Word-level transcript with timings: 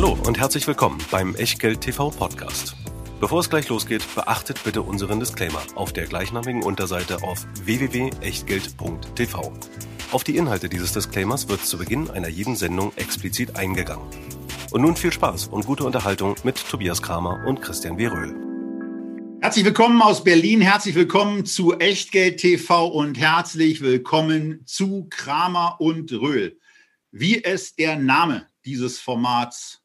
Hallo 0.00 0.16
und 0.28 0.38
herzlich 0.38 0.64
willkommen 0.68 1.00
beim 1.10 1.34
Echtgeld 1.34 1.80
TV 1.80 2.10
Podcast. 2.10 2.76
Bevor 3.18 3.40
es 3.40 3.50
gleich 3.50 3.68
losgeht, 3.68 4.04
beachtet 4.14 4.62
bitte 4.62 4.82
unseren 4.82 5.18
Disclaimer 5.18 5.60
auf 5.74 5.92
der 5.92 6.06
gleichnamigen 6.06 6.62
Unterseite 6.62 7.24
auf 7.24 7.44
www.echtgeld.tv. 7.64 9.52
Auf 10.12 10.22
die 10.22 10.36
Inhalte 10.36 10.68
dieses 10.68 10.92
Disclaimers 10.92 11.48
wird 11.48 11.66
zu 11.66 11.78
Beginn 11.78 12.10
einer 12.10 12.28
jeden 12.28 12.54
Sendung 12.54 12.92
explizit 12.94 13.56
eingegangen. 13.56 14.06
Und 14.70 14.82
nun 14.82 14.94
viel 14.94 15.12
Spaß 15.12 15.48
und 15.48 15.66
gute 15.66 15.82
Unterhaltung 15.82 16.36
mit 16.44 16.64
Tobias 16.70 17.02
Kramer 17.02 17.44
und 17.48 17.60
Christian 17.60 17.98
W. 17.98 18.06
Röhl. 18.06 18.36
Herzlich 19.40 19.64
willkommen 19.64 20.00
aus 20.00 20.22
Berlin, 20.22 20.60
herzlich 20.60 20.94
willkommen 20.94 21.44
zu 21.44 21.76
Echtgeld 21.76 22.38
TV 22.38 22.86
und 22.86 23.18
herzlich 23.18 23.80
willkommen 23.80 24.62
zu 24.64 25.08
Kramer 25.10 25.80
und 25.80 26.12
Röhl. 26.12 26.56
Wie 27.10 27.42
es 27.42 27.74
der 27.74 27.96
Name 27.96 28.46
dieses 28.64 29.00
Formats 29.00 29.77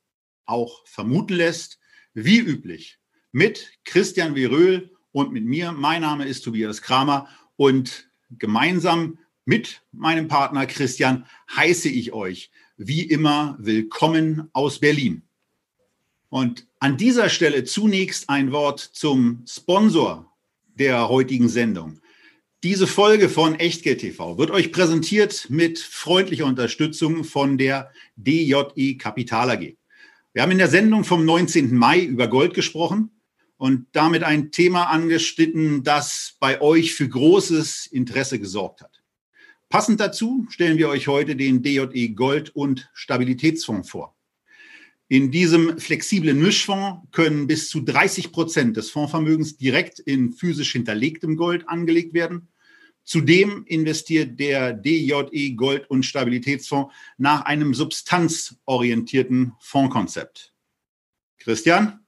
auch 0.45 0.85
vermuten 0.85 1.33
lässt, 1.33 1.79
wie 2.13 2.39
üblich 2.39 2.99
mit 3.31 3.71
Christian 3.83 4.35
Veröhl 4.35 4.91
und 5.11 5.31
mit 5.31 5.45
mir. 5.45 5.71
Mein 5.71 6.02
Name 6.02 6.25
ist 6.25 6.41
Tobias 6.41 6.81
Kramer 6.81 7.27
und 7.55 8.09
gemeinsam 8.29 9.17
mit 9.45 9.81
meinem 9.91 10.27
Partner 10.27 10.66
Christian 10.66 11.25
heiße 11.55 11.89
ich 11.89 12.13
euch 12.13 12.52
wie 12.77 13.02
immer 13.02 13.55
willkommen 13.59 14.49
aus 14.53 14.79
Berlin. 14.79 15.23
Und 16.29 16.67
an 16.80 16.97
dieser 16.97 17.30
Stelle 17.30 17.63
zunächst 17.63 18.30
ein 18.30 18.52
Wort 18.52 18.80
zum 18.80 19.44
Sponsor 19.47 20.31
der 20.75 21.09
heutigen 21.09 21.49
Sendung. 21.49 21.99
Diese 22.63 22.88
Folge 22.88 23.30
von 23.30 23.55
Echtgeld 23.55 23.99
TV 23.99 24.38
wird 24.38 24.49
euch 24.49 24.71
präsentiert 24.71 25.47
mit 25.49 25.80
freundlicher 25.80 26.45
Unterstützung 26.45 27.23
von 27.23 27.57
der 27.57 27.91
DJE 28.16 28.97
Kapital 28.97 29.52
AG. 29.52 29.75
Wir 30.34 30.42
haben 30.42 30.52
in 30.52 30.58
der 30.58 30.68
Sendung 30.68 31.04
vom 31.04 31.26
19. 31.26 31.76
Mai 31.76 32.00
über 32.02 32.28
Gold 32.28 32.56
gesprochen 32.56 33.12
und 33.58 33.86
damit 33.92 34.23
ein 34.23 34.50
Thema 34.50 34.86
angeschnitten, 34.86 35.84
das 35.84 36.38
bei 36.40 36.59
euch 36.59 36.95
für 36.95 37.08
großes 37.08 37.86
Interesse 37.86 38.40
gesorgt 38.40 38.81
hat. 38.81 39.03
Passend 39.70 40.00
dazu 40.00 40.48
stellen 40.50 40.80
wir 40.80 40.90
euch 40.90 41.08
heute 41.08 41.36
den 41.36 41.62
DJE 41.62 42.09
Gold 42.16 42.50
und 42.56 42.90
Stabilitätsfonds 42.95 43.92
vor. 43.92 44.16
In 45.08 45.30
diesem 45.30 45.78
flexiblen 45.78 46.42
Mischfonds 46.42 47.08
können 47.12 47.45
bis 47.45 47.70
zu 47.70 47.81
30 47.81 48.31
Prozent 48.31 48.75
des 48.75 48.90
Fondsvermögens 48.90 49.58
direkt 49.58 50.00
in 50.00 50.34
physisch 50.34 50.72
hinterlegtem 50.72 51.38
Gold 51.38 51.70
angelegt 51.70 52.16
werden. 52.16 52.47
Zudem 53.04 53.66
investiert 53.68 54.40
der 54.40 54.73
DJE 54.73 55.52
Gold 55.56 55.90
und 55.90 56.04
Stabilitätsfonds 56.04 56.94
nach 57.18 57.46
einem 57.46 57.73
substanzorientierten 57.73 59.54
Fondskonzept. 59.59 60.54
Christian? 61.38 62.00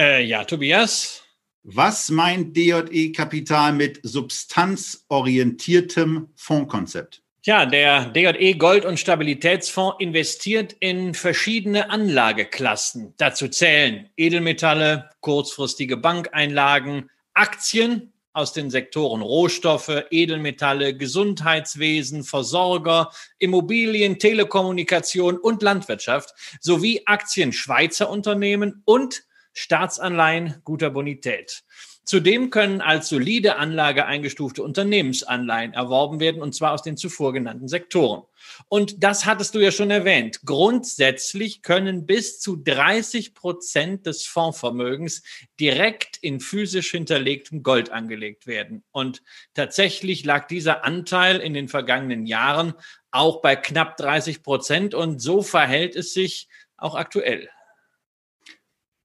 Äh, 0.00 0.24
ja, 0.24 0.44
Tobias. 0.44 1.22
Was 1.62 2.08
meint 2.10 2.56
DJE 2.56 3.12
Kapital 3.12 3.72
mit 3.72 4.00
substanzorientiertem 4.02 6.28
Fondskonzept? 6.34 7.22
Ja, 7.44 7.66
der 7.66 8.06
DJE 8.06 8.54
Gold- 8.54 8.84
und 8.84 8.98
Stabilitätsfonds 8.98 9.96
investiert 10.00 10.74
in 10.80 11.14
verschiedene 11.14 11.88
Anlageklassen. 11.90 13.14
Dazu 13.16 13.46
zählen 13.48 14.08
Edelmetalle, 14.16 15.10
kurzfristige 15.20 15.96
Bankeinlagen, 15.96 17.10
Aktien 17.34 18.11
aus 18.32 18.52
den 18.52 18.70
Sektoren 18.70 19.22
Rohstoffe, 19.22 20.04
Edelmetalle, 20.10 20.96
Gesundheitswesen, 20.96 22.24
Versorger, 22.24 23.10
Immobilien, 23.38 24.18
Telekommunikation 24.18 25.38
und 25.38 25.62
Landwirtschaft 25.62 26.34
sowie 26.60 27.02
Aktien 27.06 27.52
Schweizer 27.52 28.08
Unternehmen 28.10 28.82
und 28.84 29.24
Staatsanleihen 29.52 30.60
guter 30.64 30.90
Bonität. 30.90 31.64
Zudem 32.04 32.50
können 32.50 32.80
als 32.80 33.08
solide 33.08 33.56
Anlage 33.56 34.06
eingestufte 34.06 34.62
Unternehmensanleihen 34.64 35.72
erworben 35.72 36.18
werden, 36.18 36.42
und 36.42 36.52
zwar 36.52 36.72
aus 36.72 36.82
den 36.82 36.96
zuvor 36.96 37.32
genannten 37.32 37.68
Sektoren. 37.68 38.24
Und 38.68 39.04
das 39.04 39.24
hattest 39.24 39.54
du 39.54 39.60
ja 39.60 39.70
schon 39.70 39.92
erwähnt. 39.92 40.40
Grundsätzlich 40.44 41.62
können 41.62 42.04
bis 42.04 42.40
zu 42.40 42.56
30 42.56 43.34
Prozent 43.34 44.06
des 44.06 44.26
Fondsvermögens 44.26 45.22
direkt 45.60 46.16
in 46.16 46.40
physisch 46.40 46.90
hinterlegtem 46.90 47.62
Gold 47.62 47.90
angelegt 47.90 48.48
werden. 48.48 48.82
Und 48.90 49.22
tatsächlich 49.54 50.24
lag 50.24 50.48
dieser 50.48 50.84
Anteil 50.84 51.38
in 51.38 51.54
den 51.54 51.68
vergangenen 51.68 52.26
Jahren 52.26 52.74
auch 53.12 53.42
bei 53.42 53.54
knapp 53.54 53.96
30 53.96 54.42
Prozent. 54.42 54.94
Und 54.94 55.20
so 55.20 55.42
verhält 55.42 55.94
es 55.94 56.12
sich 56.12 56.48
auch 56.76 56.96
aktuell. 56.96 57.48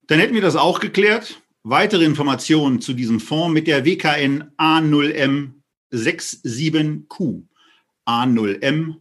Dann 0.07 0.19
hätten 0.19 0.33
wir 0.33 0.41
das 0.41 0.55
auch 0.55 0.79
geklärt. 0.79 1.41
Weitere 1.69 2.05
Informationen 2.05 2.79
zu 2.79 2.93
diesem 2.93 3.19
Fonds 3.19 3.53
mit 3.53 3.67
der 3.67 3.83
WKN 3.83 4.53
A0M67Q. 4.57 7.43
A0M 8.05 8.95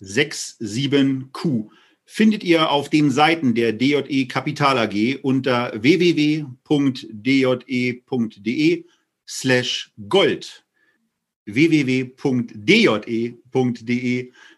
67Q 0.00 1.68
findet 2.06 2.44
ihr 2.44 2.70
auf 2.70 2.88
den 2.88 3.10
Seiten 3.10 3.54
der 3.54 3.74
DJE 3.74 4.26
Kapital 4.26 4.78
AG 4.78 5.18
unter 5.20 5.70
www.dje.de 5.74 6.46
slash 9.26 9.92
gold. 10.08 10.64
www.dje.de 11.44 12.14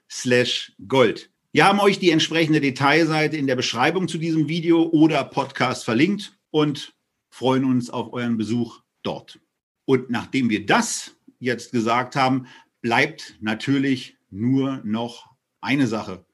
slash 0.08 0.72
gold. 0.86 1.32
Wir 1.50 1.64
haben 1.64 1.80
euch 1.80 1.98
die 1.98 2.12
entsprechende 2.12 2.60
Detailseite 2.60 3.36
in 3.36 3.48
der 3.48 3.56
Beschreibung 3.56 4.06
zu 4.06 4.18
diesem 4.18 4.48
Video 4.48 4.84
oder 4.84 5.24
Podcast 5.24 5.84
verlinkt 5.84 6.38
und 6.52 6.94
freuen 7.40 7.64
uns 7.64 7.88
auf 7.88 8.12
euren 8.12 8.36
Besuch 8.36 8.82
dort. 9.02 9.40
Und 9.86 10.10
nachdem 10.10 10.50
wir 10.50 10.66
das 10.66 11.16
jetzt 11.38 11.72
gesagt 11.72 12.14
haben, 12.14 12.46
bleibt 12.82 13.38
natürlich 13.40 14.18
nur 14.28 14.82
noch 14.84 15.30
eine 15.62 15.86
Sache 15.86 16.26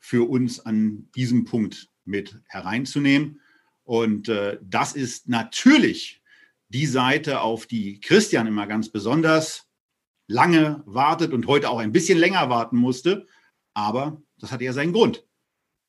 für 0.00 0.28
uns 0.28 0.58
an 0.58 1.08
diesem 1.14 1.44
Punkt 1.44 1.90
mit 2.04 2.40
hereinzunehmen. 2.48 3.40
Und 3.84 4.28
äh, 4.28 4.58
das 4.60 4.94
ist 4.94 5.28
natürlich 5.28 6.22
die 6.70 6.86
Seite, 6.86 7.40
auf 7.40 7.66
die 7.66 8.00
Christian 8.00 8.48
immer 8.48 8.66
ganz 8.66 8.88
besonders 8.88 9.68
lange 10.26 10.82
wartet 10.86 11.32
und 11.32 11.46
heute 11.46 11.70
auch 11.70 11.78
ein 11.78 11.92
bisschen 11.92 12.18
länger 12.18 12.50
warten 12.50 12.78
musste. 12.78 13.28
Aber 13.74 14.20
das 14.40 14.50
hat 14.50 14.60
ja 14.60 14.72
seinen 14.72 14.92
Grund. 14.92 15.24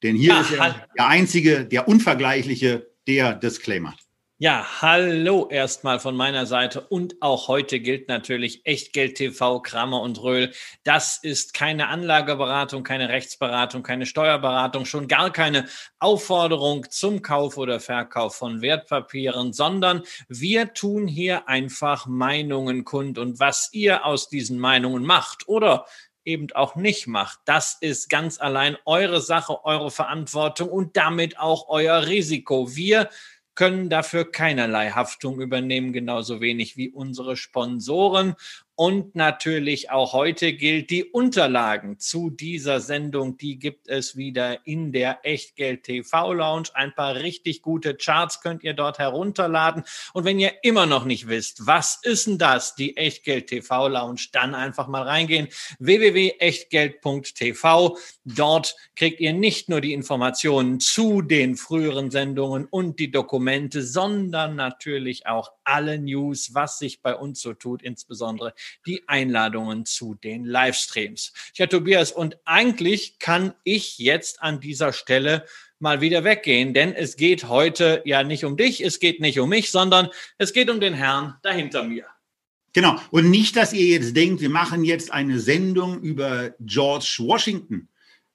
Denn 0.03 0.15
hier 0.15 0.35
ja, 0.35 0.41
ist 0.41 0.51
er 0.51 0.87
der 0.95 1.07
einzige, 1.07 1.65
der 1.65 1.87
unvergleichliche, 1.87 2.91
der 3.07 3.33
Disclaimer. 3.33 3.95
Ja, 4.41 4.65
hallo 4.81 5.49
erstmal 5.49 5.99
von 5.99 6.15
meiner 6.15 6.45
Seite 6.45 6.79
und 6.79 7.21
auch 7.21 7.49
heute 7.49 7.81
gilt 7.81 8.07
natürlich 8.07 8.65
Echtgeld 8.65 9.15
TV, 9.15 9.59
Kramer 9.59 9.99
und 9.99 10.23
Röhl. 10.23 10.53
Das 10.85 11.17
ist 11.21 11.53
keine 11.53 11.89
Anlageberatung, 11.89 12.83
keine 12.83 13.09
Rechtsberatung, 13.09 13.83
keine 13.83 14.05
Steuerberatung, 14.05 14.85
schon 14.85 15.09
gar 15.09 15.33
keine 15.33 15.67
Aufforderung 15.99 16.89
zum 16.89 17.21
Kauf 17.21 17.57
oder 17.57 17.81
Verkauf 17.81 18.37
von 18.37 18.61
Wertpapieren, 18.61 19.51
sondern 19.51 20.03
wir 20.29 20.73
tun 20.73 21.09
hier 21.09 21.49
einfach 21.49 22.05
Meinungen 22.07 22.85
kund 22.85 23.17
und 23.17 23.41
was 23.41 23.67
ihr 23.73 24.05
aus 24.05 24.29
diesen 24.29 24.57
Meinungen 24.57 25.03
macht 25.03 25.49
oder 25.49 25.85
eben 26.23 26.47
auch 26.53 26.75
nicht 26.75 27.07
macht. 27.07 27.39
Das 27.43 27.77
ist 27.81 28.09
ganz 28.09 28.39
allein 28.39 28.77
eure 28.85 29.19
Sache, 29.19 29.65
eure 29.65 29.91
Verantwortung 29.91 30.69
und 30.69 30.95
damit 30.95 31.39
auch 31.39 31.67
euer 31.67 32.05
Risiko. 32.05 32.73
Wir 32.75 33.09
können 33.59 33.89
dafür 33.89 34.31
keinerlei 34.31 34.91
Haftung 34.91 35.41
übernehmen, 35.41 35.91
genauso 35.91 36.39
wenig 36.39 36.77
wie 36.77 36.89
unsere 36.91 37.35
Sponsoren. 37.35 38.35
Und 38.79 39.13
natürlich 39.13 39.91
auch 39.91 40.13
heute 40.13 40.53
gilt, 40.53 40.89
die 40.89 41.03
Unterlagen 41.03 41.99
zu 41.99 42.29
dieser 42.29 42.79
Sendung, 42.79 43.37
die 43.37 43.59
gibt 43.59 43.89
es 43.89 44.15
wieder 44.15 44.65
in 44.65 44.93
der 44.93 45.19
Echtgeld 45.23 45.83
TV 45.83 46.31
Lounge. 46.31 46.69
Ein 46.75 46.95
paar 46.95 47.15
richtig 47.15 47.61
gute 47.61 47.95
Charts 47.95 48.39
könnt 48.39 48.63
ihr 48.63 48.73
dort 48.73 48.97
herunterladen. 48.97 49.83
Und 50.13 50.23
wenn 50.23 50.39
ihr 50.39 50.53
immer 50.63 50.85
noch 50.85 51.03
nicht 51.03 51.27
wisst, 51.27 51.67
was 51.67 51.99
ist 52.03 52.27
denn 52.27 52.37
das, 52.37 52.75
die 52.75 52.95
Echtgeld 52.95 53.47
TV 53.47 53.89
Lounge, 53.89 54.27
dann 54.31 54.55
einfach 54.55 54.87
mal 54.87 55.03
reingehen. 55.03 55.49
www.echtgeld.tv. 55.79 57.97
Dort 58.23 58.77
kriegt 58.95 59.19
ihr 59.19 59.33
nicht 59.33 59.67
nur 59.67 59.81
die 59.81 59.91
Informationen 59.91 60.79
zu 60.79 61.21
den 61.21 61.57
früheren 61.57 62.11
Sendungen 62.11 62.63
und 62.63 62.97
die 62.97 63.11
Dokumente, 63.11 63.83
sondern 63.83 64.55
natürlich 64.55 65.27
auch 65.27 65.51
alle 65.65 65.99
News, 65.99 66.53
was 66.53 66.79
sich 66.79 67.01
bei 67.01 67.13
uns 67.13 67.41
so 67.41 67.53
tut, 67.53 67.83
insbesondere 67.83 68.53
die 68.85 69.07
Einladungen 69.07 69.85
zu 69.85 70.15
den 70.15 70.45
Livestreams. 70.45 71.33
Ja, 71.55 71.67
Tobias, 71.67 72.11
und 72.11 72.37
eigentlich 72.45 73.19
kann 73.19 73.53
ich 73.63 73.97
jetzt 73.97 74.41
an 74.41 74.59
dieser 74.59 74.93
Stelle 74.93 75.45
mal 75.79 76.01
wieder 76.01 76.23
weggehen, 76.23 76.73
denn 76.73 76.93
es 76.93 77.15
geht 77.15 77.47
heute 77.47 78.01
ja 78.05 78.23
nicht 78.23 78.45
um 78.45 78.57
dich, 78.57 78.81
es 78.81 78.99
geht 78.99 79.21
nicht 79.21 79.39
um 79.39 79.49
mich, 79.49 79.71
sondern 79.71 80.09
es 80.37 80.53
geht 80.53 80.69
um 80.69 80.79
den 80.79 80.93
Herrn 80.93 81.35
dahinter 81.41 81.83
mir. 81.83 82.05
Genau. 82.73 82.99
Und 83.11 83.29
nicht, 83.29 83.55
dass 83.55 83.73
ihr 83.73 83.87
jetzt 83.87 84.15
denkt, 84.15 84.41
wir 84.41 84.49
machen 84.49 84.83
jetzt 84.83 85.11
eine 85.11 85.39
Sendung 85.39 86.01
über 86.01 86.51
George 86.59 87.15
Washington. 87.19 87.87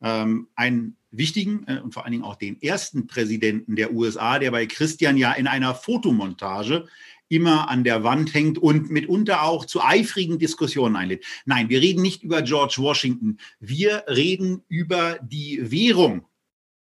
Ähm, 0.03 0.49
ein 0.57 0.97
wichtigen 1.17 1.65
äh, 1.67 1.79
und 1.81 1.95
vor 1.95 2.05
allen 2.05 2.13
Dingen 2.13 2.25
auch 2.25 2.37
den 2.37 2.61
ersten 2.61 3.07
Präsidenten 3.07 3.77
der 3.77 3.93
USA, 3.93 4.39
der 4.39 4.51
bei 4.51 4.67
Christian 4.67 5.17
ja 5.17 5.33
in 5.33 5.47
einer 5.47 5.75
Fotomontage 5.75 6.87
immer 7.35 7.69
an 7.69 7.85
der 7.85 8.05
Wand 8.05 8.35
hängt 8.35 8.59
und 8.59 8.91
mitunter 8.91 9.43
auch 9.43 9.65
zu 9.65 9.83
eifrigen 9.83 10.39
Diskussionen 10.39 10.97
einlädt. 10.97 11.25
Nein, 11.45 11.69
wir 11.69 11.81
reden 11.81 12.03
nicht 12.03 12.23
über 12.23 12.43
George 12.43 12.77
Washington. 12.79 13.39
Wir 13.61 14.05
reden 14.09 14.63
über 14.69 15.19
die 15.23 15.71
Währung, 15.71 16.27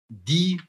die 0.08 0.60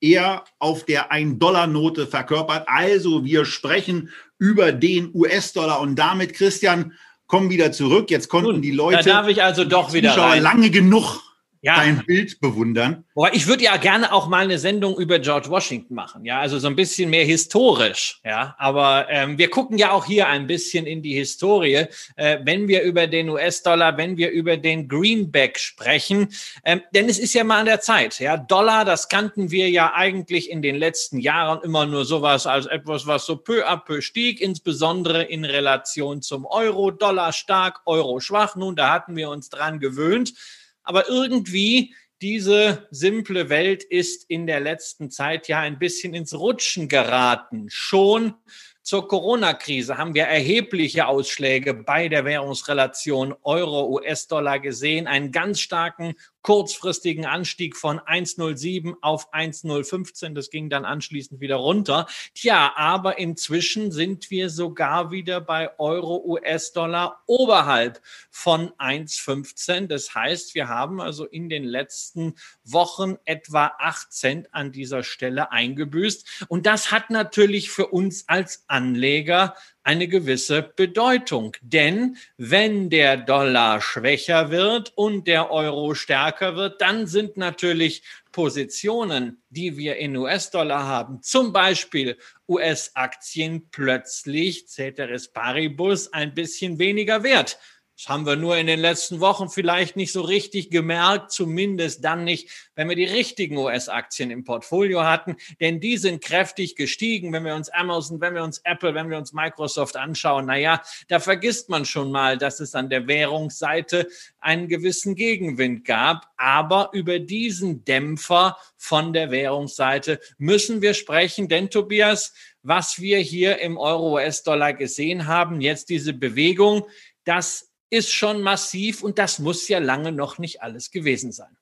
er 0.00 0.44
auf 0.58 0.84
der 0.84 1.12
1-Dollar-Note 1.12 2.06
verkörpert. 2.06 2.68
Also 2.68 3.24
wir 3.24 3.44
sprechen 3.44 4.10
über 4.38 4.72
den 4.72 5.10
US-Dollar 5.14 5.80
und 5.80 5.96
damit, 5.96 6.34
Christian, 6.34 6.92
kommen 7.28 7.48
wieder 7.50 7.72
zurück. 7.72 8.10
Jetzt 8.10 8.28
konnten 8.28 8.50
Nun, 8.50 8.62
die 8.62 8.72
Leute, 8.72 9.04
da 9.04 9.22
darf 9.22 9.28
ich 9.28 9.42
also 9.42 9.64
doch 9.64 9.92
wieder 9.92 10.16
rein. 10.16 10.42
lange 10.42 10.70
genug 10.70 11.20
ja. 11.62 11.76
dein 11.76 12.04
Bild 12.04 12.40
bewundern. 12.40 13.04
Boah, 13.14 13.30
ich 13.32 13.46
würde 13.46 13.64
ja 13.64 13.76
gerne 13.76 14.12
auch 14.12 14.28
mal 14.28 14.44
eine 14.44 14.58
Sendung 14.58 14.98
über 14.98 15.18
George 15.20 15.48
Washington 15.48 15.94
machen, 15.94 16.24
ja, 16.24 16.40
also 16.40 16.58
so 16.58 16.66
ein 16.66 16.76
bisschen 16.76 17.08
mehr 17.08 17.24
historisch, 17.24 18.20
ja. 18.24 18.54
Aber 18.58 19.06
ähm, 19.08 19.38
wir 19.38 19.48
gucken 19.48 19.78
ja 19.78 19.92
auch 19.92 20.04
hier 20.04 20.26
ein 20.28 20.46
bisschen 20.46 20.86
in 20.86 21.02
die 21.02 21.14
Historie, 21.14 21.86
äh, 22.16 22.38
wenn 22.42 22.68
wir 22.68 22.82
über 22.82 23.06
den 23.06 23.28
US-Dollar, 23.28 23.96
wenn 23.96 24.16
wir 24.16 24.30
über 24.30 24.56
den 24.56 24.88
Greenback 24.88 25.58
sprechen, 25.58 26.28
ähm, 26.64 26.82
denn 26.94 27.08
es 27.08 27.18
ist 27.18 27.32
ja 27.32 27.44
mal 27.44 27.60
an 27.60 27.66
der 27.66 27.80
Zeit, 27.80 28.18
ja. 28.18 28.36
Dollar, 28.36 28.84
das 28.84 29.08
kannten 29.08 29.50
wir 29.50 29.70
ja 29.70 29.94
eigentlich 29.94 30.50
in 30.50 30.62
den 30.62 30.76
letzten 30.76 31.18
Jahren 31.18 31.62
immer 31.62 31.86
nur 31.86 32.04
sowas 32.04 32.46
als 32.46 32.66
etwas, 32.66 33.06
was 33.06 33.24
so 33.24 33.36
peu 33.36 33.64
à 33.68 33.76
peu 33.76 34.00
stieg, 34.00 34.40
insbesondere 34.40 35.22
in 35.22 35.44
Relation 35.44 36.22
zum 36.22 36.44
Euro. 36.44 36.90
Dollar 36.90 37.32
stark, 37.32 37.82
Euro 37.86 38.20
schwach. 38.20 38.56
Nun, 38.56 38.74
da 38.74 38.92
hatten 38.92 39.16
wir 39.16 39.30
uns 39.30 39.48
dran 39.48 39.78
gewöhnt. 39.78 40.34
Aber 40.82 41.08
irgendwie 41.08 41.94
diese 42.22 42.86
simple 42.92 43.48
Welt 43.48 43.82
ist 43.82 44.24
in 44.30 44.46
der 44.46 44.60
letzten 44.60 45.10
Zeit 45.10 45.48
ja 45.48 45.58
ein 45.58 45.78
bisschen 45.78 46.14
ins 46.14 46.34
Rutschen 46.34 46.88
geraten. 46.88 47.66
Schon 47.68 48.34
zur 48.82 49.08
Corona-Krise 49.08 49.98
haben 49.98 50.14
wir 50.14 50.24
erhebliche 50.24 51.06
Ausschläge 51.06 51.74
bei 51.74 52.08
der 52.08 52.24
Währungsrelation 52.24 53.34
Euro-US-Dollar 53.42 54.60
gesehen, 54.60 55.06
einen 55.06 55.32
ganz 55.32 55.60
starken 55.60 56.14
kurzfristigen 56.42 57.24
Anstieg 57.24 57.76
von 57.76 58.00
1,07 58.00 58.94
auf 59.00 59.32
1,015. 59.32 60.34
Das 60.34 60.50
ging 60.50 60.68
dann 60.68 60.84
anschließend 60.84 61.40
wieder 61.40 61.56
runter. 61.56 62.06
Tja, 62.34 62.72
aber 62.76 63.18
inzwischen 63.18 63.92
sind 63.92 64.30
wir 64.30 64.50
sogar 64.50 65.10
wieder 65.10 65.40
bei 65.40 65.78
Euro, 65.78 66.22
US-Dollar 66.24 67.22
oberhalb 67.26 68.00
von 68.30 68.70
1,15. 68.72 69.86
Das 69.86 70.14
heißt, 70.14 70.54
wir 70.54 70.68
haben 70.68 71.00
also 71.00 71.24
in 71.24 71.48
den 71.48 71.64
letzten 71.64 72.34
Wochen 72.64 73.16
etwa 73.24 73.72
8 73.78 74.12
Cent 74.12 74.54
an 74.54 74.72
dieser 74.72 75.02
Stelle 75.02 75.52
eingebüßt. 75.52 76.46
Und 76.48 76.66
das 76.66 76.90
hat 76.90 77.10
natürlich 77.10 77.70
für 77.70 77.88
uns 77.88 78.28
als 78.28 78.64
Anleger 78.66 79.54
eine 79.84 80.08
gewisse 80.08 80.62
Bedeutung. 80.62 81.56
Denn 81.60 82.16
wenn 82.36 82.90
der 82.90 83.16
Dollar 83.16 83.80
schwächer 83.80 84.50
wird 84.50 84.92
und 84.96 85.26
der 85.26 85.50
Euro 85.50 85.94
stärker 85.94 86.56
wird, 86.56 86.80
dann 86.80 87.06
sind 87.06 87.36
natürlich 87.36 88.02
Positionen, 88.32 89.42
die 89.50 89.76
wir 89.76 89.96
in 89.96 90.16
US-Dollar 90.16 90.86
haben, 90.86 91.22
zum 91.22 91.52
Beispiel 91.52 92.16
US-Aktien 92.48 93.68
plötzlich, 93.70 94.66
Ceteris 94.68 95.28
Paribus, 95.28 96.12
ein 96.12 96.34
bisschen 96.34 96.78
weniger 96.78 97.22
wert. 97.22 97.58
Das 98.02 98.08
haben 98.08 98.26
wir 98.26 98.34
nur 98.34 98.56
in 98.56 98.66
den 98.66 98.80
letzten 98.80 99.20
Wochen 99.20 99.48
vielleicht 99.48 99.94
nicht 99.94 100.10
so 100.10 100.22
richtig 100.22 100.70
gemerkt, 100.70 101.30
zumindest 101.30 102.04
dann 102.04 102.24
nicht, 102.24 102.48
wenn 102.74 102.88
wir 102.88 102.96
die 102.96 103.04
richtigen 103.04 103.56
US-Aktien 103.56 104.32
im 104.32 104.42
Portfolio 104.42 105.04
hatten, 105.04 105.36
denn 105.60 105.78
die 105.78 105.96
sind 105.98 106.20
kräftig 106.20 106.74
gestiegen. 106.74 107.32
Wenn 107.32 107.44
wir 107.44 107.54
uns 107.54 107.68
Amazon, 107.68 108.20
wenn 108.20 108.34
wir 108.34 108.42
uns 108.42 108.60
Apple, 108.64 108.96
wenn 108.96 109.08
wir 109.08 109.18
uns 109.18 109.32
Microsoft 109.32 109.96
anschauen, 109.96 110.46
naja, 110.46 110.82
da 111.06 111.20
vergisst 111.20 111.68
man 111.68 111.84
schon 111.84 112.10
mal, 112.10 112.38
dass 112.38 112.58
es 112.58 112.74
an 112.74 112.90
der 112.90 113.06
Währungsseite 113.06 114.08
einen 114.40 114.66
gewissen 114.66 115.14
Gegenwind 115.14 115.84
gab. 115.84 116.26
Aber 116.36 116.90
über 116.94 117.20
diesen 117.20 117.84
Dämpfer 117.84 118.56
von 118.76 119.12
der 119.12 119.30
Währungsseite 119.30 120.18
müssen 120.38 120.82
wir 120.82 120.94
sprechen, 120.94 121.46
denn 121.46 121.70
Tobias, 121.70 122.34
was 122.64 123.00
wir 123.00 123.18
hier 123.18 123.60
im 123.60 123.78
Euro-US-Dollar 123.78 124.72
gesehen 124.72 125.28
haben, 125.28 125.60
jetzt 125.60 125.88
diese 125.88 126.12
Bewegung, 126.12 126.84
das 127.24 127.71
ist 127.92 128.10
schon 128.10 128.40
massiv 128.40 129.02
und 129.02 129.18
das 129.18 129.38
muss 129.38 129.68
ja 129.68 129.78
lange 129.78 130.12
noch 130.12 130.38
nicht 130.38 130.62
alles 130.62 130.90
gewesen 130.90 131.30
sein. 131.30 131.58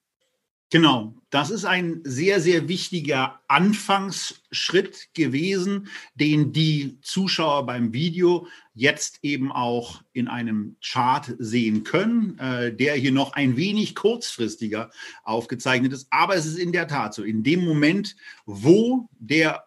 Genau, 0.73 1.17
das 1.31 1.50
ist 1.50 1.65
ein 1.65 2.00
sehr, 2.05 2.41
sehr 2.41 2.69
wichtiger 2.69 3.41
Anfangsschritt 3.49 5.09
gewesen, 5.15 5.88
den 6.15 6.53
die 6.53 7.00
Zuschauer 7.03 7.67
beim 7.67 7.93
Video 7.93 8.47
jetzt 8.75 9.19
eben 9.23 9.50
auch 9.50 10.05
in 10.12 10.29
einem 10.29 10.77
Chart 10.81 11.35
sehen 11.41 11.82
können, 11.82 12.38
äh, 12.38 12.73
der 12.73 12.94
hier 12.94 13.11
noch 13.11 13.33
ein 13.33 13.56
wenig 13.56 13.97
kurzfristiger 13.97 14.93
aufgezeichnet 15.25 15.93
ist. 15.93 16.06
Aber 16.11 16.37
es 16.37 16.47
ist 16.47 16.59
in 16.59 16.71
der 16.71 16.87
Tat 16.87 17.15
so, 17.15 17.25
in 17.25 17.43
dem 17.43 17.65
Moment, 17.65 18.15
wo 18.47 19.09
der 19.19 19.65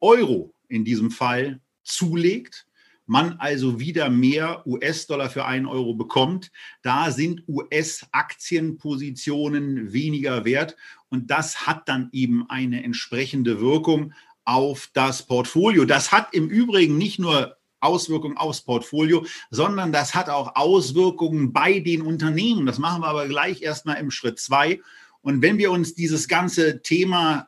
Euro 0.00 0.54
in 0.68 0.84
diesem 0.84 1.10
Fall 1.10 1.60
zulegt, 1.82 2.68
man 3.06 3.36
also 3.38 3.80
wieder 3.80 4.10
mehr 4.10 4.66
US-Dollar 4.66 5.30
für 5.30 5.44
einen 5.44 5.66
Euro 5.66 5.94
bekommt, 5.94 6.50
da 6.82 7.10
sind 7.10 7.42
US-Aktienpositionen 7.48 9.92
weniger 9.92 10.44
wert 10.44 10.76
und 11.10 11.30
das 11.30 11.66
hat 11.66 11.88
dann 11.88 12.08
eben 12.12 12.48
eine 12.48 12.82
entsprechende 12.82 13.60
Wirkung 13.60 14.14
auf 14.44 14.90
das 14.92 15.26
Portfolio. 15.26 15.84
Das 15.84 16.12
hat 16.12 16.34
im 16.34 16.48
Übrigen 16.48 16.98
nicht 16.98 17.18
nur 17.18 17.56
Auswirkungen 17.80 18.36
aufs 18.36 18.62
Portfolio, 18.62 19.26
sondern 19.50 19.92
das 19.92 20.14
hat 20.14 20.30
auch 20.30 20.56
Auswirkungen 20.56 21.52
bei 21.52 21.80
den 21.80 22.02
Unternehmen. 22.02 22.66
Das 22.66 22.78
machen 22.78 23.02
wir 23.02 23.08
aber 23.08 23.28
gleich 23.28 23.62
erstmal 23.62 23.98
im 23.98 24.10
Schritt 24.10 24.40
zwei. 24.40 24.80
Und 25.20 25.42
wenn 25.42 25.58
wir 25.58 25.70
uns 25.70 25.94
dieses 25.94 26.28
ganze 26.28 26.82
Thema 26.82 27.46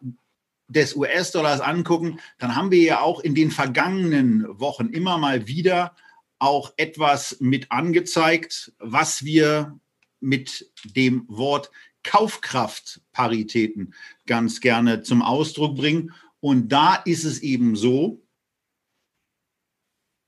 des 0.69 0.97
US-Dollars 0.97 1.61
angucken, 1.61 2.21
dann 2.39 2.57
haben 2.57 2.71
wir 2.71 2.83
ja 2.83 3.01
auch 3.01 3.21
in 3.21 3.35
den 3.35 3.51
vergangenen 3.51 4.47
Wochen 4.59 4.89
immer 4.89 5.19
mal 5.19 5.47
wieder 5.47 5.95
auch 6.39 6.73
etwas 6.77 7.39
mit 7.41 7.71
angezeigt, 7.71 8.73
was 8.79 9.25
wir 9.25 9.79
mit 10.21 10.71
dem 10.85 11.25
Wort 11.29 11.71
Kaufkraftparitäten 12.03 13.95
ganz 14.27 14.61
gerne 14.61 15.03
zum 15.03 15.23
Ausdruck 15.23 15.77
bringen. 15.77 16.13
Und 16.41 16.69
da 16.69 16.95
ist 16.95 17.25
es 17.25 17.41
eben 17.41 17.77
so, 17.77 18.23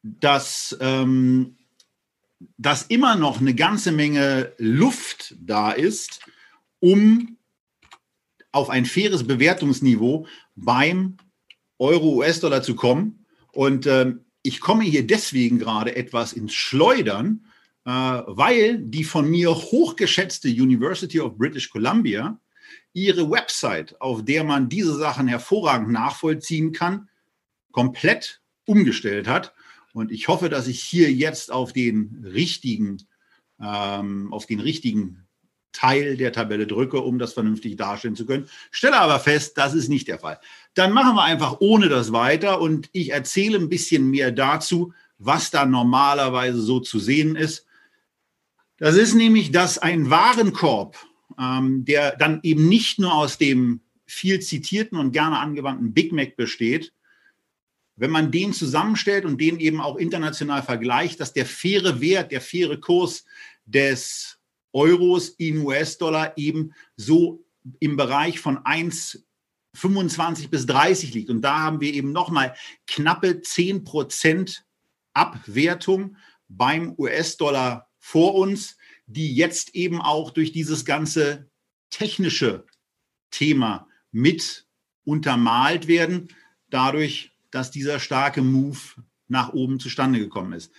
dass, 0.03 0.77
ähm, 0.81 1.57
dass 2.57 2.83
immer 2.85 3.17
noch 3.17 3.41
eine 3.41 3.55
ganze 3.55 3.93
Menge 3.93 4.53
Luft 4.59 5.37
da 5.41 5.73
ist, 5.73 6.21
um 6.81 7.38
auf 8.53 8.71
ein 8.71 8.87
faires 8.87 9.27
Bewertungsniveau 9.27 10.27
beim 10.57 11.17
Euro-US-Dollar 11.79 12.63
zu 12.63 12.75
kommen. 12.75 13.27
Und 13.53 13.87
ähm, 13.87 14.25
ich 14.43 14.61
komme 14.61 14.85
hier 14.85 15.07
deswegen 15.07 15.59
gerade 15.59 15.97
etwas 15.97 16.33
ins 16.33 16.55
Schleudern, 16.55 17.45
äh, 17.85 17.91
weil 17.91 18.79
die 18.79 19.05
von 19.05 19.31
mir 19.31 19.55
hochgeschätzte 19.55 20.49
University 20.49 21.21
of 21.21 21.37
British 21.37 21.71
Columbia 21.71 22.41
ihre 22.93 23.31
Website, 23.31 24.01
auf 24.01 24.25
der 24.25 24.45
man 24.45 24.69
diese 24.69 24.97
Sachen 24.97 25.29
hervorragend 25.29 25.91
nachvollziehen 25.91 26.73
kann, 26.73 27.09
komplett 27.73 28.41
umgestellt 28.67 29.29
hat. 29.29 29.55
Und 29.93 30.11
ich 30.11 30.29
hoffe, 30.29 30.49
dass 30.49 30.67
ich 30.67 30.83
hier 30.83 31.13
jetzt 31.13 31.53
auf 31.53 31.73
den 31.73 32.25
richtigen, 32.25 32.99
ähm, 33.61 34.33
auf 34.33 34.47
den 34.47 34.61
richtigen 34.61 35.28
Teil 35.79 36.17
der 36.17 36.33
Tabelle 36.33 36.67
drücke, 36.67 37.01
um 37.01 37.21
das 37.21 37.35
vernünftig 37.35 37.77
darstellen 37.77 38.17
zu 38.17 38.27
können. 38.27 38.49
Stelle 38.73 38.99
aber 38.99 39.21
fest, 39.21 39.57
das 39.57 39.75
ist 39.75 39.89
nicht 39.89 40.09
der 40.09 40.19
Fall. 40.19 40.41
Dann 40.75 40.93
machen 40.93 41.15
wir 41.15 41.23
einfach 41.23 41.61
ohne 41.61 41.89
das 41.89 42.11
weiter 42.11 42.61
und 42.61 42.89
ich 42.93 43.13
erzähle 43.13 43.59
ein 43.59 43.69
bisschen 43.69 44.11
mehr 44.11 44.33
dazu, 44.33 44.93
was 45.19 45.53
da 45.53 45.67
normalerweise 45.67 46.61
so 46.61 46.81
zu 46.81 46.99
sehen 46.99 47.37
ist. 47.37 47.65
Das 48.79 48.97
ist 48.97 49.15
nämlich, 49.15 49.53
dass 49.53 49.79
ein 49.79 50.11
Warenkorb, 50.11 50.97
ähm, 51.39 51.85
der 51.85 52.17
dann 52.17 52.41
eben 52.43 52.69
nicht 52.69 52.99
nur 52.99 53.15
aus 53.15 53.39
dem 53.39 53.81
viel 54.05 54.41
zitierten 54.41 54.99
und 54.99 55.13
gerne 55.13 55.39
angewandten 55.39 55.93
Big 55.93 56.11
Mac 56.11 56.35
besteht, 56.35 56.93
wenn 57.95 58.11
man 58.11 58.33
den 58.33 58.53
zusammenstellt 58.53 59.25
und 59.25 59.41
den 59.41 59.61
eben 59.61 59.81
auch 59.81 59.97
international 59.97 60.63
vergleicht, 60.65 61.21
dass 61.21 61.33
der 61.33 61.47
faire 61.47 62.01
Wert, 62.01 62.33
der 62.33 62.41
faire 62.41 62.81
Kurs 62.81 63.25
des 63.65 64.38
Euros 64.79 65.31
in 65.31 65.59
US-Dollar 65.59 66.39
eben 66.39 66.73
so 66.97 67.45
im 67.81 67.97
Bereich 67.97 68.39
von 68.39 68.59
1,25 68.59 70.49
bis 70.49 70.67
30 70.67 71.15
liegt. 71.15 71.31
Und 71.31 71.43
da 71.43 71.59
haben 71.59 71.81
wir 71.81 71.93
eben 71.93 72.13
nochmal 72.13 72.55
knappe 72.87 73.43
10 73.43 73.83
Prozent 73.83 74.65
Abwertung 75.15 76.17
beim 76.49 76.95
US-Dollar 76.97 77.91
vor 77.99 78.37
uns, 78.37 78.77
die 79.07 79.35
jetzt 79.35 79.75
eben 79.75 80.01
auch 80.01 80.31
durch 80.31 80.53
dieses 80.53 80.85
ganze 80.85 81.51
technische 81.91 82.65
Thema 83.33 83.89
mit 84.13 84.67
untermalt 85.05 85.89
werden, 85.89 86.29
dadurch, 86.71 87.33
dass 87.51 87.73
dieser 87.73 87.99
starke 87.99 88.43
Move 88.43 88.79
nach 89.27 89.53
oben 89.53 89.81
zustande 89.81 90.21
gekommen 90.21 90.53
ist. 90.53 90.71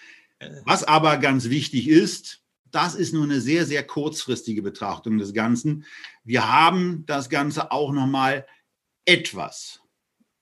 Was 0.63 0.85
aber 0.85 1.17
ganz 1.17 1.49
wichtig 1.49 1.89
ist, 1.89 2.41
das 2.71 2.95
ist 2.95 3.13
nur 3.13 3.23
eine 3.23 3.41
sehr, 3.41 3.65
sehr 3.65 3.85
kurzfristige 3.85 4.61
Betrachtung 4.61 5.17
des 5.17 5.33
Ganzen. 5.33 5.85
Wir 6.23 6.51
haben 6.51 7.03
das 7.05 7.29
Ganze 7.29 7.71
auch 7.71 7.91
noch 7.91 8.07
mal 8.07 8.45
etwas, 9.05 9.81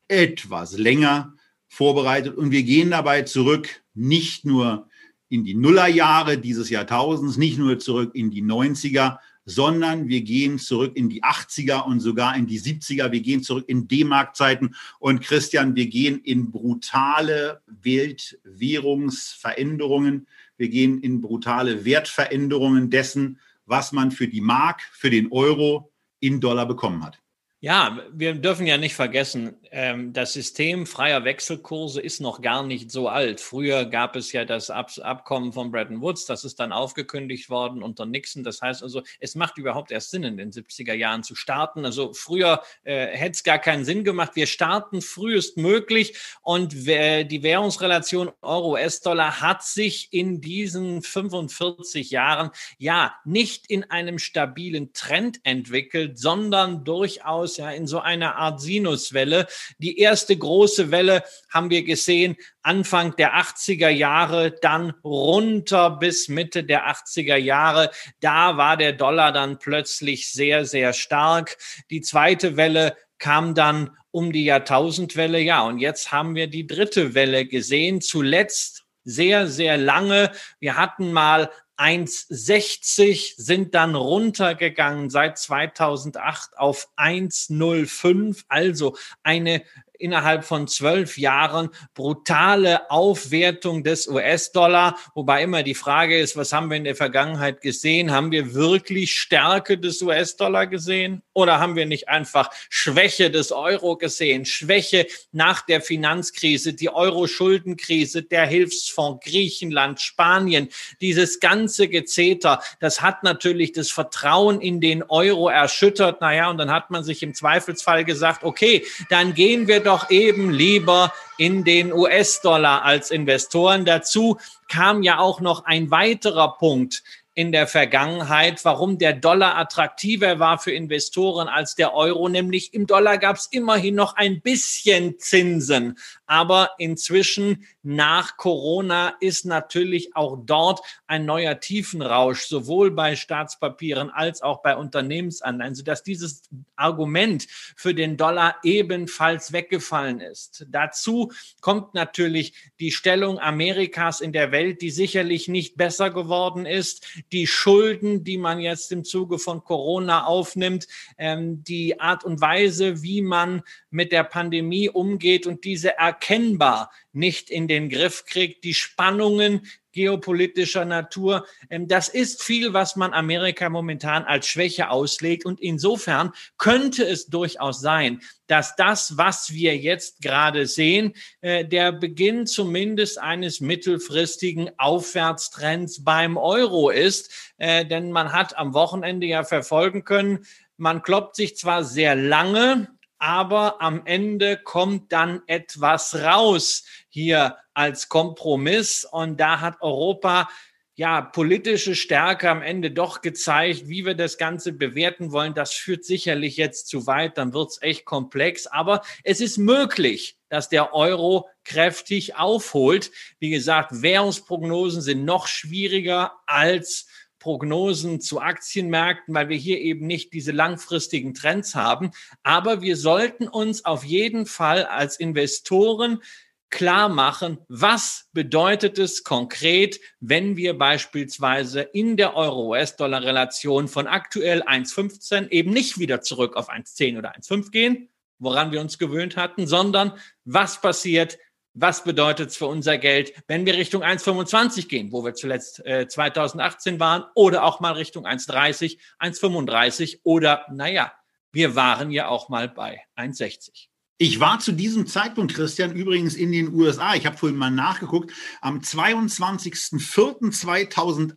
etwas 0.08 0.78
länger 0.78 1.34
vorbereitet 1.68 2.38
und 2.38 2.52
wir 2.52 2.64
gehen 2.64 2.92
dabei 2.92 3.24
zurück 3.24 3.84
nicht 3.94 4.46
nur 4.46 4.88
in 5.30 5.44
die 5.44 5.56
Nullerjahre 5.56 6.38
dieses 6.38 6.70
Jahrtausends, 6.70 7.38
nicht 7.38 7.58
nur 7.58 7.80
zurück 7.80 8.12
in 8.14 8.32
die 8.32 8.44
90er, 8.44 9.18
sondern 9.48 10.08
wir 10.10 10.22
gehen 10.22 10.60
zurück 10.60 10.92
in 10.96 11.10
die 11.10 11.24
80er 11.24 11.86
und 11.86 12.02
sogar 12.02 12.36
in 12.36 12.46
die 12.48 12.60
70er. 12.60 13.14
Wir 13.14 13.22
gehen 13.22 13.44
zurück 13.44 13.64
in 13.68 13.88
D-Mark-Zeiten. 13.88 14.76
Und 15.00 15.22
Christian, 15.22 15.74
wir 15.76 15.88
gehen 15.88 16.20
in 16.20 16.52
brutale 16.52 17.62
Weltwährungsveränderungen. 17.66 20.28
Wir 20.58 20.70
gehen 20.70 21.00
in 21.00 21.22
brutale 21.22 21.86
Wertveränderungen 21.86 22.90
dessen, 22.90 23.40
was 23.66 23.92
man 23.92 24.12
für 24.12 24.28
die 24.28 24.42
Mark, 24.42 24.82
für 24.92 25.10
den 25.10 25.32
Euro 25.32 25.92
in 26.20 26.42
Dollar 26.42 26.66
bekommen 26.66 27.04
hat. 27.04 27.22
Ja, 27.60 28.02
wir 28.14 28.36
dürfen 28.36 28.68
ja 28.68 28.78
nicht 28.78 28.94
vergessen, 28.94 29.56
ähm, 29.72 30.14
das 30.14 30.34
System 30.34 30.86
freier 30.86 31.24
Wechselkurse 31.24 32.00
ist 32.00 32.22
noch 32.22 32.42
gar 32.42 32.62
nicht 32.62 32.92
so 32.92 33.08
alt. 33.08 33.42
Früher 33.42 33.86
gab 33.86 34.16
es 34.16 34.32
ja 34.32 34.46
das 34.46 34.70
Ab 34.70 34.92
Abkommen 35.02 35.52
von 35.52 35.72
Bretton 35.72 36.00
Woods, 36.00 36.26
das 36.26 36.46
ist 36.46 36.60
dann 36.60 36.72
aufgekündigt 36.72 37.50
worden 37.50 37.82
unter 37.82 38.06
Nixon. 38.06 38.44
Das 38.44 38.62
heißt 38.62 38.84
also, 38.84 39.02
es 39.20 39.34
macht 39.34 39.58
überhaupt 39.58 39.92
erst 39.92 40.12
Sinn, 40.12 40.24
in 40.24 40.38
den 40.38 40.52
70er 40.52 40.94
Jahren 40.94 41.24
zu 41.24 41.34
starten. 41.34 41.84
Also 41.84 42.14
früher 42.14 42.62
äh, 42.84 43.08
hätte 43.08 43.32
es 43.32 43.44
gar 43.44 43.58
keinen 43.58 43.86
Sinn 43.86 44.04
gemacht. 44.04 44.36
Wir 44.36 44.46
starten 44.46 45.02
frühestmöglich 45.02 46.16
und 46.44 46.74
die 46.74 47.44
Währungsrelation 47.44 48.32
Euro-US-Dollar 48.42 49.42
hat 49.42 49.64
sich 49.64 50.10
in 50.12 50.42
diesen 50.42 51.02
45 51.02 52.12
Jahren 52.12 52.52
ja 52.78 53.16
nicht 53.26 53.68
in 53.70 53.84
einem 53.90 54.20
stabilen 54.20 54.94
Trend 54.94 55.40
entwickelt, 55.44 56.20
sondern 56.20 56.84
durchaus 56.84 57.57
ja 57.58 57.72
in 57.72 57.88
so 57.88 58.00
einer 58.00 58.36
Art 58.36 58.62
Sinuswelle. 58.62 59.48
Die 59.78 60.00
erste 60.00 60.38
große 60.38 60.92
Welle 60.92 61.24
haben 61.50 61.70
wir 61.70 61.84
gesehen 61.84 62.36
Anfang 62.62 63.16
der 63.16 63.36
80er 63.36 63.90
Jahre, 63.90 64.52
dann 64.52 64.94
runter 65.04 65.92
bis 65.92 66.28
Mitte 66.28 66.64
der 66.64 66.88
80er 66.88 67.38
Jahre. 67.38 67.92
Da 68.20 68.58
war 68.58 68.78
der 68.78 68.94
Dollar 68.94 69.32
dann 69.32 69.60
plötzlich 69.60 70.32
sehr, 70.32 70.66
sehr 70.66 70.94
stark. 70.94 71.58
Die 71.90 72.02
zweite 72.02 72.58
Welle 72.58 72.96
kam 73.20 73.56
dann 73.56 73.92
um 74.12 74.32
die 74.32 74.46
Jahrtausendwelle. 74.46 75.40
Ja, 75.40 75.64
und 75.64 75.80
jetzt 75.80 76.12
haben 76.12 76.36
wir 76.36 76.48
die 76.48 76.68
dritte 76.68 77.14
Welle 77.14 77.46
gesehen. 77.46 78.02
Zuletzt 78.02 78.84
sehr, 79.04 79.48
sehr 79.48 79.78
lange. 79.78 80.32
Wir 80.60 80.76
hatten 80.76 81.14
mal 81.14 81.50
1,60 81.78 83.36
sind 83.38 83.76
dann 83.76 83.96
runtergegangen 83.96 85.10
seit 85.10 85.38
2008 85.38 86.58
auf 86.58 86.90
1,05, 86.98 88.46
also 88.48 88.98
eine 89.24 89.64
innerhalb 90.00 90.46
von 90.46 90.68
zwölf 90.68 91.18
Jahren 91.18 91.70
brutale 91.94 92.90
Aufwertung 92.90 93.84
des 93.84 94.08
US-Dollar, 94.08 94.98
wobei 95.16 95.44
immer 95.44 95.64
die 95.64 95.76
Frage 95.76 96.20
ist, 96.20 96.38
was 96.38 96.54
haben 96.54 96.70
wir 96.70 96.78
in 96.78 96.84
der 96.84 96.96
Vergangenheit 96.96 97.62
gesehen? 97.62 98.12
Haben 98.12 98.32
wir 98.32 98.54
wirklich 98.54 99.14
Stärke 99.14 99.78
des 99.78 100.02
US-Dollar 100.02 100.68
gesehen 100.68 101.22
oder 101.34 101.60
haben 101.60 101.76
wir 101.76 101.86
nicht 101.86 102.10
einfach 102.10 102.50
Schwäche 102.70 103.32
des 103.32 103.52
Euro 103.52 103.98
gesehen? 103.98 104.46
Schwäche 104.46 105.08
nach 105.32 105.62
der 105.62 105.82
Finanzkrise, 105.82 106.74
die 106.74 106.90
Euro-Schuldenkrise, 106.90 108.24
der 108.24 108.46
Hilfsfonds 108.46 109.26
Griechenland, 109.26 110.02
Spanien, 110.02 110.70
dieses 111.02 111.40
ganze 111.40 111.88
Gezeter, 111.88 112.62
das 112.80 113.02
hat 113.02 113.24
natürlich 113.24 113.72
das 113.72 113.90
Vertrauen 113.90 114.62
in 114.62 114.82
den 114.82 115.04
Euro 115.04 115.50
erschüttert. 115.50 116.22
Naja, 116.22 116.50
und 116.50 116.58
dann 116.58 116.72
hat 116.72 116.92
man 116.92 117.04
sich 117.04 117.24
im 117.24 117.34
Zweifelsfall 117.34 118.06
gesagt, 118.06 118.44
okay, 118.44 118.86
dann 119.10 119.34
gehen 119.34 119.68
wir 119.68 119.80
doch 119.88 120.10
eben 120.10 120.52
lieber 120.52 121.14
in 121.38 121.64
den 121.64 121.94
US-Dollar 121.94 122.84
als 122.84 123.10
Investoren. 123.10 123.86
Dazu 123.86 124.38
kam 124.68 125.02
ja 125.04 125.20
auch 125.20 125.40
noch 125.42 125.66
ein 125.66 125.90
weiterer 125.92 126.58
Punkt 126.58 127.04
in 127.38 127.52
der 127.52 127.68
Vergangenheit, 127.68 128.66
warum 128.66 128.98
der 128.98 129.14
Dollar 129.14 129.58
attraktiver 129.58 130.40
war 130.40 130.58
für 130.58 130.72
Investoren 130.72 131.48
als 131.48 131.76
der 131.76 131.94
Euro, 131.94 132.30
nämlich 132.30 132.74
im 132.74 132.88
Dollar 132.88 133.20
gab 133.20 133.36
es 133.36 133.46
immerhin 133.46 133.94
noch 133.94 134.16
ein 134.16 134.42
bisschen 134.42 135.20
Zinsen. 135.20 136.00
Aber 136.26 136.72
inzwischen 136.80 137.68
nach 137.84 138.38
Corona 138.38 139.14
ist 139.20 139.46
natürlich 139.46 140.16
auch 140.16 140.40
dort 140.46 140.82
ein 141.06 141.26
neuer 141.26 141.60
Tiefenrausch, 141.60 142.42
sowohl 142.42 142.90
bei 142.90 143.16
Staatspapieren 143.16 144.10
als 144.10 144.42
auch 144.42 144.64
bei 144.64 144.76
Unternehmensanleihen, 144.76 145.76
sodass 145.76 146.02
dieses 146.02 146.42
Argument 146.76 147.46
für 147.76 147.94
den 147.94 148.18
Dollar 148.18 148.56
ebenfalls 148.64 149.54
weggefallen 149.54 150.22
ist. 150.22 150.66
Dazu 150.70 151.32
kommt 151.62 151.94
natürlich 151.94 152.56
die 152.80 152.92
Stellung 152.92 153.38
Amerikas 153.38 154.22
in 154.22 154.34
der 154.34 154.52
Welt, 154.52 154.82
die 154.82 154.90
sicherlich 154.90 155.48
nicht 155.48 155.78
besser 155.78 156.10
geworden 156.10 156.66
ist, 156.66 157.06
die 157.32 157.48
Schulden, 157.48 158.24
die 158.24 158.38
man 158.38 158.60
jetzt 158.60 158.92
im 158.92 159.04
Zuge 159.04 159.40
von 159.40 159.64
Corona 159.64 160.26
aufnimmt, 160.26 160.88
ähm, 161.18 161.64
die 161.64 162.00
Art 162.00 162.24
und 162.24 162.42
Weise, 162.42 163.02
wie 163.02 163.22
man 163.22 163.62
mit 163.90 164.12
der 164.12 164.24
Pandemie 164.24 164.90
umgeht 164.90 165.48
und 165.48 165.64
diese 165.64 165.98
erkennbar 165.98 166.92
nicht 167.18 167.50
in 167.50 167.68
den 167.68 167.90
Griff 167.90 168.26
kriegt, 168.26 168.64
die 168.64 168.74
Spannungen 168.74 169.68
geopolitischer 169.98 170.86
Natur. 170.86 171.48
Ähm, 171.72 171.88
das 171.88 172.08
ist 172.08 172.44
viel, 172.44 172.72
was 172.74 172.96
man 172.96 173.14
Amerika 173.14 173.68
momentan 173.68 174.24
als 174.26 174.48
Schwäche 174.48 174.92
auslegt. 174.92 175.44
Und 175.44 175.60
insofern 175.60 176.34
könnte 176.60 177.04
es 177.04 177.28
durchaus 177.28 177.82
sein, 177.82 178.22
dass 178.46 178.76
das, 178.76 179.18
was 179.18 179.52
wir 179.54 179.76
jetzt 179.76 180.22
gerade 180.22 180.68
sehen, 180.68 181.14
äh, 181.42 181.66
der 181.66 181.92
Beginn 181.92 182.46
zumindest 182.46 183.18
eines 183.20 183.60
mittelfristigen 183.60 184.70
Aufwärtstrends 184.78 186.04
beim 186.04 186.38
Euro 186.38 186.92
ist. 186.92 187.32
Äh, 187.58 187.84
denn 187.84 188.12
man 188.12 188.34
hat 188.34 188.56
am 188.56 188.76
Wochenende 188.76 189.26
ja 189.26 189.44
verfolgen 189.44 190.04
können, 190.04 190.46
man 190.80 191.02
kloppt 191.02 191.36
sich 191.36 191.58
zwar 191.58 191.84
sehr 191.84 192.16
lange 192.16 192.88
aber 193.20 193.82
am 193.82 194.04
Ende 194.06 194.58
kommt 194.58 195.12
dann 195.12 195.42
etwas 195.48 196.16
raus 196.16 196.84
hier 197.18 197.58
als 197.74 198.10
Kompromiss 198.10 199.04
und 199.04 199.40
da 199.40 199.60
hat 199.60 199.82
Europa 199.82 200.48
ja, 200.94 201.22
politische 201.22 201.96
Stärke 201.96 202.48
am 202.48 202.62
Ende 202.62 202.92
doch 202.92 203.22
gezeigt, 203.22 203.88
wie 203.88 204.06
wir 204.06 204.14
das 204.14 204.38
Ganze 204.38 204.72
bewerten 204.72 205.32
wollen. 205.32 205.56
Das 205.56 205.74
führt 205.74 206.06
sicherlich 206.06 206.58
jetzt 206.58 206.88
zu 206.88 207.08
weit, 207.08 207.40
dann 207.40 207.54
wird's 207.54 207.82
echt 207.82 208.06
komplex. 208.06 208.68
Aber 208.68 209.02
es 209.24 209.42
ist 209.42 209.58
möglich, 209.58 210.38
dass 210.50 210.70
der 210.70 210.94
Euro 210.94 211.50
kräftig 211.64 212.36
aufholt. 212.36 213.12
Wie 213.40 213.50
gesagt, 213.50 214.04
Währungsprognosen 214.04 215.02
sind 215.02 215.26
noch 215.26 215.48
schwieriger 215.48 216.34
als 216.46 217.08
Prognosen 217.40 218.22
zu 218.22 218.42
Aktienmärkten, 218.42 219.34
weil 219.34 219.50
wir 219.50 219.58
hier 219.58 219.80
eben 219.80 220.06
nicht 220.06 220.34
diese 220.34 220.52
langfristigen 220.52 221.34
Trends 221.34 221.76
haben. 221.76 222.12
Aber 222.44 222.82
wir 222.82 222.96
sollten 222.96 223.48
uns 223.48 223.86
auf 223.86 224.04
jeden 224.04 224.46
Fall 224.46 224.86
als 224.86 225.20
Investoren 225.20 226.22
klar 226.70 227.10
machen, 227.10 227.60
was 227.70 228.30
bedeutet 228.34 228.98
es 228.98 229.24
konkret, 229.24 230.00
wenn 230.20 230.58
wir 230.58 230.78
beispielsweise 230.78 231.82
in 231.82 232.18
der 232.18 232.36
Euro-US-Dollar-Relation 232.36 233.88
von 233.88 234.08
aktuell 234.08 234.64
1,15 234.64 235.50
eben 235.50 235.72
nicht 235.72 236.00
wieder 236.00 236.22
zurück 236.22 236.56
auf 236.56 236.70
1,10 236.70 237.18
oder 237.18 237.36
1,5 237.36 237.72
gehen, 237.72 238.10
woran 238.40 238.72
wir 238.72 238.82
uns 238.82 238.98
gewöhnt 238.98 239.38
hatten, 239.38 239.68
sondern 239.68 240.14
was 240.46 240.82
passiert, 240.82 241.38
was 241.74 242.04
bedeutet 242.04 242.50
es 242.50 242.58
für 242.58 242.66
unser 242.66 242.98
Geld, 242.98 243.34
wenn 243.48 243.66
wir 243.66 243.76
Richtung 243.76 244.04
1,25 244.04 244.88
gehen, 244.88 245.12
wo 245.12 245.24
wir 245.24 245.36
zuletzt 245.36 245.86
äh, 245.86 246.08
2018 246.08 247.00
waren, 247.00 247.24
oder 247.36 247.64
auch 247.64 247.80
mal 247.80 247.94
Richtung 247.94 248.26
1,30, 248.26 248.98
1,35 249.20 250.22
oder, 250.24 250.66
naja, 250.72 251.14
wir 251.52 251.76
waren 251.76 252.12
ja 252.12 252.28
auch 252.28 252.50
mal 252.50 252.68
bei 252.68 253.02
1,60. 253.16 253.88
Ich 254.20 254.40
war 254.40 254.58
zu 254.60 254.72
diesem 254.72 255.06
Zeitpunkt, 255.06 255.54
Christian, 255.54 255.96
übrigens 255.96 256.34
in 256.36 256.52
den 256.52 256.74
USA. 256.74 257.14
Ich 257.16 257.28
habe 257.28 257.38
vorhin 257.38 257.58
mal 257.58 257.70
nachgeguckt. 257.70 258.34
Am 258.62 258.80
22.04.2008 258.80 261.36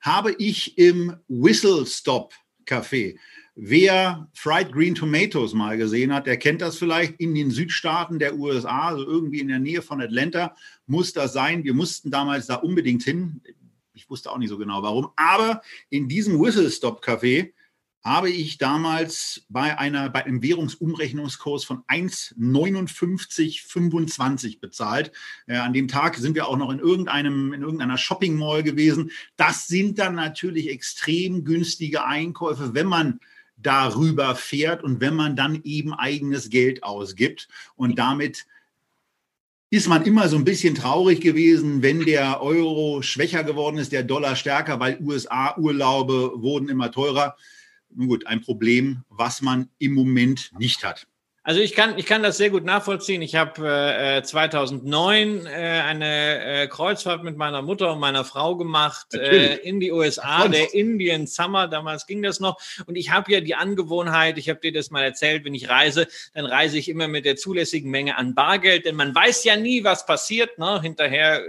habe 0.00 0.32
ich 0.32 0.76
im 0.78 1.14
Whistle 1.28 1.86
Stop 1.86 2.34
Café 2.66 3.16
Wer 3.54 4.30
Fried 4.32 4.72
Green 4.72 4.94
Tomatoes 4.94 5.52
mal 5.52 5.76
gesehen 5.76 6.14
hat, 6.14 6.26
der 6.26 6.38
kennt 6.38 6.62
das 6.62 6.78
vielleicht 6.78 7.20
in 7.20 7.34
den 7.34 7.50
Südstaaten 7.50 8.18
der 8.18 8.38
USA, 8.38 8.88
also 8.88 9.04
irgendwie 9.04 9.40
in 9.40 9.48
der 9.48 9.58
Nähe 9.58 9.82
von 9.82 10.00
Atlanta, 10.00 10.56
muss 10.86 11.12
das 11.12 11.34
sein. 11.34 11.62
Wir 11.62 11.74
mussten 11.74 12.10
damals 12.10 12.46
da 12.46 12.54
unbedingt 12.56 13.02
hin. 13.02 13.42
Ich 13.92 14.08
wusste 14.08 14.30
auch 14.30 14.38
nicht 14.38 14.48
so 14.48 14.56
genau 14.56 14.82
warum. 14.82 15.10
Aber 15.16 15.60
in 15.90 16.08
diesem 16.08 16.40
Whistle 16.40 16.70
Stop 16.70 17.04
Café 17.04 17.52
habe 18.04 18.30
ich 18.30 18.58
damals 18.58 19.46
bei, 19.48 19.78
einer, 19.78 20.10
bei 20.10 20.24
einem 20.24 20.42
Währungsumrechnungskurs 20.42 21.64
von 21.64 21.84
1,5925 21.84 24.58
bezahlt. 24.60 25.12
Äh, 25.46 25.56
an 25.56 25.72
dem 25.72 25.88
Tag 25.88 26.16
sind 26.16 26.34
wir 26.34 26.48
auch 26.48 26.56
noch 26.56 26.70
in, 26.70 26.80
irgendeinem, 26.80 27.52
in 27.52 27.62
irgendeiner 27.62 27.98
Shopping 27.98 28.36
Mall 28.36 28.64
gewesen. 28.64 29.12
Das 29.36 29.68
sind 29.68 30.00
dann 30.00 30.16
natürlich 30.16 30.68
extrem 30.68 31.44
günstige 31.44 32.04
Einkäufe, 32.04 32.74
wenn 32.74 32.88
man 32.88 33.20
darüber 33.56 34.34
fährt 34.34 34.82
und 34.82 35.00
wenn 35.00 35.14
man 35.14 35.36
dann 35.36 35.60
eben 35.62 35.94
eigenes 35.94 36.50
Geld 36.50 36.82
ausgibt 36.82 37.46
und 37.76 37.96
damit 37.98 38.46
ist 39.70 39.88
man 39.88 40.04
immer 40.04 40.28
so 40.28 40.36
ein 40.36 40.44
bisschen 40.44 40.74
traurig 40.74 41.22
gewesen, 41.22 41.80
wenn 41.80 42.04
der 42.04 42.42
Euro 42.42 43.00
schwächer 43.00 43.42
geworden 43.42 43.78
ist, 43.78 43.92
der 43.92 44.02
Dollar 44.02 44.36
stärker, 44.36 44.78
weil 44.80 45.00
USA-Urlaube 45.00 46.42
wurden 46.42 46.68
immer 46.68 46.90
teurer. 46.90 47.36
Nun 47.94 48.08
gut, 48.08 48.26
ein 48.26 48.40
Problem, 48.40 49.04
was 49.08 49.42
man 49.42 49.68
im 49.78 49.94
Moment 49.94 50.50
nicht 50.58 50.84
hat. 50.84 51.06
Also 51.44 51.60
ich 51.60 51.74
kann, 51.74 51.98
ich 51.98 52.06
kann 52.06 52.22
das 52.22 52.36
sehr 52.36 52.50
gut 52.50 52.64
nachvollziehen. 52.64 53.20
Ich 53.20 53.34
habe 53.34 53.68
äh, 53.68 54.22
2009 54.22 55.46
äh, 55.46 55.50
eine 55.50 56.44
äh, 56.44 56.66
Kreuzfahrt 56.68 57.24
mit 57.24 57.36
meiner 57.36 57.62
Mutter 57.62 57.92
und 57.92 57.98
meiner 57.98 58.24
Frau 58.24 58.56
gemacht 58.56 59.12
äh, 59.14 59.56
in 59.56 59.80
die 59.80 59.90
USA, 59.90 60.46
der 60.46 60.72
Indian 60.72 61.26
Summer, 61.26 61.66
damals 61.66 62.06
ging 62.06 62.22
das 62.22 62.38
noch. 62.38 62.60
Und 62.86 62.94
ich 62.94 63.10
habe 63.10 63.32
ja 63.32 63.40
die 63.40 63.56
Angewohnheit, 63.56 64.38
ich 64.38 64.48
habe 64.48 64.60
dir 64.60 64.72
das 64.72 64.92
mal 64.92 65.02
erzählt, 65.02 65.44
wenn 65.44 65.54
ich 65.54 65.68
reise, 65.68 66.06
dann 66.32 66.46
reise 66.46 66.78
ich 66.78 66.88
immer 66.88 67.08
mit 67.08 67.24
der 67.24 67.34
zulässigen 67.34 67.90
Menge 67.90 68.16
an 68.16 68.36
Bargeld, 68.36 68.86
denn 68.86 68.94
man 68.94 69.12
weiß 69.12 69.42
ja 69.42 69.56
nie, 69.56 69.82
was 69.82 70.06
passiert. 70.06 70.58
Ne? 70.58 70.80
Hinterher 70.80 71.42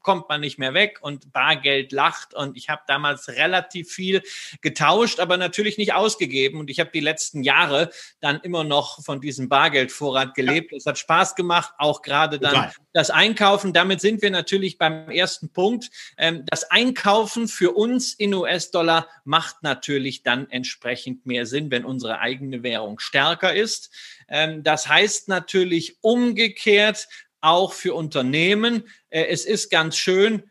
kommt 0.00 0.28
man 0.28 0.40
nicht 0.40 0.58
mehr 0.58 0.74
weg 0.74 0.98
und 1.02 1.32
Bargeld 1.32 1.92
lacht. 1.92 2.34
Und 2.34 2.56
ich 2.56 2.68
habe 2.68 2.82
damals 2.86 3.28
relativ 3.28 3.90
viel 3.90 4.22
getauscht, 4.60 5.20
aber 5.20 5.36
natürlich 5.36 5.78
nicht 5.78 5.94
ausgegeben. 5.94 6.58
Und 6.58 6.70
ich 6.70 6.80
habe 6.80 6.90
die 6.92 7.00
letzten 7.00 7.42
Jahre 7.42 7.90
dann 8.20 8.40
immer 8.40 8.64
noch 8.64 9.02
von 9.04 9.20
diesem 9.20 9.48
Bargeldvorrat 9.48 10.34
gelebt. 10.34 10.72
Es 10.72 10.86
hat 10.86 10.98
Spaß 10.98 11.34
gemacht, 11.34 11.74
auch 11.78 12.02
gerade 12.02 12.38
dann 12.38 12.54
Total. 12.54 12.72
das 12.92 13.10
Einkaufen. 13.10 13.72
Damit 13.72 14.00
sind 14.00 14.22
wir 14.22 14.30
natürlich 14.30 14.78
beim 14.78 15.10
ersten 15.10 15.52
Punkt. 15.52 15.90
Ähm, 16.16 16.44
das 16.46 16.70
Einkaufen 16.70 17.48
für 17.48 17.72
uns 17.72 18.14
in 18.14 18.34
US-Dollar 18.34 19.06
macht 19.24 19.62
natürlich 19.62 20.22
dann 20.22 20.50
entsprechend 20.50 21.26
mehr 21.26 21.46
Sinn, 21.46 21.70
wenn 21.70 21.84
unsere 21.84 22.20
eigene 22.20 22.62
Währung 22.62 22.98
stärker 22.98 23.54
ist. 23.54 23.90
Ähm, 24.28 24.62
das 24.62 24.88
heißt 24.88 25.28
natürlich 25.28 25.98
umgekehrt, 26.00 27.08
auch 27.40 27.72
für 27.72 27.94
Unternehmen. 27.94 28.84
Äh, 29.08 29.24
es 29.26 29.44
ist 29.44 29.70
ganz 29.70 29.96
schön, 29.96 30.44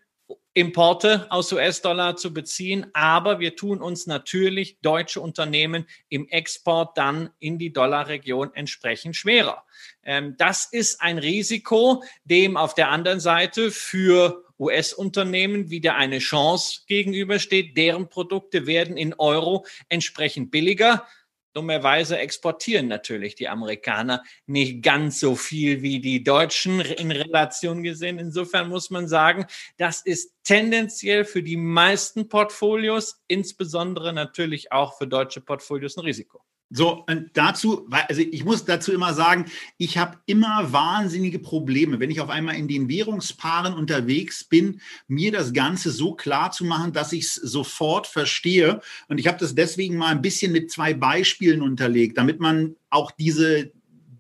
Importe 0.54 1.28
aus 1.30 1.54
US-Dollar 1.54 2.18
zu 2.18 2.34
beziehen, 2.34 2.88
aber 2.94 3.40
wir 3.40 3.56
tun 3.56 3.82
uns 3.82 4.08
natürlich 4.08 4.80
deutsche 4.82 5.22
Unternehmen 5.22 5.86
im 6.10 6.28
Export 6.28 6.98
dann 6.98 7.30
in 7.40 7.60
die 7.60 7.72
Dollarregion 7.72 8.54
entsprechend 8.54 9.16
schwerer. 9.16 9.64
Ähm, 10.04 10.36
das 10.38 10.66
ist 10.66 11.02
ein 11.02 11.18
Risiko, 11.18 12.04
dem 12.26 12.58
auf 12.58 12.74
der 12.74 12.90
anderen 12.90 13.20
Seite 13.20 13.72
für 13.72 14.44
US-Unternehmen 14.60 15.70
wieder 15.70 15.96
eine 15.96 16.20
Chance 16.20 16.82
gegenübersteht. 16.88 17.78
Deren 17.78 18.10
Produkte 18.10 18.68
werden 18.68 18.98
in 18.98 19.14
Euro 19.14 19.66
entsprechend 19.88 20.52
billiger. 20.52 21.08
Dummerweise 21.54 22.18
exportieren 22.18 22.88
natürlich 22.88 23.36
die 23.36 23.50
Amerikaner 23.50 24.24
nicht 24.46 24.84
ganz 24.84 25.20
so 25.20 25.36
viel 25.36 25.82
wie 25.82 26.00
die 26.00 26.24
Deutschen 26.24 26.80
in 26.82 27.12
Relation 27.12 27.82
gesehen. 27.82 28.20
Insofern 28.20 28.70
muss 28.70 28.90
man 28.90 29.08
sagen, 29.08 29.46
das 29.78 30.02
ist 30.02 30.34
tendenziell 30.44 31.26
für 31.26 31.42
die 31.42 31.58
meisten 31.58 32.30
Portfolios, 32.30 33.22
insbesondere 33.28 34.14
natürlich 34.14 34.72
auch 34.72 34.98
für 34.98 35.08
deutsche 35.08 35.42
Portfolios, 35.42 35.98
ein 35.98 36.02
Risiko. 36.06 36.44
So, 36.72 37.04
und 37.08 37.32
dazu, 37.34 37.88
also 37.90 38.22
ich 38.22 38.46
muss 38.46 38.64
dazu 38.64 38.92
immer 38.92 39.16
sagen, 39.16 39.46
ich 39.80 39.98
habe 39.98 40.20
immer 40.28 40.72
wahnsinnige 40.72 41.40
Probleme, 41.40 42.00
wenn 42.00 42.12
ich 42.12 42.22
auf 42.22 42.30
einmal 42.30 42.56
in 42.56 42.68
den 42.68 42.88
Währungspaaren 42.88 43.74
unterwegs 43.74 44.44
bin, 44.44 44.80
mir 45.08 45.32
das 45.32 45.54
Ganze 45.54 45.90
so 45.90 46.14
klar 46.14 46.52
zu 46.52 46.66
machen, 46.66 46.94
dass 46.94 47.12
ich 47.12 47.24
es 47.24 47.34
sofort 47.34 48.06
verstehe. 48.06 48.82
Und 49.08 49.18
ich 49.18 49.26
habe 49.26 49.40
das 49.40 49.56
deswegen 49.56 49.98
mal 49.98 50.10
ein 50.10 50.22
bisschen 50.22 50.52
mit 50.52 50.70
zwei 50.70 50.94
Beispielen 50.94 51.64
unterlegt, 51.64 52.20
damit 52.20 52.40
man 52.40 52.76
auch 52.92 53.10
diese, 53.10 53.72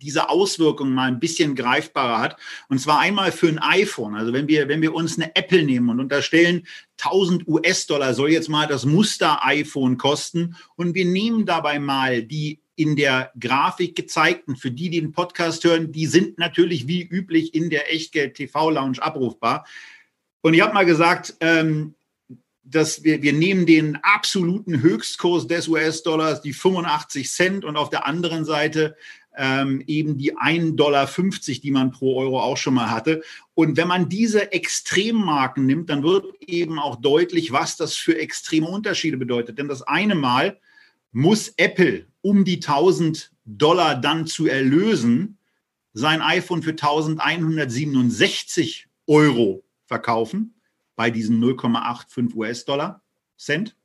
diese 0.01 0.29
Auswirkungen 0.29 0.93
mal 0.93 1.07
ein 1.07 1.19
bisschen 1.19 1.55
greifbarer 1.55 2.19
hat. 2.19 2.37
Und 2.67 2.79
zwar 2.79 2.99
einmal 2.99 3.31
für 3.31 3.47
ein 3.47 3.59
iPhone. 3.59 4.15
Also 4.15 4.33
wenn 4.33 4.47
wir, 4.47 4.67
wenn 4.67 4.81
wir 4.81 4.93
uns 4.93 5.17
eine 5.17 5.35
Apple 5.35 5.63
nehmen 5.63 5.89
und 5.89 5.99
unterstellen, 5.99 6.65
1000 7.01 7.47
US-Dollar 7.47 8.13
soll 8.13 8.31
jetzt 8.31 8.49
mal 8.49 8.67
das 8.67 8.85
Muster-iPhone 8.85 9.97
kosten 9.97 10.55
und 10.75 10.95
wir 10.95 11.05
nehmen 11.05 11.45
dabei 11.45 11.79
mal 11.79 12.23
die 12.23 12.61
in 12.75 12.95
der 12.95 13.33
Grafik 13.37 13.95
gezeigten, 13.95 14.55
für 14.55 14.71
die, 14.71 14.89
die 14.89 15.01
den 15.01 15.11
Podcast 15.11 15.65
hören, 15.65 15.91
die 15.91 16.05
sind 16.05 16.37
natürlich 16.37 16.87
wie 16.87 17.03
üblich 17.03 17.53
in 17.53 17.69
der 17.69 17.93
Echtgeld 17.93 18.35
TV 18.35 18.69
Lounge 18.69 19.01
abrufbar. 19.01 19.65
Und 20.41 20.53
ich 20.53 20.61
habe 20.61 20.73
mal 20.73 20.85
gesagt, 20.85 21.35
ähm, 21.41 21.95
dass 22.63 23.03
wir, 23.03 23.21
wir 23.21 23.33
nehmen 23.33 23.65
den 23.65 23.97
absoluten 23.97 24.81
Höchstkurs 24.81 25.47
des 25.47 25.67
US-Dollars, 25.67 26.41
die 26.41 26.53
85 26.53 27.29
Cent, 27.29 27.65
und 27.65 27.77
auf 27.77 27.89
der 27.89 28.05
anderen 28.05 28.45
Seite 28.45 28.95
ähm, 29.41 29.81
eben 29.87 30.17
die 30.17 30.35
1,50 30.35 30.75
Dollar, 30.75 31.09
die 31.63 31.71
man 31.71 31.91
pro 31.91 32.17
Euro 32.17 32.41
auch 32.41 32.57
schon 32.57 32.73
mal 32.73 32.89
hatte. 32.89 33.23
Und 33.53 33.77
wenn 33.77 33.87
man 33.87 34.09
diese 34.09 34.51
Extremmarken 34.51 35.65
nimmt, 35.65 35.89
dann 35.89 36.03
wird 36.03 36.25
eben 36.41 36.77
auch 36.77 36.97
deutlich, 36.97 37.53
was 37.53 37.77
das 37.77 37.95
für 37.95 38.19
extreme 38.19 38.67
Unterschiede 38.67 39.15
bedeutet. 39.15 39.57
Denn 39.57 39.69
das 39.69 39.81
eine 39.81 40.15
Mal 40.15 40.59
muss 41.13 41.53
Apple, 41.55 42.05
um 42.21 42.43
die 42.43 42.57
1000 42.57 43.31
Dollar 43.45 43.95
dann 43.95 44.27
zu 44.27 44.45
erlösen, 44.45 45.37
sein 45.93 46.21
iPhone 46.21 46.61
für 46.61 46.71
1167 46.71 48.89
Euro 49.07 49.63
verkaufen, 49.85 50.53
bei 50.97 51.09
diesen 51.09 51.41
0,85 51.41 52.35
US-Dollar 52.35 53.01
Cent. 53.37 53.77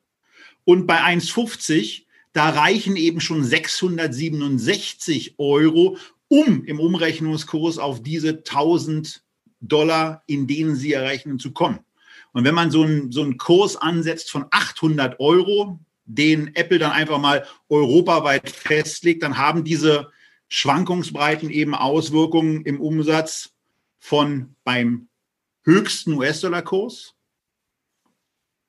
Und 0.64 0.88
bei 0.88 1.00
1,50 1.00 2.03
da 2.34 2.50
reichen 2.50 2.96
eben 2.96 3.20
schon 3.20 3.42
667 3.44 5.36
Euro, 5.38 5.96
um 6.28 6.64
im 6.64 6.80
Umrechnungskurs 6.80 7.78
auf 7.78 8.02
diese 8.02 8.30
1000 8.30 9.22
Dollar, 9.60 10.24
in 10.26 10.46
denen 10.46 10.74
sie 10.74 10.92
errechnen, 10.92 11.38
zu 11.38 11.52
kommen. 11.52 11.78
Und 12.32 12.44
wenn 12.44 12.54
man 12.54 12.72
so 12.72 12.82
einen, 12.82 13.12
so 13.12 13.22
einen 13.22 13.38
Kurs 13.38 13.76
ansetzt 13.76 14.30
von 14.30 14.46
800 14.50 15.20
Euro, 15.20 15.78
den 16.04 16.54
Apple 16.56 16.78
dann 16.78 16.90
einfach 16.90 17.18
mal 17.18 17.46
europaweit 17.68 18.50
festlegt, 18.50 19.22
dann 19.22 19.38
haben 19.38 19.62
diese 19.62 20.10
Schwankungsbreiten 20.48 21.50
eben 21.50 21.74
Auswirkungen 21.74 22.62
im 22.62 22.80
Umsatz 22.80 23.52
von 24.00 24.56
beim 24.64 25.08
höchsten 25.62 26.14
US-Dollar-Kurs 26.14 27.14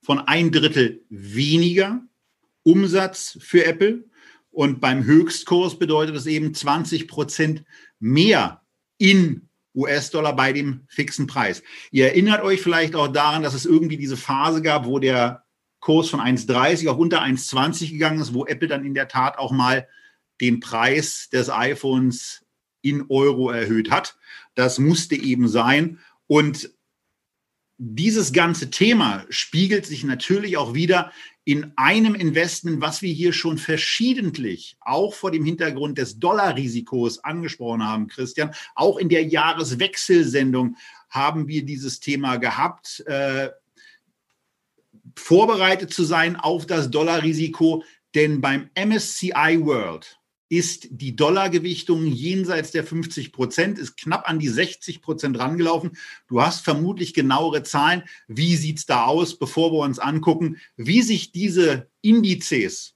von 0.03 0.19
ein 0.19 0.51
Drittel 0.51 1.03
weniger 1.09 2.03
Umsatz 2.65 3.37
für 3.39 3.65
Apple. 3.65 4.03
Und 4.51 4.81
beim 4.81 5.03
Höchstkurs 5.03 5.77
bedeutet 5.77 6.15
das 6.15 6.25
eben 6.25 6.53
20 6.53 7.07
Prozent 7.07 7.63
mehr 7.99 8.61
in 8.97 9.49
US-Dollar 9.75 10.35
bei 10.35 10.53
dem 10.53 10.85
fixen 10.87 11.27
Preis. 11.27 11.61
Ihr 11.91 12.07
erinnert 12.07 12.41
euch 12.41 12.61
vielleicht 12.61 12.95
auch 12.95 13.09
daran, 13.09 13.43
dass 13.43 13.53
es 13.53 13.65
irgendwie 13.65 13.97
diese 13.97 14.17
Phase 14.17 14.61
gab, 14.61 14.85
wo 14.85 14.99
der 14.99 15.43
Kurs 15.81 16.09
von 16.09 16.21
1,30 16.21 16.89
auf 16.89 16.97
unter 16.97 17.21
1,20 17.21 17.91
gegangen 17.91 18.21
ist, 18.21 18.33
wo 18.33 18.45
Apple 18.45 18.67
dann 18.67 18.85
in 18.85 18.93
der 18.93 19.07
Tat 19.07 19.37
auch 19.37 19.51
mal 19.51 19.87
den 20.41 20.59
Preis 20.59 21.29
des 21.31 21.49
iPhones 21.49 22.45
in 22.81 23.05
Euro 23.09 23.51
erhöht 23.51 23.91
hat. 23.91 24.17
Das 24.55 24.79
musste 24.79 25.15
eben 25.15 25.47
sein. 25.47 25.99
Und 26.27 26.71
dieses 27.77 28.31
ganze 28.31 28.69
Thema 28.69 29.25
spiegelt 29.29 29.85
sich 29.85 30.03
natürlich 30.05 30.57
auch 30.57 30.73
wieder 30.73 31.11
in 31.45 31.71
einem 31.75 32.15
Investment, 32.15 32.81
was 32.81 33.03
wir 33.03 33.13
hier 33.13 33.31
schon 33.31 33.59
verschiedentlich, 33.59 34.77
auch 34.81 35.13
vor 35.13 35.29
dem 35.29 35.45
Hintergrund 35.45 35.99
des 35.99 36.19
Dollarrisikos 36.19 37.23
angesprochen 37.23 37.87
haben, 37.87 38.07
Christian, 38.07 38.53
auch 38.73 38.97
in 38.97 39.09
der 39.09 39.23
Jahreswechselsendung 39.23 40.75
haben 41.07 41.47
wir 41.47 41.63
dieses 41.63 41.99
Thema 41.99 42.37
gehabt, 42.37 43.01
äh, 43.05 43.51
vorbereitet 45.15 45.93
zu 45.93 46.03
sein 46.03 46.35
auf 46.35 46.65
das 46.65 46.89
Dollarrisiko, 46.89 47.83
denn 48.15 48.41
beim 48.41 48.71
MSCI 48.73 49.59
World 49.61 50.19
ist 50.49 50.87
die 50.91 51.15
Dollargewichtung 51.15 52.05
jenseits 52.05 52.71
der 52.71 52.83
50 52.83 53.31
Prozent, 53.31 53.79
ist 53.79 53.97
knapp 53.97 54.29
an 54.29 54.39
die 54.39 54.47
60 54.47 55.01
Prozent 55.01 55.39
rangelaufen. 55.39 55.97
Du 56.27 56.41
hast 56.41 56.63
vermutlich 56.63 57.13
genauere 57.13 57.63
Zahlen. 57.63 58.03
Wie 58.27 58.55
sieht 58.55 58.79
es 58.79 58.85
da 58.85 59.05
aus, 59.05 59.37
bevor 59.37 59.71
wir 59.71 59.79
uns 59.79 59.99
angucken, 59.99 60.57
wie 60.77 61.01
sich 61.01 61.31
diese 61.31 61.89
Indizes 62.01 62.95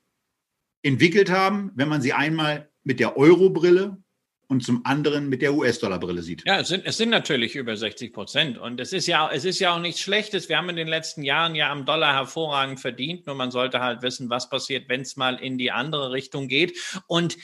entwickelt 0.84 1.30
haben, 1.30 1.72
wenn 1.76 1.90
man 1.90 2.02
sie 2.02 2.14
einmal 2.14 2.70
mit 2.84 3.00
der 3.00 3.18
Euro-Brille 3.18 4.02
und 4.50 4.64
zum 4.64 4.84
anderen 4.84 5.30
mit 5.30 5.44
der 5.44 5.54
US-Dollar-Brille 5.54 6.24
sieht. 6.24 6.44
Ja, 6.46 6.60
es 6.60 6.70
sind, 6.70 6.84
es 6.86 6.98
sind 6.98 7.10
natürlich 7.10 7.56
über 7.56 7.78
60 7.78 8.12
Prozent. 8.12 8.58
Und 8.58 8.80
es 8.80 8.94
ist, 8.94 9.06
ja, 9.06 9.30
es 9.32 9.46
ist 9.46 9.60
ja 9.60 9.76
auch 9.76 9.80
nichts 9.80 10.02
Schlechtes. 10.02 10.50
Wir 10.50 10.58
haben 10.58 10.70
in 10.70 10.76
den 10.76 10.88
letzten 10.88 11.22
Jahren 11.22 11.54
ja 11.54 11.72
am 11.72 11.86
Dollar 11.86 12.14
hervorragend 12.16 12.80
verdient. 12.80 13.28
Nur 13.28 13.36
man 13.36 13.52
sollte 13.52 13.80
halt 13.80 14.02
wissen, 14.02 14.30
was 14.32 14.50
passiert, 14.50 14.90
wenn 14.90 15.02
es 15.02 15.16
mal 15.18 15.36
in 15.36 15.60
die 15.60 15.72
andere 15.72 16.12
Richtung 16.12 16.48
geht. 16.48 16.78
Und 17.06 17.38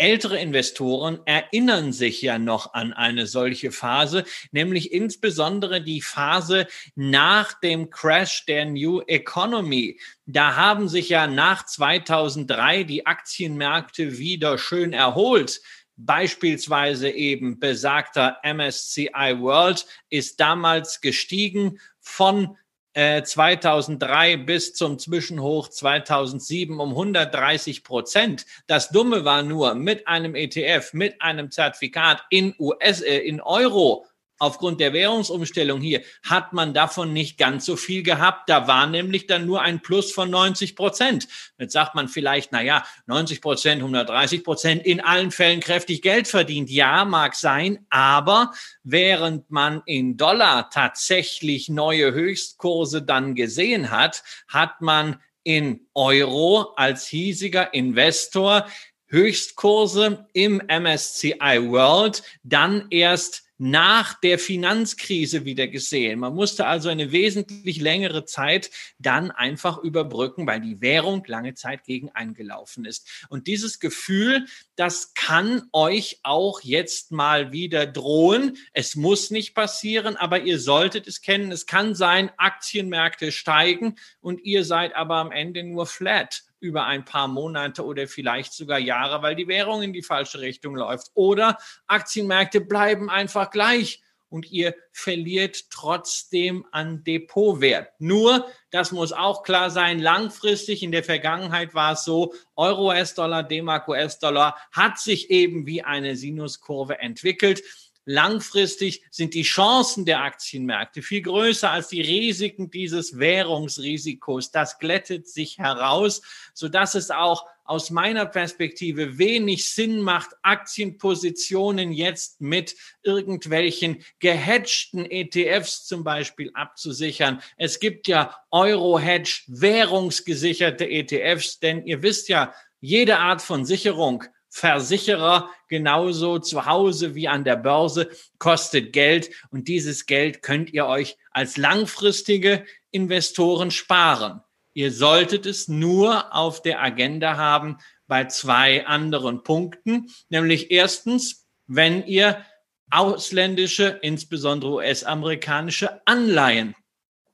Ältere 0.00 0.38
Investoren 0.38 1.18
erinnern 1.24 1.92
sich 1.92 2.22
ja 2.22 2.38
noch 2.38 2.72
an 2.72 2.92
eine 2.92 3.26
solche 3.26 3.72
Phase, 3.72 4.22
nämlich 4.52 4.92
insbesondere 4.92 5.82
die 5.82 6.02
Phase 6.02 6.68
nach 6.94 7.58
dem 7.58 7.90
Crash 7.90 8.46
der 8.46 8.64
New 8.66 9.00
Economy. 9.08 9.98
Da 10.24 10.54
haben 10.54 10.88
sich 10.88 11.08
ja 11.08 11.26
nach 11.26 11.66
2003 11.66 12.84
die 12.84 13.06
Aktienmärkte 13.06 14.18
wieder 14.18 14.56
schön 14.56 14.92
erholt. 14.92 15.60
Beispielsweise 15.98 17.10
eben 17.10 17.58
besagter 17.58 18.38
MSCI 18.44 19.36
World 19.40 19.84
ist 20.10 20.38
damals 20.38 21.00
gestiegen 21.00 21.80
von 22.00 22.56
2003 22.94 24.32
äh, 24.32 24.36
bis 24.38 24.74
zum 24.74 24.98
Zwischenhoch 24.98 25.68
2007 25.68 26.80
um 26.80 26.90
130 26.90 27.84
Prozent. 27.84 28.46
Das 28.66 28.90
Dumme 28.90 29.24
war 29.24 29.42
nur, 29.42 29.74
mit 29.74 30.08
einem 30.08 30.34
ETF, 30.34 30.92
mit 30.94 31.20
einem 31.20 31.50
Zertifikat 31.50 32.24
in 32.30 32.54
US, 32.58 33.00
äh, 33.02 33.18
in 33.18 33.40
Euro 33.40 34.06
aufgrund 34.38 34.80
der 34.80 34.92
Währungsumstellung 34.92 35.80
hier 35.80 36.02
hat 36.22 36.52
man 36.52 36.74
davon 36.74 37.12
nicht 37.12 37.38
ganz 37.38 37.64
so 37.64 37.76
viel 37.76 38.02
gehabt. 38.02 38.48
Da 38.48 38.66
war 38.66 38.86
nämlich 38.86 39.26
dann 39.26 39.46
nur 39.46 39.62
ein 39.62 39.80
Plus 39.80 40.12
von 40.12 40.30
90 40.30 40.76
Prozent. 40.76 41.28
Jetzt 41.58 41.72
sagt 41.72 41.94
man 41.94 42.08
vielleicht, 42.08 42.52
na 42.52 42.62
ja, 42.62 42.84
90 43.06 43.40
Prozent, 43.40 43.80
130 43.80 44.44
Prozent, 44.44 44.86
in 44.86 45.00
allen 45.00 45.30
Fällen 45.30 45.60
kräftig 45.60 46.02
Geld 46.02 46.28
verdient. 46.28 46.70
Ja, 46.70 47.04
mag 47.04 47.34
sein, 47.34 47.86
aber 47.90 48.52
während 48.82 49.50
man 49.50 49.82
in 49.86 50.16
Dollar 50.16 50.70
tatsächlich 50.70 51.68
neue 51.68 52.12
Höchstkurse 52.12 53.02
dann 53.02 53.34
gesehen 53.34 53.90
hat, 53.90 54.22
hat 54.48 54.80
man 54.80 55.20
in 55.42 55.86
Euro 55.94 56.74
als 56.76 57.06
hiesiger 57.06 57.72
Investor 57.72 58.66
Höchstkurse 59.08 60.26
im 60.34 60.60
MSCI 60.68 61.70
World 61.70 62.22
dann 62.42 62.86
erst 62.90 63.47
nach 63.58 64.14
der 64.20 64.38
Finanzkrise 64.38 65.44
wieder 65.44 65.66
gesehen. 65.66 66.20
Man 66.20 66.34
musste 66.34 66.66
also 66.66 66.88
eine 66.88 67.12
wesentlich 67.12 67.80
längere 67.80 68.24
Zeit 68.24 68.70
dann 68.98 69.32
einfach 69.32 69.78
überbrücken, 69.78 70.46
weil 70.46 70.60
die 70.60 70.80
Währung 70.80 71.24
lange 71.26 71.54
Zeit 71.54 71.84
gegen 71.84 72.10
eingelaufen 72.10 72.84
ist. 72.84 73.26
Und 73.28 73.48
dieses 73.48 73.80
Gefühl, 73.80 74.46
das 74.76 75.12
kann 75.14 75.64
euch 75.72 76.20
auch 76.22 76.60
jetzt 76.62 77.10
mal 77.10 77.52
wieder 77.52 77.86
drohen. 77.86 78.56
Es 78.72 78.94
muss 78.94 79.30
nicht 79.30 79.54
passieren, 79.54 80.16
aber 80.16 80.40
ihr 80.42 80.60
solltet 80.60 81.08
es 81.08 81.20
kennen. 81.20 81.50
Es 81.50 81.66
kann 81.66 81.96
sein, 81.96 82.30
Aktienmärkte 82.36 83.32
steigen 83.32 83.96
und 84.20 84.40
ihr 84.44 84.64
seid 84.64 84.94
aber 84.94 85.16
am 85.16 85.32
Ende 85.32 85.64
nur 85.64 85.86
flat 85.86 86.44
über 86.60 86.84
ein 86.84 87.04
paar 87.04 87.28
Monate 87.28 87.84
oder 87.84 88.08
vielleicht 88.08 88.52
sogar 88.52 88.78
Jahre, 88.78 89.22
weil 89.22 89.36
die 89.36 89.48
Währung 89.48 89.82
in 89.82 89.92
die 89.92 90.02
falsche 90.02 90.40
Richtung 90.40 90.74
läuft. 90.74 91.10
Oder 91.14 91.58
Aktienmärkte 91.86 92.60
bleiben 92.60 93.10
einfach 93.10 93.50
gleich 93.50 94.02
und 94.30 94.50
ihr 94.50 94.74
verliert 94.92 95.70
trotzdem 95.70 96.66
an 96.70 97.02
Depotwert. 97.04 97.88
Nur, 97.98 98.46
das 98.70 98.92
muss 98.92 99.12
auch 99.12 99.42
klar 99.42 99.70
sein, 99.70 99.98
langfristig 99.98 100.82
in 100.82 100.92
der 100.92 101.04
Vergangenheit 101.04 101.74
war 101.74 101.92
es 101.92 102.04
so, 102.04 102.34
Euro 102.56 102.88
US-Dollar, 102.88 103.42
D-Mark 103.42 103.88
US-Dollar 103.88 104.56
hat 104.72 104.98
sich 104.98 105.30
eben 105.30 105.66
wie 105.66 105.82
eine 105.82 106.16
Sinuskurve 106.16 106.98
entwickelt. 106.98 107.62
Langfristig 108.10 109.02
sind 109.10 109.34
die 109.34 109.42
Chancen 109.42 110.06
der 110.06 110.22
Aktienmärkte 110.22 111.02
viel 111.02 111.20
größer 111.20 111.70
als 111.70 111.88
die 111.88 112.00
Risiken 112.00 112.70
dieses 112.70 113.18
Währungsrisikos. 113.18 114.50
Das 114.50 114.78
glättet 114.78 115.28
sich 115.28 115.58
heraus, 115.58 116.22
sodass 116.54 116.94
es 116.94 117.10
auch 117.10 117.44
aus 117.64 117.90
meiner 117.90 118.24
Perspektive 118.24 119.18
wenig 119.18 119.66
Sinn 119.66 120.00
macht, 120.00 120.30
Aktienpositionen 120.40 121.92
jetzt 121.92 122.40
mit 122.40 122.76
irgendwelchen 123.02 124.02
gehatchten 124.20 125.04
ETFs 125.04 125.84
zum 125.84 126.02
Beispiel 126.02 126.50
abzusichern. 126.54 127.42
Es 127.58 127.78
gibt 127.78 128.08
ja 128.08 128.34
Euro-Hedge, 128.50 129.42
währungsgesicherte 129.48 130.88
ETFs, 130.88 131.58
denn 131.58 131.84
ihr 131.84 132.02
wisst 132.02 132.30
ja, 132.30 132.54
jede 132.80 133.18
Art 133.18 133.42
von 133.42 133.66
Sicherung 133.66 134.24
Versicherer 134.50 135.50
genauso 135.68 136.38
zu 136.38 136.66
Hause 136.66 137.14
wie 137.14 137.28
an 137.28 137.44
der 137.44 137.56
Börse 137.56 138.10
kostet 138.38 138.92
Geld 138.92 139.30
und 139.50 139.68
dieses 139.68 140.06
Geld 140.06 140.42
könnt 140.42 140.72
ihr 140.72 140.86
euch 140.86 141.16
als 141.30 141.56
langfristige 141.56 142.64
Investoren 142.90 143.70
sparen. 143.70 144.40
Ihr 144.72 144.92
solltet 144.92 145.44
es 145.44 145.68
nur 145.68 146.34
auf 146.34 146.62
der 146.62 146.82
Agenda 146.82 147.36
haben 147.36 147.78
bei 148.06 148.24
zwei 148.24 148.86
anderen 148.86 149.42
Punkten, 149.42 150.10
nämlich 150.28 150.70
erstens, 150.70 151.46
wenn 151.66 152.06
ihr 152.06 152.44
ausländische, 152.90 153.98
insbesondere 154.02 154.72
US-amerikanische 154.72 156.00
Anleihen 156.06 156.74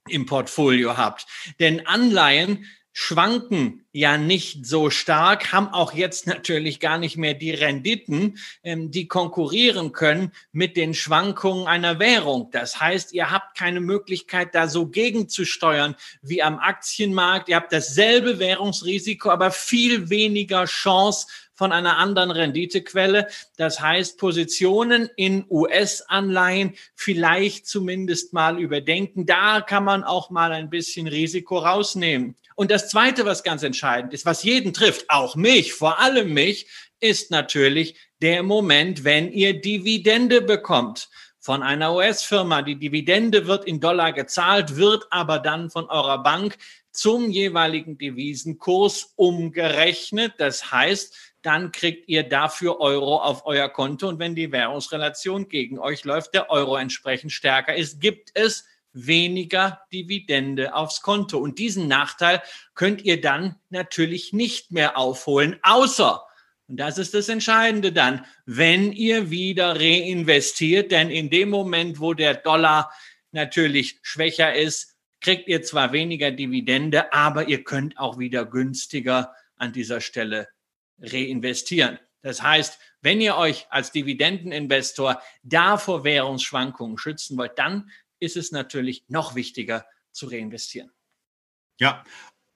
im 0.09 0.27
Portfolio 0.27 0.97
habt. 0.97 1.27
Denn 1.61 1.87
Anleihen 1.87 2.67
schwanken 2.97 3.85
ja 3.91 4.17
nicht 4.17 4.65
so 4.65 4.89
stark, 4.89 5.53
haben 5.53 5.67
auch 5.69 5.95
jetzt 5.95 6.29
natürlich 6.29 6.79
gar 6.79 6.97
nicht 6.97 7.17
mehr 7.17 7.35
die 7.35 7.51
Renditen, 7.51 8.39
ähm, 8.63 8.93
die 8.93 9.09
konkurrieren 9.09 9.91
können 9.91 10.31
mit 10.53 10.77
den 10.77 10.95
Schwankungen 10.95 11.67
einer 11.67 11.99
Währung. 11.99 12.51
Das 12.53 12.81
heißt, 12.81 13.13
ihr 13.13 13.33
habt 13.33 13.59
keine 13.59 13.81
Möglichkeit, 13.81 14.55
da 14.55 14.69
so 14.69 14.87
gegenzusteuern 14.87 15.97
wie 16.23 16.41
am 16.41 16.61
Aktienmarkt. 16.61 17.49
Ihr 17.49 17.57
habt 17.57 17.73
dasselbe 17.73 18.39
Währungsrisiko, 18.39 19.29
aber 19.29 19.51
viel 19.51 20.09
weniger 20.09 20.65
Chance 20.65 21.27
von 21.55 21.73
einer 21.73 21.99
anderen 21.99 22.31
Renditequelle. 22.31 23.27
Das 23.57 23.81
heißt, 23.81 24.19
Positionen 24.19 25.09
in 25.17 25.45
US-Anleihen 25.51 26.75
vielleicht 26.95 27.67
zumindest 27.67 28.33
mal 28.33 28.61
überdenken. 28.61 29.27
Da 29.27 29.61
kann 29.61 29.85
man 29.85 30.05
auch 30.05 30.31
mal 30.31 30.53
ein 30.53 30.71
bisschen 30.71 31.09
Risiko 31.09 31.59
rausnehmen. 31.59 32.37
Und 32.55 32.71
das 32.71 32.89
Zweite, 32.89 33.25
was 33.25 33.43
ganz 33.43 33.63
entscheidend 33.63 34.15
ist, 34.15 34.27
was 34.27 34.45
jeden 34.45 34.73
trifft, 34.73 35.07
auch 35.09 35.35
mich, 35.35 35.73
vor 35.73 35.99
allem 35.99 36.33
mich, 36.33 36.69
ist 37.01 37.31
natürlich 37.31 37.97
der 38.23 38.43
Moment, 38.43 39.05
wenn 39.05 39.33
ihr 39.33 39.61
Dividende 39.61 40.41
bekommt 40.41 41.09
von 41.41 41.63
einer 41.63 41.95
US-Firma. 41.95 42.63
Die 42.63 42.79
Dividende 42.79 43.47
wird 43.47 43.67
in 43.67 43.81
Dollar 43.81 44.13
gezahlt, 44.13 44.77
wird 44.77 45.07
aber 45.11 45.41
dann 45.41 45.69
von 45.69 45.91
eurer 45.91 46.23
Bank 46.23 46.57
zum 46.91 47.29
jeweiligen 47.29 47.99
Devisenkurs 47.99 49.13
umgerechnet. 49.17 50.35
Das 50.39 50.71
heißt, 50.71 51.35
dann 51.43 51.73
kriegt 51.73 52.09
ihr 52.09 52.23
dafür 52.23 52.81
Euro 52.81 53.19
auf 53.19 53.45
euer 53.45 53.69
Konto. 53.69 54.09
Und 54.09 54.19
wenn 54.19 54.35
die 54.35 54.53
Währungsrelation 54.53 55.49
gegen 55.49 55.79
euch 55.79 56.05
läuft, 56.05 56.33
der 56.33 56.51
Euro 56.51 56.77
entsprechend 56.77 57.33
stärker 57.33 57.75
ist, 57.75 58.01
gibt 58.01 58.31
es 58.33 58.65
weniger 58.95 59.83
Dividende 59.93 60.75
aufs 60.75 61.03
Konto. 61.03 61.39
Und 61.39 61.59
diesen 61.59 61.89
Nachteil 61.89 62.43
könnt 62.75 63.03
ihr 63.05 63.21
dann 63.21 63.57
natürlich 63.69 64.33
nicht 64.33 64.71
mehr 64.71 64.97
aufholen, 64.97 65.59
außer, 65.63 66.23
und 66.67 66.79
das 66.79 66.97
ist 66.97 67.13
das 67.13 67.29
Entscheidende 67.29 67.93
dann, 67.93 68.25
wenn 68.47 68.93
ihr 68.93 69.31
wieder 69.31 69.79
reinvestiert, 69.79 70.93
denn 70.93 71.11
in 71.11 71.29
dem 71.29 71.51
Moment, 71.51 72.01
wo 72.01 72.15
der 72.15 72.35
Dollar 72.35 72.91
natürlich 73.33 73.99
schwächer 74.03 74.55
ist, 74.55 74.97
kriegt 75.21 75.49
ihr 75.49 75.63
zwar 75.63 75.93
weniger 75.93 76.31
Dividende, 76.31 77.13
aber 77.13 77.49
ihr 77.49 77.65
könnt 77.65 77.99
auch 77.99 78.19
wieder 78.19 78.47
günstiger 78.47 79.35
an 79.57 79.73
dieser 79.73 80.01
Stelle 80.01 80.49
reinvestieren. 80.99 81.99
Das 82.23 82.43
heißt, 82.43 82.79
wenn 83.03 83.21
ihr 83.21 83.37
euch 83.37 83.67
als 83.69 83.93
Dividendeninvestor 83.93 85.21
da 85.43 85.77
vor 85.77 86.05
Währungsschwankungen 86.05 86.97
schützen 86.97 87.37
wollt, 87.37 87.59
dann 87.59 87.91
ist 88.21 88.37
es 88.37 88.53
natürlich 88.53 89.05
noch 89.09 89.35
wichtiger 89.35 89.87
zu 90.13 90.27
reinvestieren. 90.27 90.91
Ja, 91.79 92.05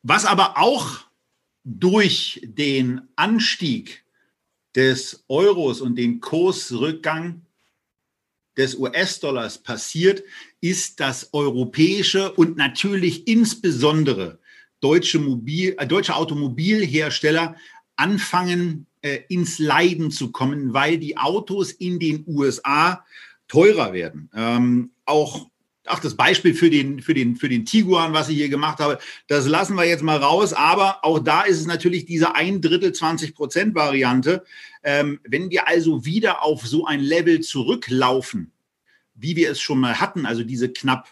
was 0.03 0.25
aber 0.25 0.59
auch 0.59 1.01
durch 1.65 2.41
den 2.45 3.03
Anstieg 3.17 4.05
des 4.75 5.25
Euros 5.29 5.81
und 5.81 5.97
den 5.97 6.21
Kursrückgang 6.21 7.43
des 8.57 8.75
US-Dollars 8.75 9.59
passiert, 9.59 10.23
ist, 10.61 11.01
dass 11.01 11.33
europäische 11.33 12.33
und 12.33 12.57
natürlich 12.57 13.27
insbesondere 13.29 14.39
deutsche, 14.81 15.19
Mobil, 15.19 15.75
äh, 15.79 15.87
deutsche 15.87 16.15
Automobilhersteller 16.15 17.57
anfangen, 17.97 18.87
äh, 19.03 19.21
ins 19.29 19.59
Leiden 19.59 20.11
zu 20.11 20.33
kommen, 20.33 20.73
weil 20.73 20.99
die 20.99 21.17
Autos 21.17 21.73
in 21.73 21.99
den 21.99 22.25
USA 22.27 23.05
teurer 23.47 23.93
werden. 23.93 24.31
Ähm, 24.35 24.91
auch 25.09 25.49
ach, 25.89 26.01
das 26.01 26.17
Beispiel 26.17 26.55
für 26.55 26.71
den, 26.71 27.01
für 27.01 27.15
den, 27.15 27.37
für 27.37 27.49
den 27.49 27.65
Tiguan, 27.65 28.13
was 28.13 28.29
ich 28.29 28.37
hier 28.37 28.49
gemacht 28.49 28.79
habe, 28.79 28.99
das 29.27 29.47
lassen 29.47 29.77
wir 29.77 29.85
jetzt 29.85 30.03
mal 30.03 30.19
raus. 30.19 30.53
Aber 30.53 31.05
auch 31.05 31.19
da 31.19 31.43
ist 31.43 31.59
es 31.59 31.67
natürlich 31.67 32.07
diese 32.07 32.35
ein 32.35 32.61
Drittel 32.61 32.93
20 32.93 33.35
Prozent 33.35 33.75
Variante. 33.75 34.45
Ähm, 34.83 35.21
wenn 35.25 35.51
wir 35.51 35.69
also 35.69 36.05
wieder 36.05 36.43
auf 36.43 36.67
so 36.67 36.87
ein 36.87 37.01
Level 37.01 37.41
zurücklaufen, 37.41 38.53
wie 39.15 39.37
wir 39.37 39.51
es 39.51 39.61
schon 39.61 39.81
mal 39.81 40.01
hatten, 40.01 40.27
also 40.27 40.45
diese 40.45 40.73
knapp 40.73 41.09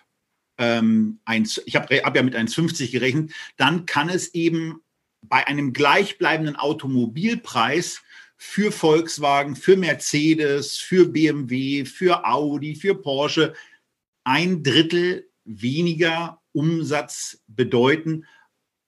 ähm, 0.59 1.19
1, 1.25 1.63
ich 1.67 1.77
habe 1.77 1.95
hab 1.97 2.17
ja 2.17 2.23
mit 2.23 2.37
1,50 2.37 2.93
gerechnet, 2.93 3.33
dann 3.57 3.87
kann 3.87 4.09
es 4.09 4.35
eben 4.35 4.81
bei 5.23 5.47
einem 5.47 5.73
gleichbleibenden 5.73 6.57
Automobilpreis 6.57 8.03
für 8.37 8.71
Volkswagen, 8.71 9.57
für 9.57 9.77
Mercedes, 9.77 10.77
für 10.77 11.09
BMW, 11.09 11.85
für 11.85 12.27
Audi, 12.27 12.77
für 12.77 12.95
Porsche 12.95 13.55
ein 14.27 14.65
Drittel 14.65 15.31
weniger 15.45 16.43
Umsatz 16.53 17.43
bedeuten, 17.47 18.27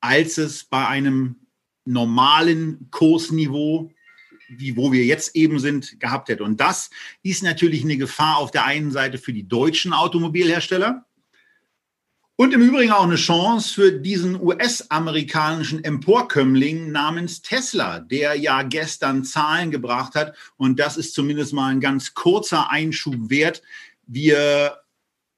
als 0.00 0.36
es 0.36 0.64
bei 0.64 0.86
einem 0.86 1.46
normalen 1.84 2.88
Kursniveau, 2.90 3.92
wie 4.48 4.76
wo 4.76 4.90
wir 4.90 5.04
jetzt 5.04 5.36
eben 5.36 5.60
sind, 5.60 6.00
gehabt 6.00 6.28
hätte. 6.28 6.42
Und 6.42 6.58
das 6.58 6.90
ist 7.22 7.44
natürlich 7.44 7.84
eine 7.84 7.96
Gefahr 7.96 8.38
auf 8.38 8.50
der 8.50 8.64
einen 8.64 8.90
Seite 8.90 9.16
für 9.16 9.32
die 9.32 9.46
deutschen 9.46 9.92
Automobilhersteller, 9.92 11.06
und 12.40 12.54
im 12.54 12.62
Übrigen 12.62 12.92
auch 12.92 13.02
eine 13.02 13.16
Chance 13.16 13.74
für 13.74 13.90
diesen 13.90 14.40
US-amerikanischen 14.40 15.82
Emporkömmling 15.82 16.92
namens 16.92 17.42
Tesla, 17.42 17.98
der 17.98 18.36
ja 18.36 18.62
gestern 18.62 19.24
Zahlen 19.24 19.72
gebracht 19.72 20.14
hat. 20.14 20.36
Und 20.56 20.78
das 20.78 20.96
ist 20.96 21.14
zumindest 21.14 21.52
mal 21.52 21.66
ein 21.72 21.80
ganz 21.80 22.14
kurzer 22.14 22.70
Einschub 22.70 23.28
wert. 23.28 23.60
Wir 24.06 24.78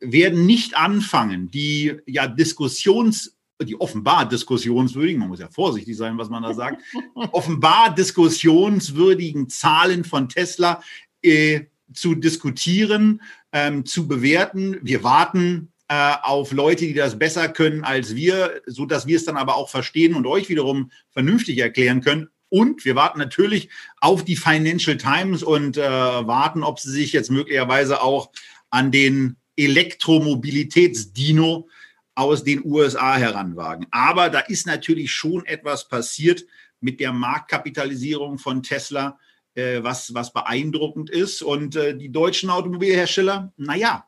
werden 0.00 0.46
nicht 0.46 0.76
anfangen, 0.76 1.50
die 1.50 1.96
ja 2.06 2.26
Diskussions- 2.26 3.36
die 3.62 3.78
offenbar 3.78 4.28
diskussionswürdigen, 4.28 5.20
man 5.20 5.28
muss 5.28 5.40
ja 5.40 5.48
vorsichtig 5.48 5.96
sein, 5.96 6.16
was 6.18 6.30
man 6.30 6.42
da 6.42 6.54
sagt, 6.54 6.82
offenbar 7.32 7.94
diskussionswürdigen 7.94 9.48
Zahlen 9.48 10.04
von 10.04 10.28
Tesla 10.28 10.82
äh, 11.22 11.66
zu 11.92 12.14
diskutieren, 12.14 13.20
ähm, 13.52 13.84
zu 13.84 14.08
bewerten. 14.08 14.78
Wir 14.82 15.02
warten 15.04 15.72
äh, 15.88 16.14
auf 16.22 16.52
Leute, 16.52 16.86
die 16.86 16.94
das 16.94 17.18
besser 17.18 17.48
können 17.48 17.84
als 17.84 18.14
wir, 18.14 18.62
so 18.66 18.86
dass 18.86 19.06
wir 19.06 19.16
es 19.16 19.24
dann 19.24 19.36
aber 19.36 19.56
auch 19.56 19.68
verstehen 19.68 20.14
und 20.14 20.26
euch 20.26 20.48
wiederum 20.48 20.90
vernünftig 21.10 21.58
erklären 21.58 22.00
können. 22.00 22.28
Und 22.48 22.84
wir 22.84 22.96
warten 22.96 23.18
natürlich 23.18 23.68
auf 24.00 24.24
die 24.24 24.36
Financial 24.36 24.96
Times 24.96 25.42
und 25.42 25.76
äh, 25.76 25.82
warten, 25.82 26.64
ob 26.64 26.80
sie 26.80 26.90
sich 26.90 27.12
jetzt 27.12 27.30
möglicherweise 27.30 28.02
auch 28.02 28.30
an 28.70 28.90
den 28.90 29.36
Elektromobilitätsdino 29.64 31.68
aus 32.14 32.44
den 32.44 32.64
USA 32.64 33.16
heranwagen. 33.16 33.87
Aber 33.90 34.31
da 34.31 34.40
ist 34.40 34.66
natürlich 34.66 35.12
schon 35.12 35.44
etwas 35.46 35.88
passiert 35.88 36.44
mit 36.81 37.01
der 37.01 37.12
Marktkapitalisierung 37.12 38.38
von 38.38 38.62
Tesla, 38.62 39.18
äh, 39.55 39.83
was, 39.83 40.14
was 40.14 40.33
beeindruckend 40.33 41.11
ist. 41.11 41.42
Und 41.42 41.77
äh, 41.77 41.96
die 41.96 42.11
deutschen 42.11 42.51
Automobilhersteller, 42.51 43.53
naja, 43.57 44.07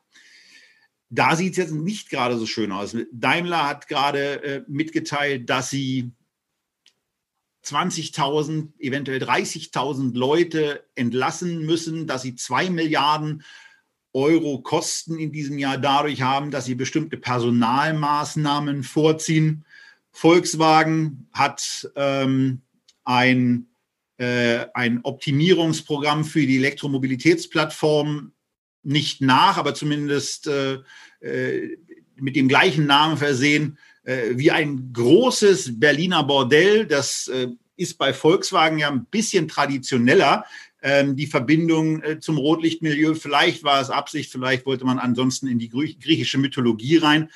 da 1.09 1.35
sieht 1.35 1.51
es 1.51 1.57
jetzt 1.57 1.73
nicht 1.73 2.09
gerade 2.09 2.37
so 2.37 2.45
schön 2.45 2.71
aus. 2.71 2.95
Daimler 3.11 3.67
hat 3.67 3.87
gerade 3.87 4.43
äh, 4.43 4.63
mitgeteilt, 4.67 5.49
dass 5.49 5.69
sie 5.69 6.11
20.000, 7.65 8.73
eventuell 8.79 9.23
30.000 9.23 10.17
Leute 10.17 10.85
entlassen 10.95 11.65
müssen, 11.65 12.07
dass 12.07 12.23
sie 12.23 12.35
zwei 12.35 12.69
Milliarden 12.69 13.43
Euro 14.13 14.59
Kosten 14.59 15.17
in 15.17 15.31
diesem 15.31 15.57
Jahr 15.57 15.77
dadurch 15.77 16.21
haben, 16.21 16.51
dass 16.51 16.65
sie 16.65 16.75
bestimmte 16.75 17.17
Personalmaßnahmen 17.17 18.83
vorziehen. 18.83 19.65
Volkswagen 20.11 21.27
hat 21.33 21.89
ähm, 21.95 22.61
ein, 23.03 23.67
äh, 24.17 24.65
ein 24.73 25.01
Optimierungsprogramm 25.03 26.23
für 26.23 26.45
die 26.45 26.57
Elektromobilitätsplattform 26.57 28.31
nicht 28.83 29.21
nach, 29.21 29.57
aber 29.57 29.73
zumindest 29.73 30.47
äh, 30.47 30.79
äh, 31.21 31.77
mit 32.15 32.35
dem 32.35 32.47
gleichen 32.47 32.85
Namen 32.85 33.17
versehen 33.17 33.77
äh, 34.03 34.31
wie 34.33 34.51
ein 34.51 34.91
großes 34.93 35.79
Berliner 35.79 36.23
Bordell. 36.23 36.85
Das 36.85 37.27
äh, 37.27 37.47
ist 37.75 37.97
bei 37.97 38.13
Volkswagen 38.13 38.77
ja 38.77 38.89
ein 38.89 39.05
bisschen 39.05 39.47
traditioneller. 39.47 40.45
Ähm, 40.83 41.15
die 41.15 41.27
Verbindung 41.27 42.03
äh, 42.03 42.19
zum 42.19 42.37
Rotlichtmilieu, 42.37 43.15
vielleicht 43.15 43.63
war 43.63 43.79
es 43.79 43.89
Absicht, 43.89 44.31
vielleicht 44.31 44.65
wollte 44.65 44.83
man 44.83 44.99
ansonsten 44.99 45.47
in 45.47 45.57
die 45.57 45.69
griechische 45.69 46.37
Mythologie 46.37 46.97
rein. 46.97 47.29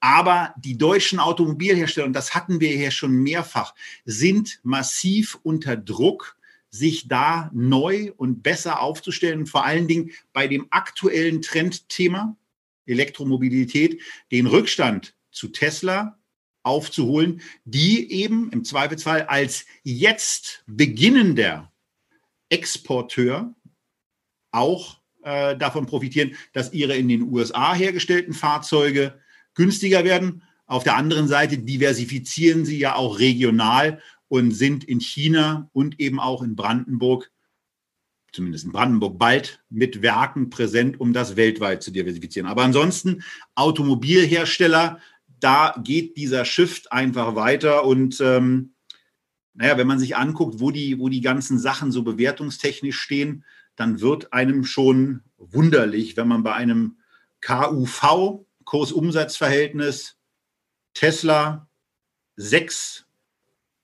Aber 0.00 0.54
die 0.56 0.78
deutschen 0.78 1.18
Automobilhersteller, 1.18 2.06
und 2.06 2.14
das 2.14 2.34
hatten 2.34 2.58
wir 2.58 2.70
hier 2.70 2.90
schon 2.90 3.12
mehrfach, 3.12 3.74
sind 4.06 4.60
massiv 4.62 5.38
unter 5.42 5.76
Druck 5.76 6.36
sich 6.70 7.06
da 7.06 7.50
neu 7.52 8.12
und 8.16 8.42
besser 8.42 8.80
aufzustellen 8.80 9.46
vor 9.46 9.64
allen 9.64 9.88
Dingen 9.88 10.12
bei 10.32 10.48
dem 10.48 10.66
aktuellen 10.70 11.42
Trendthema 11.42 12.36
Elektromobilität 12.86 14.00
den 14.32 14.46
Rückstand 14.46 15.14
zu 15.30 15.48
Tesla 15.48 16.18
aufzuholen, 16.62 17.42
die 17.64 18.10
eben 18.10 18.50
im 18.50 18.64
Zweifelsfall 18.64 19.22
als 19.22 19.66
jetzt 19.82 20.64
beginnender 20.66 21.72
Exporteur 22.48 23.54
auch 24.52 25.00
äh, 25.26 25.56
davon 25.56 25.86
profitieren, 25.86 26.36
dass 26.52 26.72
ihre 26.72 26.96
in 26.96 27.08
den 27.08 27.22
USA 27.22 27.74
hergestellten 27.74 28.32
Fahrzeuge 28.32 29.18
günstiger 29.54 30.04
werden. 30.04 30.42
Auf 30.66 30.84
der 30.84 30.96
anderen 30.96 31.26
Seite 31.26 31.58
diversifizieren 31.58 32.64
sie 32.64 32.78
ja 32.78 32.94
auch 32.94 33.18
regional 33.18 34.00
und 34.28 34.52
sind 34.52 34.84
in 34.84 35.00
China 35.00 35.68
und 35.72 36.00
eben 36.00 36.20
auch 36.20 36.42
in 36.42 36.56
Brandenburg, 36.56 37.30
zumindest 38.32 38.66
in 38.66 38.72
Brandenburg, 38.72 39.18
bald 39.18 39.64
mit 39.68 40.02
Werken 40.02 40.50
präsent, 40.50 41.00
um 41.00 41.12
das 41.12 41.36
weltweit 41.36 41.82
zu 41.82 41.90
diversifizieren. 41.90 42.48
Aber 42.48 42.62
ansonsten 42.62 43.22
Automobilhersteller, 43.56 45.00
da 45.40 45.74
geht 45.82 46.16
dieser 46.16 46.44
Shift 46.44 46.92
einfach 46.92 47.34
weiter 47.34 47.84
und 47.84 48.20
ähm, 48.20 48.75
naja, 49.56 49.78
wenn 49.78 49.86
man 49.86 49.98
sich 49.98 50.16
anguckt, 50.16 50.60
wo 50.60 50.70
die, 50.70 50.98
wo 50.98 51.08
die 51.08 51.22
ganzen 51.22 51.58
Sachen 51.58 51.90
so 51.90 52.02
bewertungstechnisch 52.02 52.98
stehen, 52.98 53.44
dann 53.74 54.00
wird 54.00 54.32
einem 54.32 54.64
schon 54.64 55.22
wunderlich, 55.38 56.16
wenn 56.16 56.28
man 56.28 56.42
bei 56.42 56.54
einem 56.54 56.98
KUV, 57.40 58.44
Kursumsatzverhältnis, 58.64 60.16
Tesla 60.94 61.68
6 62.36 63.06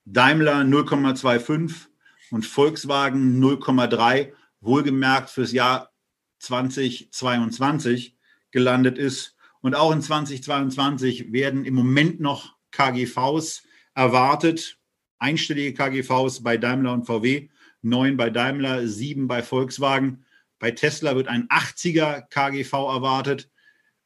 Daimler 0.05 0.63
0,25 0.63 1.87
und 2.31 2.45
Volkswagen 2.45 3.43
0,3, 3.43 4.33
wohlgemerkt 4.61 5.31
fürs 5.31 5.53
Jahr 5.53 5.93
2022 6.41 8.17
gelandet 8.51 8.99
ist. 8.99 9.37
Und 9.61 9.77
auch 9.77 9.93
in 9.93 10.03
2022 10.03 11.33
werden 11.33 11.65
im 11.65 11.75
Moment 11.75 12.21
noch 12.21 12.57
KGVs 12.73 13.63
erwartet, 13.95 14.79
einstellige 15.23 15.73
KGVs 15.73 16.43
bei 16.43 16.57
Daimler 16.57 16.93
und 16.93 17.07
VW, 17.07 17.49
neun 17.81 18.17
bei 18.17 18.31
Daimler, 18.31 18.87
sieben 18.87 19.29
bei 19.29 19.43
Volkswagen. 19.43 20.25
Bei 20.59 20.71
Tesla 20.71 21.17
wird 21.17 21.29
ein 21.29 21.49
80er 21.49 22.29
KGV 22.29 22.73
erwartet. 22.73 23.51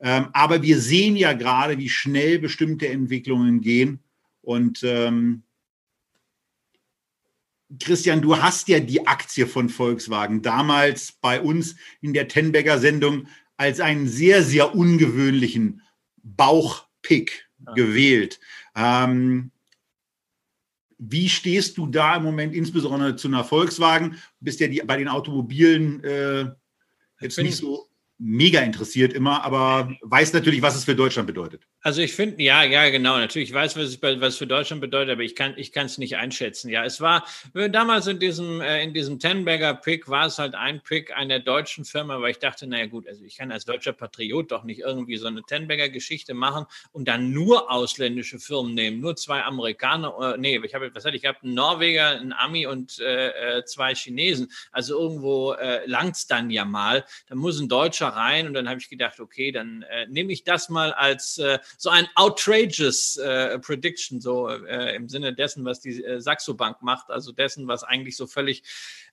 Ähm, 0.00 0.28
aber 0.32 0.62
wir 0.62 0.78
sehen 0.78 1.16
ja 1.16 1.32
gerade, 1.32 1.78
wie 1.78 1.88
schnell 1.88 2.38
bestimmte 2.38 2.88
Entwicklungen 2.88 3.60
gehen. 3.60 4.00
Und 4.42 4.82
ähm, 4.84 5.42
Christian, 7.80 8.22
du 8.22 8.40
hast 8.40 8.68
ja 8.68 8.78
die 8.80 9.06
Aktie 9.06 9.46
von 9.46 9.68
Volkswagen 9.68 10.42
damals 10.42 11.12
bei 11.20 11.40
uns 11.40 11.76
in 12.00 12.12
der 12.12 12.28
Tenberger 12.28 12.78
Sendung 12.78 13.26
als 13.56 13.80
einen 13.80 14.06
sehr, 14.06 14.42
sehr 14.42 14.74
ungewöhnlichen 14.74 15.82
Bauchpick 16.22 17.48
ja. 17.66 17.72
gewählt. 17.72 18.38
Ähm, 18.74 19.50
wie 20.98 21.28
stehst 21.28 21.76
du 21.78 21.86
da 21.86 22.16
im 22.16 22.22
Moment 22.22 22.54
insbesondere 22.54 23.16
zu 23.16 23.28
einer 23.28 23.44
Volkswagen? 23.44 24.12
Du 24.12 24.44
bist 24.44 24.60
ja 24.60 24.68
die, 24.68 24.80
bei 24.80 24.96
den 24.96 25.08
Automobilen 25.08 26.02
äh, 26.02 26.46
jetzt 27.20 27.38
nicht 27.38 27.56
so 27.56 27.85
mega 28.18 28.60
interessiert 28.60 29.12
immer, 29.12 29.44
aber 29.44 29.94
weiß 30.00 30.32
natürlich, 30.32 30.62
was 30.62 30.74
es 30.74 30.84
für 30.84 30.94
Deutschland 30.94 31.26
bedeutet. 31.26 31.62
Also 31.82 32.00
ich 32.00 32.14
finde, 32.14 32.42
ja, 32.42 32.64
ja, 32.64 32.88
genau. 32.88 33.18
Natürlich 33.18 33.52
weiß, 33.52 33.76
was 33.76 33.84
es 33.84 34.02
was 34.02 34.36
für 34.36 34.46
Deutschland 34.46 34.80
bedeutet, 34.80 35.12
aber 35.12 35.22
ich 35.22 35.36
kann, 35.36 35.54
ich 35.56 35.76
es 35.76 35.98
nicht 35.98 36.16
einschätzen. 36.16 36.70
Ja, 36.70 36.84
es 36.84 37.00
war 37.00 37.24
damals 37.70 38.06
in 38.06 38.18
diesem, 38.18 38.60
äh, 38.60 38.82
in 38.82 38.94
diesem 38.94 39.18
Tenberger 39.18 39.74
Pick 39.74 40.08
war 40.08 40.26
es 40.26 40.38
halt 40.38 40.54
ein 40.54 40.80
Pick 40.80 41.14
einer 41.14 41.38
deutschen 41.38 41.84
Firma, 41.84 42.20
weil 42.20 42.30
ich 42.30 42.38
dachte, 42.38 42.66
naja 42.66 42.86
gut, 42.86 43.06
also 43.06 43.22
ich 43.22 43.36
kann 43.36 43.52
als 43.52 43.66
deutscher 43.66 43.92
Patriot 43.92 44.50
doch 44.50 44.64
nicht 44.64 44.80
irgendwie 44.80 45.16
so 45.16 45.26
eine 45.26 45.42
Tenberger 45.42 45.88
Geschichte 45.88 46.34
machen 46.34 46.64
und 46.92 47.06
dann 47.06 47.30
nur 47.32 47.70
ausländische 47.70 48.38
Firmen 48.38 48.74
nehmen, 48.74 49.00
nur 49.00 49.14
zwei 49.14 49.42
Amerikaner, 49.42 50.34
äh, 50.34 50.38
nee, 50.38 50.58
ich 50.64 50.74
habe, 50.74 50.92
was 50.94 51.04
hatte 51.04 51.16
ich 51.16 51.22
gehabt, 51.22 51.44
einen 51.44 51.54
Norweger, 51.54 52.10
einen 52.10 52.32
Ami 52.32 52.66
und 52.66 52.98
äh, 52.98 53.58
äh 53.58 53.64
zwei 53.64 53.94
Chinesen. 53.94 54.50
Also 54.72 54.98
irgendwo 54.98 55.52
äh, 55.52 55.86
langt's 55.86 56.26
dann 56.26 56.50
ja 56.50 56.64
mal. 56.64 57.04
Da 57.28 57.34
muss 57.34 57.60
ein 57.60 57.68
Deutscher 57.68 58.05
weiter 58.06 58.16
rein 58.16 58.46
und 58.46 58.54
dann 58.54 58.68
habe 58.68 58.80
ich 58.80 58.88
gedacht, 58.88 59.20
okay, 59.20 59.52
dann 59.52 59.82
äh, 59.82 60.06
nehme 60.06 60.32
ich 60.32 60.44
das 60.44 60.68
mal 60.68 60.92
als 60.92 61.38
äh, 61.38 61.58
so 61.76 61.90
ein 61.90 62.06
outrageous 62.14 63.16
äh, 63.16 63.58
Prediction, 63.58 64.20
so 64.20 64.48
äh, 64.48 64.94
im 64.94 65.08
Sinne 65.08 65.34
dessen, 65.34 65.64
was 65.64 65.80
die 65.80 66.02
äh, 66.02 66.20
Saxo 66.20 66.54
Bank 66.54 66.82
macht, 66.82 67.10
also 67.10 67.32
dessen, 67.32 67.68
was 67.68 67.84
eigentlich 67.84 68.16
so 68.16 68.26
völlig 68.26 68.62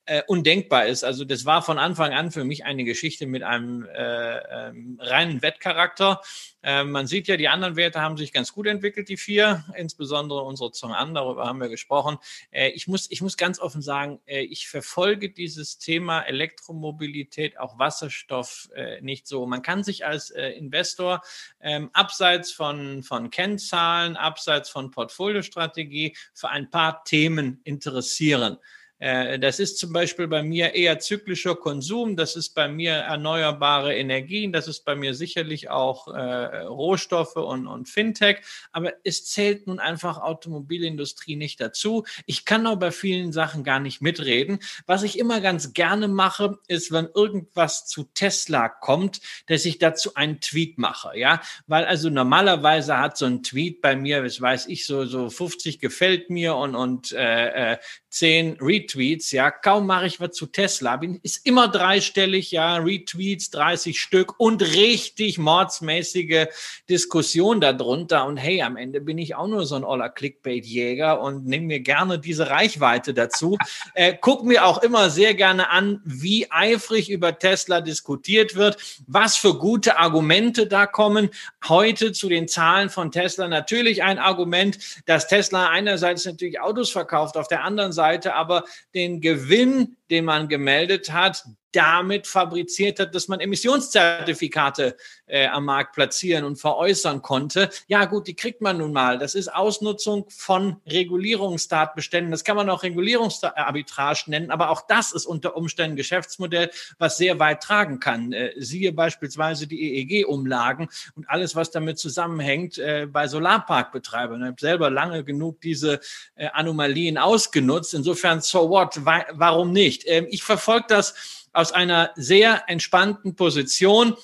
äh, 0.05 0.21
undenkbar 0.27 0.85
ist. 0.85 1.03
Also 1.03 1.23
das 1.23 1.45
war 1.45 1.61
von 1.61 1.79
Anfang 1.79 2.13
an 2.13 2.31
für 2.31 2.43
mich 2.43 2.65
eine 2.65 2.83
Geschichte 2.83 3.25
mit 3.25 3.43
einem 3.43 3.85
äh, 3.85 4.37
ähm, 4.37 4.99
reinen 5.01 5.41
Wettcharakter. 5.41 6.21
Äh, 6.61 6.83
man 6.83 7.07
sieht 7.07 7.27
ja, 7.27 7.37
die 7.37 7.47
anderen 7.47 7.75
Werte 7.75 8.01
haben 8.01 8.17
sich 8.17 8.33
ganz 8.33 8.51
gut 8.51 8.67
entwickelt, 8.67 9.07
die 9.07 9.17
vier, 9.17 9.63
insbesondere 9.75 10.41
unsere 10.41 10.71
Zong 10.71 10.91
an, 10.91 11.13
darüber 11.13 11.45
haben 11.45 11.61
wir 11.61 11.69
gesprochen. 11.69 12.17
Äh, 12.51 12.69
ich, 12.69 12.87
muss, 12.87 13.09
ich 13.11 13.21
muss 13.21 13.37
ganz 13.37 13.59
offen 13.59 13.81
sagen, 13.81 14.19
äh, 14.25 14.41
ich 14.41 14.67
verfolge 14.67 15.29
dieses 15.29 15.77
Thema 15.77 16.21
Elektromobilität, 16.21 17.57
auch 17.57 17.79
Wasserstoff 17.79 18.69
äh, 18.75 18.99
nicht 19.01 19.27
so. 19.27 19.45
Man 19.45 19.61
kann 19.61 19.83
sich 19.83 20.05
als 20.05 20.31
äh, 20.31 20.49
Investor 20.49 21.21
ähm, 21.61 21.89
abseits 21.93 22.51
von, 22.51 23.03
von 23.03 23.29
Kennzahlen, 23.29 24.17
abseits 24.17 24.69
von 24.69 24.91
Portfoliostrategie 24.91 26.15
für 26.33 26.49
ein 26.49 26.69
paar 26.69 27.03
Themen 27.05 27.61
interessieren. 27.63 28.57
Äh, 29.03 29.37
das 29.37 29.59
ist 29.59 29.79
zum 29.79 29.91
Beispiel 29.91 30.29
bei 30.29 30.43
mir 30.43 30.75
eher 30.75 30.97
zyklischer 30.97 31.55
Konsum, 31.55 32.15
das 32.15 32.37
ist 32.37 32.51
bei 32.55 32.69
mir 32.69 32.93
erneuerbare 32.93 33.93
Energien, 33.93 34.53
das 34.53 34.69
ist 34.69 34.85
bei 34.85 34.95
mir 34.95 35.13
sicherlich 35.13 35.69
auch 35.69 36.07
äh, 36.07 36.61
Rohstoffe 36.61 37.35
und, 37.35 37.67
und 37.67 37.89
Fintech, 37.89 38.37
aber 38.71 38.93
es 39.03 39.25
zählt 39.25 39.67
nun 39.67 39.79
einfach 39.79 40.19
Automobilindustrie 40.19 41.35
nicht 41.35 41.59
dazu. 41.59 42.05
Ich 42.27 42.45
kann 42.45 42.65
auch 42.65 42.77
bei 42.77 42.91
vielen 42.91 43.33
Sachen 43.33 43.65
gar 43.65 43.81
nicht 43.81 44.01
mitreden. 44.01 44.59
Was 44.85 45.03
ich 45.03 45.19
immer 45.19 45.41
ganz 45.41 45.73
gerne 45.73 46.07
mache, 46.07 46.59
ist, 46.69 46.93
wenn 46.93 47.09
irgendwas 47.13 47.85
zu 47.85 48.05
Tesla 48.13 48.69
kommt, 48.69 49.19
dass 49.47 49.65
ich 49.65 49.79
dazu 49.79 50.15
einen 50.15 50.39
Tweet 50.39 50.77
mache, 50.77 51.17
ja, 51.17 51.41
weil 51.67 51.83
also 51.83 52.09
normalerweise 52.09 52.97
hat 52.97 53.17
so 53.17 53.25
ein 53.25 53.43
Tweet 53.43 53.81
bei 53.81 53.97
mir, 53.97 54.23
das 54.23 54.39
weiß 54.39 54.67
ich, 54.67 54.85
so, 54.85 55.03
so 55.03 55.29
50 55.29 55.79
gefällt 55.79 56.29
mir 56.29 56.55
und, 56.55 56.75
und 56.75 57.11
äh, 57.11 57.77
10 58.07 58.55
äh, 58.55 58.57
Retweets 58.61 58.92
Retweets, 58.93 59.31
ja, 59.31 59.51
kaum 59.51 59.87
mache 59.87 60.05
ich 60.05 60.19
was 60.19 60.31
zu 60.31 60.45
Tesla, 60.45 60.97
bin, 60.97 61.19
ist 61.23 61.45
immer 61.45 61.67
dreistellig, 61.67 62.51
ja, 62.51 62.77
Retweets, 62.77 63.49
30 63.51 63.99
Stück 63.99 64.39
und 64.39 64.61
richtig 64.61 65.37
mordsmäßige 65.37 66.47
Diskussion 66.89 67.61
darunter. 67.61 68.25
Und 68.25 68.37
hey, 68.37 68.61
am 68.61 68.77
Ende 68.77 69.01
bin 69.01 69.17
ich 69.17 69.35
auch 69.35 69.47
nur 69.47 69.65
so 69.65 69.75
ein 69.75 69.83
oller 69.83 70.09
Clickbait-Jäger 70.09 71.19
und 71.21 71.45
nehme 71.45 71.67
mir 71.67 71.79
gerne 71.79 72.19
diese 72.19 72.49
Reichweite 72.49 73.13
dazu. 73.13 73.57
äh, 73.93 74.15
guck 74.19 74.43
mir 74.43 74.65
auch 74.65 74.81
immer 74.81 75.09
sehr 75.09 75.33
gerne 75.33 75.69
an, 75.69 76.01
wie 76.05 76.51
eifrig 76.51 77.09
über 77.09 77.37
Tesla 77.37 77.81
diskutiert 77.81 78.55
wird, 78.55 78.77
was 79.07 79.35
für 79.37 79.57
gute 79.57 79.97
Argumente 79.97 80.67
da 80.67 80.85
kommen. 80.85 81.29
Heute 81.67 82.11
zu 82.11 82.29
den 82.29 82.47
Zahlen 82.47 82.89
von 82.89 83.11
Tesla 83.11 83.47
natürlich 83.47 84.03
ein 84.03 84.19
Argument, 84.19 84.77
dass 85.05 85.27
Tesla 85.27 85.69
einerseits 85.69 86.25
natürlich 86.25 86.59
Autos 86.59 86.91
verkauft, 86.91 87.37
auf 87.37 87.47
der 87.47 87.63
anderen 87.63 87.91
Seite 87.91 88.35
aber 88.35 88.63
den 88.93 89.21
Gewinn, 89.21 89.97
den 90.09 90.25
man 90.25 90.47
gemeldet 90.47 91.11
hat, 91.11 91.43
damit 91.73 92.27
fabriziert 92.27 92.99
hat, 92.99 93.13
dass 93.13 93.27
man 93.27 93.39
Emissionszertifikate 93.39 94.95
äh, 95.25 95.47
am 95.47 95.65
Markt 95.65 95.93
platzieren 95.93 96.45
und 96.45 96.57
veräußern 96.57 97.21
konnte. 97.21 97.69
Ja 97.87 98.05
gut, 98.05 98.27
die 98.27 98.35
kriegt 98.35 98.61
man 98.61 98.77
nun 98.77 98.93
mal. 98.93 99.17
Das 99.17 99.35
ist 99.35 99.53
Ausnutzung 99.53 100.25
von 100.29 100.77
Regulierungstatbeständen. 100.87 102.31
Das 102.31 102.43
kann 102.43 102.55
man 102.55 102.69
auch 102.69 102.83
Regulierungsarbitrage 102.83 104.23
nennen, 104.27 104.51
aber 104.51 104.69
auch 104.69 104.81
das 104.87 105.11
ist 105.11 105.25
unter 105.25 105.57
Umständen 105.57 105.95
Geschäftsmodell, 105.95 106.69
was 106.99 107.17
sehr 107.17 107.39
weit 107.39 107.63
tragen 107.63 107.99
kann. 107.99 108.31
Äh, 108.31 108.53
siehe 108.57 108.93
beispielsweise 108.93 109.67
die 109.67 109.81
EEG-Umlagen 109.81 110.89
und 111.15 111.29
alles, 111.29 111.55
was 111.55 111.71
damit 111.71 111.97
zusammenhängt 111.97 112.77
äh, 112.77 113.07
bei 113.11 113.27
Solarparkbetreibern. 113.27 114.41
Ich 114.41 114.47
habe 114.47 114.61
selber 114.61 114.89
lange 114.89 115.23
genug 115.23 115.61
diese 115.61 115.99
äh, 116.35 116.47
Anomalien 116.53 117.17
ausgenutzt. 117.17 117.93
Insofern, 117.93 118.41
so 118.41 118.69
what? 118.69 118.99
Warum 119.03 119.71
nicht? 119.71 120.03
Ähm, 120.05 120.27
ich 120.29 120.43
verfolge 120.43 120.85
das 120.89 121.42
aus 121.53 121.71
einer 121.71 122.11
sehr 122.15 122.63
entspannten 122.67 123.35
Position, 123.35 124.15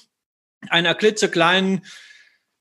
einer 0.69 0.95
klitzekleinen, 0.95 1.85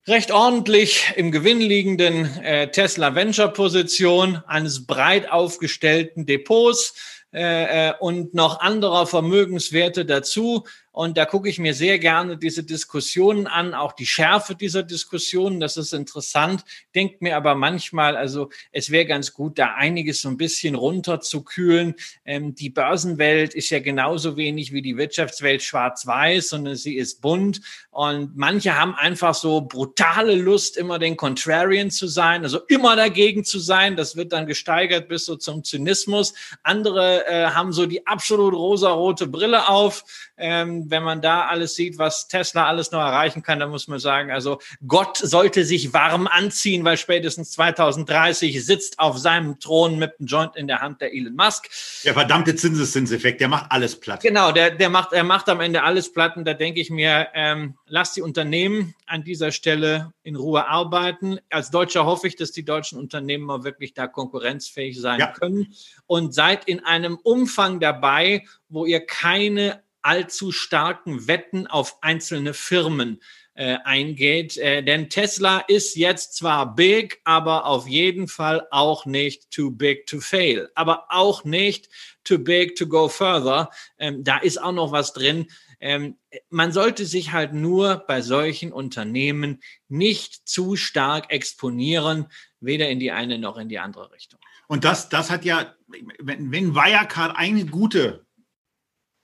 recht 0.06 0.30
ordentlich 0.30 1.12
im 1.16 1.32
Gewinn 1.32 1.60
liegenden 1.60 2.24
äh, 2.42 2.70
Tesla 2.70 3.14
Venture 3.14 3.48
Position, 3.52 4.42
eines 4.46 4.86
breit 4.86 5.30
aufgestellten 5.30 6.24
Depots 6.26 6.94
äh, 7.32 7.88
äh 7.88 7.94
und 7.98 8.34
noch 8.34 8.60
anderer 8.60 9.06
Vermögenswerte 9.06 10.06
dazu. 10.06 10.64
Und 10.98 11.16
da 11.16 11.26
gucke 11.26 11.48
ich 11.48 11.60
mir 11.60 11.74
sehr 11.74 12.00
gerne 12.00 12.36
diese 12.36 12.64
Diskussionen 12.64 13.46
an, 13.46 13.72
auch 13.72 13.92
die 13.92 14.04
Schärfe 14.04 14.56
dieser 14.56 14.82
Diskussionen. 14.82 15.60
Das 15.60 15.76
ist 15.76 15.92
interessant. 15.92 16.64
Denkt 16.92 17.22
mir 17.22 17.36
aber 17.36 17.54
manchmal, 17.54 18.16
also 18.16 18.50
es 18.72 18.90
wäre 18.90 19.06
ganz 19.06 19.32
gut, 19.32 19.60
da 19.60 19.74
einiges 19.76 20.22
so 20.22 20.28
ein 20.28 20.36
bisschen 20.36 20.74
runterzukühlen. 20.74 21.94
Ähm, 22.24 22.56
die 22.56 22.70
Börsenwelt 22.70 23.54
ist 23.54 23.70
ja 23.70 23.78
genauso 23.78 24.36
wenig 24.36 24.72
wie 24.72 24.82
die 24.82 24.96
Wirtschaftswelt 24.96 25.62
schwarz-weiß, 25.62 26.48
sondern 26.48 26.74
sie 26.74 26.96
ist 26.96 27.20
bunt. 27.20 27.60
Und 27.90 28.36
manche 28.36 28.76
haben 28.76 28.96
einfach 28.96 29.36
so 29.36 29.60
brutale 29.60 30.34
Lust, 30.34 30.76
immer 30.76 30.98
den 30.98 31.16
Contrarian 31.16 31.92
zu 31.92 32.08
sein, 32.08 32.42
also 32.42 32.58
immer 32.66 32.96
dagegen 32.96 33.44
zu 33.44 33.60
sein. 33.60 33.94
Das 33.94 34.16
wird 34.16 34.32
dann 34.32 34.48
gesteigert 34.48 35.06
bis 35.06 35.26
so 35.26 35.36
zum 35.36 35.62
Zynismus. 35.62 36.34
Andere 36.64 37.24
äh, 37.28 37.46
haben 37.50 37.72
so 37.72 37.86
die 37.86 38.04
absolut 38.04 38.52
rosarote 38.52 39.28
Brille 39.28 39.68
auf. 39.68 40.02
Ähm, 40.36 40.87
wenn 40.90 41.02
man 41.02 41.20
da 41.20 41.46
alles 41.46 41.74
sieht, 41.74 41.98
was 41.98 42.28
Tesla 42.28 42.66
alles 42.66 42.90
noch 42.90 43.00
erreichen 43.00 43.42
kann, 43.42 43.60
dann 43.60 43.70
muss 43.70 43.88
man 43.88 43.98
sagen, 43.98 44.30
also 44.30 44.60
Gott 44.86 45.16
sollte 45.16 45.64
sich 45.64 45.92
warm 45.92 46.26
anziehen, 46.26 46.84
weil 46.84 46.96
spätestens 46.96 47.52
2030 47.52 48.64
sitzt 48.64 48.98
auf 48.98 49.18
seinem 49.18 49.60
Thron 49.60 49.98
mit 49.98 50.18
einem 50.18 50.26
Joint 50.26 50.56
in 50.56 50.66
der 50.66 50.80
Hand 50.80 51.00
der 51.00 51.14
Elon 51.14 51.34
Musk. 51.34 51.68
Der 52.04 52.14
verdammte 52.14 52.54
Zinseszinseffekt, 52.54 53.40
der 53.40 53.48
macht 53.48 53.70
alles 53.70 53.98
platt. 53.98 54.20
Genau, 54.20 54.52
der, 54.52 54.70
der 54.70 54.88
macht, 54.88 55.12
er 55.12 55.24
macht 55.24 55.48
am 55.48 55.60
Ende 55.60 55.82
alles 55.82 56.12
platt 56.12 56.36
und 56.36 56.44
da 56.44 56.54
denke 56.54 56.80
ich 56.80 56.90
mir, 56.90 57.28
ähm, 57.34 57.76
lass 57.86 58.12
die 58.12 58.22
Unternehmen 58.22 58.94
an 59.06 59.24
dieser 59.24 59.52
Stelle 59.52 60.12
in 60.22 60.36
Ruhe 60.36 60.66
arbeiten. 60.68 61.38
Als 61.50 61.70
Deutscher 61.70 62.04
hoffe 62.04 62.28
ich, 62.28 62.36
dass 62.36 62.52
die 62.52 62.64
deutschen 62.64 62.98
Unternehmen 62.98 63.44
mal 63.44 63.64
wirklich 63.64 63.94
da 63.94 64.06
konkurrenzfähig 64.06 65.00
sein 65.00 65.20
ja. 65.20 65.32
können 65.32 65.74
und 66.06 66.34
seid 66.34 66.66
in 66.66 66.84
einem 66.84 67.16
Umfang 67.16 67.80
dabei, 67.80 68.44
wo 68.68 68.84
ihr 68.84 69.04
keine 69.04 69.82
allzu 70.08 70.52
starken 70.52 71.28
Wetten 71.28 71.66
auf 71.66 71.98
einzelne 72.00 72.54
Firmen 72.54 73.20
äh, 73.52 73.76
eingeht. 73.84 74.56
Äh, 74.56 74.82
denn 74.82 75.10
Tesla 75.10 75.58
ist 75.68 75.96
jetzt 75.96 76.34
zwar 76.34 76.74
big, 76.74 77.20
aber 77.24 77.66
auf 77.66 77.86
jeden 77.86 78.26
Fall 78.26 78.66
auch 78.70 79.04
nicht 79.04 79.50
too 79.50 79.70
big 79.70 80.06
to 80.06 80.20
fail, 80.20 80.70
aber 80.74 81.04
auch 81.10 81.44
nicht 81.44 81.90
too 82.24 82.38
big 82.38 82.74
to 82.74 82.86
go 82.86 83.08
further. 83.08 83.68
Ähm, 83.98 84.24
da 84.24 84.38
ist 84.38 84.62
auch 84.62 84.72
noch 84.72 84.92
was 84.92 85.12
drin. 85.12 85.48
Ähm, 85.78 86.16
man 86.48 86.72
sollte 86.72 87.04
sich 87.04 87.32
halt 87.32 87.52
nur 87.52 87.96
bei 88.06 88.22
solchen 88.22 88.72
Unternehmen 88.72 89.60
nicht 89.88 90.48
zu 90.48 90.74
stark 90.74 91.30
exponieren, 91.30 92.28
weder 92.60 92.88
in 92.88 92.98
die 92.98 93.12
eine 93.12 93.38
noch 93.38 93.58
in 93.58 93.68
die 93.68 93.78
andere 93.78 94.10
Richtung. 94.10 94.40
Und 94.68 94.84
das, 94.84 95.10
das 95.10 95.30
hat 95.30 95.44
ja, 95.44 95.74
wenn, 95.86 96.50
wenn 96.50 96.74
Wirecard 96.74 97.36
eine 97.36 97.66
gute 97.66 98.26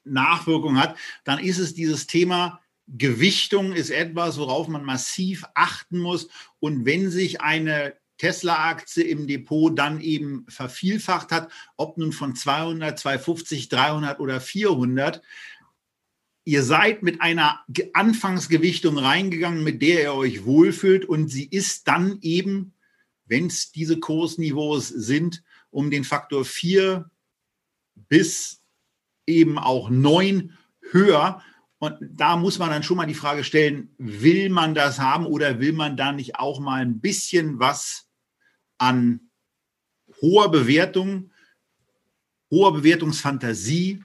Nachwirkung 0.04 0.78
hat, 0.78 0.96
dann 1.24 1.38
ist 1.38 1.58
es 1.58 1.74
dieses 1.74 2.06
Thema 2.06 2.60
Gewichtung 2.86 3.72
ist 3.72 3.90
etwas, 3.90 4.38
worauf 4.38 4.68
man 4.68 4.84
massiv 4.84 5.44
achten 5.54 5.98
muss. 5.98 6.28
Und 6.60 6.84
wenn 6.84 7.10
sich 7.10 7.40
eine 7.40 7.94
Tesla-Aktie 8.18 9.04
im 9.04 9.26
Depot 9.26 9.76
dann 9.76 10.00
eben 10.00 10.44
vervielfacht 10.48 11.32
hat, 11.32 11.50
ob 11.76 11.98
nun 11.98 12.12
von 12.12 12.36
200, 12.36 12.98
250, 12.98 13.68
300 13.68 14.20
oder 14.20 14.40
400, 14.40 15.22
ihr 16.44 16.62
seid 16.62 17.02
mit 17.02 17.20
einer 17.22 17.64
Anfangsgewichtung 17.94 18.98
reingegangen, 18.98 19.64
mit 19.64 19.80
der 19.82 20.02
ihr 20.02 20.14
euch 20.14 20.44
wohlfühlt 20.44 21.06
und 21.06 21.28
sie 21.28 21.46
ist 21.46 21.88
dann 21.88 22.18
eben, 22.20 22.74
wenn 23.24 23.46
es 23.46 23.72
diese 23.72 23.98
Kursniveaus 23.98 24.88
sind, 24.88 25.42
um 25.70 25.90
den 25.90 26.04
Faktor 26.04 26.44
4 26.44 27.10
bis 28.08 28.60
eben 29.26 29.58
auch 29.58 29.90
neun 29.90 30.56
höher. 30.90 31.42
Und 31.78 31.98
da 32.00 32.36
muss 32.36 32.58
man 32.58 32.70
dann 32.70 32.82
schon 32.82 32.96
mal 32.96 33.06
die 33.06 33.14
Frage 33.14 33.44
stellen, 33.44 33.94
will 33.98 34.48
man 34.48 34.74
das 34.74 34.98
haben 34.98 35.26
oder 35.26 35.60
will 35.60 35.72
man 35.72 35.96
da 35.96 36.12
nicht 36.12 36.36
auch 36.36 36.60
mal 36.60 36.80
ein 36.80 37.00
bisschen 37.00 37.58
was 37.58 38.08
an 38.78 39.20
hoher 40.20 40.50
Bewertung, 40.50 41.30
hoher 42.50 42.72
Bewertungsfantasie 42.72 44.02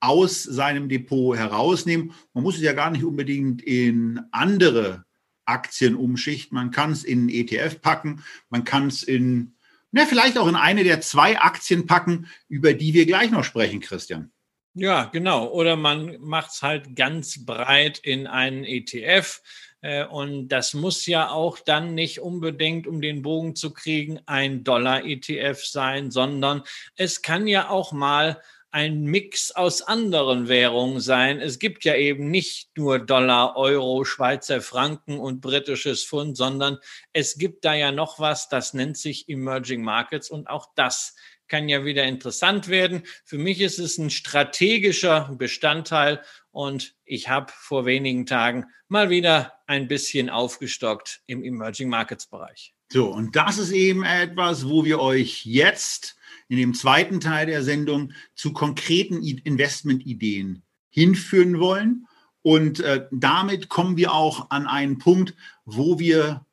aus 0.00 0.42
seinem 0.42 0.88
Depot 0.88 1.36
herausnehmen? 1.36 2.12
Man 2.32 2.44
muss 2.44 2.56
es 2.56 2.62
ja 2.62 2.72
gar 2.72 2.90
nicht 2.90 3.04
unbedingt 3.04 3.60
in 3.62 4.20
andere 4.30 5.04
Aktien 5.44 5.96
umschichten. 5.96 6.54
Man 6.54 6.70
kann 6.70 6.92
es 6.92 7.04
in 7.04 7.28
ETF 7.28 7.80
packen, 7.82 8.24
man 8.48 8.64
kann 8.64 8.86
es 8.86 9.02
in, 9.02 9.54
na, 9.90 10.06
vielleicht 10.06 10.38
auch 10.38 10.48
in 10.48 10.56
eine 10.56 10.84
der 10.84 11.00
zwei 11.00 11.38
Aktien 11.40 11.86
packen, 11.86 12.28
über 12.48 12.72
die 12.72 12.94
wir 12.94 13.04
gleich 13.04 13.30
noch 13.30 13.44
sprechen, 13.44 13.80
Christian. 13.80 14.30
Ja, 14.74 15.04
genau. 15.06 15.48
Oder 15.48 15.76
man 15.76 16.20
macht 16.20 16.52
es 16.52 16.62
halt 16.62 16.94
ganz 16.94 17.44
breit 17.44 17.98
in 17.98 18.26
einen 18.26 18.64
ETF. 18.64 19.42
Äh, 19.80 20.04
und 20.06 20.48
das 20.48 20.74
muss 20.74 21.06
ja 21.06 21.30
auch 21.30 21.58
dann 21.58 21.94
nicht 21.94 22.20
unbedingt, 22.20 22.86
um 22.86 23.00
den 23.00 23.22
Bogen 23.22 23.56
zu 23.56 23.72
kriegen, 23.72 24.20
ein 24.26 24.62
Dollar-ETF 24.62 25.64
sein, 25.64 26.10
sondern 26.10 26.62
es 26.96 27.22
kann 27.22 27.46
ja 27.48 27.68
auch 27.68 27.92
mal 27.92 28.40
ein 28.72 29.02
Mix 29.02 29.50
aus 29.50 29.82
anderen 29.82 30.46
Währungen 30.46 31.00
sein. 31.00 31.40
Es 31.40 31.58
gibt 31.58 31.84
ja 31.84 31.96
eben 31.96 32.30
nicht 32.30 32.70
nur 32.76 33.00
Dollar, 33.00 33.56
Euro, 33.56 34.04
Schweizer 34.04 34.60
Franken 34.60 35.18
und 35.18 35.40
britisches 35.40 36.04
Pfund, 36.04 36.36
sondern 36.36 36.78
es 37.12 37.36
gibt 37.36 37.64
da 37.64 37.74
ja 37.74 37.90
noch 37.90 38.20
was, 38.20 38.48
das 38.48 38.72
nennt 38.72 38.96
sich 38.96 39.28
Emerging 39.28 39.82
Markets 39.82 40.30
und 40.30 40.48
auch 40.48 40.68
das 40.76 41.16
kann 41.50 41.68
ja 41.68 41.84
wieder 41.84 42.04
interessant 42.04 42.68
werden. 42.68 43.02
Für 43.24 43.36
mich 43.36 43.60
ist 43.60 43.78
es 43.78 43.98
ein 43.98 44.08
strategischer 44.08 45.34
Bestandteil 45.36 46.22
und 46.50 46.94
ich 47.04 47.28
habe 47.28 47.52
vor 47.54 47.84
wenigen 47.84 48.24
Tagen 48.24 48.64
mal 48.88 49.10
wieder 49.10 49.52
ein 49.66 49.86
bisschen 49.86 50.30
aufgestockt 50.30 51.20
im 51.26 51.44
Emerging 51.44 51.90
Markets 51.90 52.26
Bereich. 52.26 52.74
So, 52.92 53.08
und 53.08 53.36
das 53.36 53.58
ist 53.58 53.72
eben 53.72 54.04
etwas, 54.04 54.68
wo 54.68 54.84
wir 54.84 55.00
euch 55.00 55.44
jetzt 55.44 56.16
in 56.48 56.56
dem 56.56 56.74
zweiten 56.74 57.20
Teil 57.20 57.46
der 57.46 57.62
Sendung 57.62 58.12
zu 58.34 58.52
konkreten 58.52 59.22
Investmentideen 59.22 60.62
hinführen 60.88 61.60
wollen. 61.60 62.06
Und 62.42 62.80
äh, 62.80 63.06
damit 63.12 63.68
kommen 63.68 63.96
wir 63.96 64.12
auch 64.12 64.50
an 64.50 64.66
einen 64.66 64.98
Punkt, 64.98 65.34
wo 65.64 65.98
wir 65.98 66.44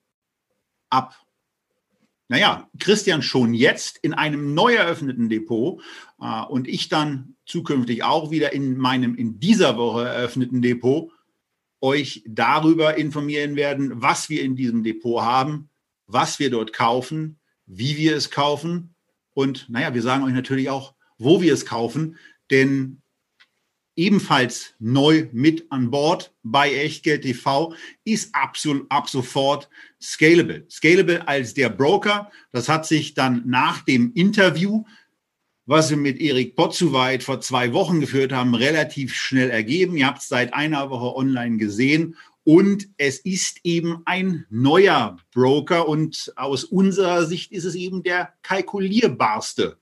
ab 0.89 1.16
naja, 2.30 2.69
Christian 2.80 3.21
schon 3.21 3.53
jetzt 3.53 3.97
in 4.01 4.13
einem 4.13 4.53
neu 4.53 4.75
eröffneten 4.75 5.30
Depot 5.30 5.82
äh, 6.19 6.43
und 6.43 6.67
ich 6.67 6.89
dann 6.89 7.36
zukünftig 7.45 8.03
auch 8.03 8.32
wieder 8.32 8.53
in 8.53 8.78
meinem 8.78 9.15
in 9.15 9.39
dieser 9.39 9.78
Woche 9.78 10.05
eröffneten 10.05 10.61
Depot 10.61 11.11
euch 11.80 12.23
darüber 12.28 12.97
informieren 12.97 13.55
werden, 13.55 14.01
was 14.01 14.30
wir 14.30 14.41
in 14.41 14.55
diesem 14.55 14.84
Depot 14.84 15.21
haben, 15.21 15.69
was 16.05 16.39
wir 16.39 16.49
dort 16.49 16.73
kaufen, 16.73 17.39
wie 17.65 17.97
wir 17.97 18.15
es 18.15 18.32
kaufen 18.32 18.95
und 19.34 19.69
naja, 19.69 19.93
wir 19.93 20.01
sagen 20.01 20.23
euch 20.23 20.34
natürlich 20.34 20.69
auch, 20.69 20.95
wo 21.17 21.41
wir 21.41 21.53
es 21.53 21.65
kaufen, 21.65 22.17
denn 22.49 23.01
ebenfalls 23.98 24.76
neu 24.80 25.28
mit 25.34 25.70
an 25.72 25.91
Bord 25.91 26.34
bei 26.43 26.74
Echtgeld 26.74 27.24
TV 27.24 27.74
ist 28.06 28.34
ab, 28.34 28.56
ab 28.89 29.10
sofort 29.10 29.70
Scalable. 30.02 30.66
Scalable 30.70 31.28
als 31.28 31.54
der 31.54 31.70
Broker, 31.70 32.32
das 32.52 32.70
hat 32.70 32.86
sich 32.86 33.16
dann 33.16 33.43
nach 33.45 33.82
dem 33.82 34.14
Interview, 34.14 34.86
was 35.66 35.89
wir 35.89 35.98
mit 35.98 36.22
Erik 36.22 36.56
Potzuweit 36.56 37.24
vor 37.24 37.41
zwei 37.41 37.74
Wochen 37.74 38.00
geführt 38.00 38.32
haben, 38.32 38.56
relativ 38.56 39.14
schnell 39.14 39.50
ergeben. 39.50 39.98
Ihr 39.98 40.08
habt 40.08 40.20
es 40.20 40.30
seit 40.30 40.54
einer 40.54 40.89
Woche 40.89 41.16
online 41.16 41.58
gesehen 41.58 42.16
und 42.43 42.88
es 42.95 43.20
ist 43.20 43.60
eben 43.66 44.04
ein 44.06 44.45
neuer 44.50 45.18
Broker 45.34 45.89
und 45.89 46.32
aus 46.38 46.64
unserer 46.64 47.26
Sicht 47.26 47.52
ist 47.52 47.66
es 47.66 47.76
eben 47.76 48.04
der 48.04 48.34
kalkulierbarste 48.43 49.78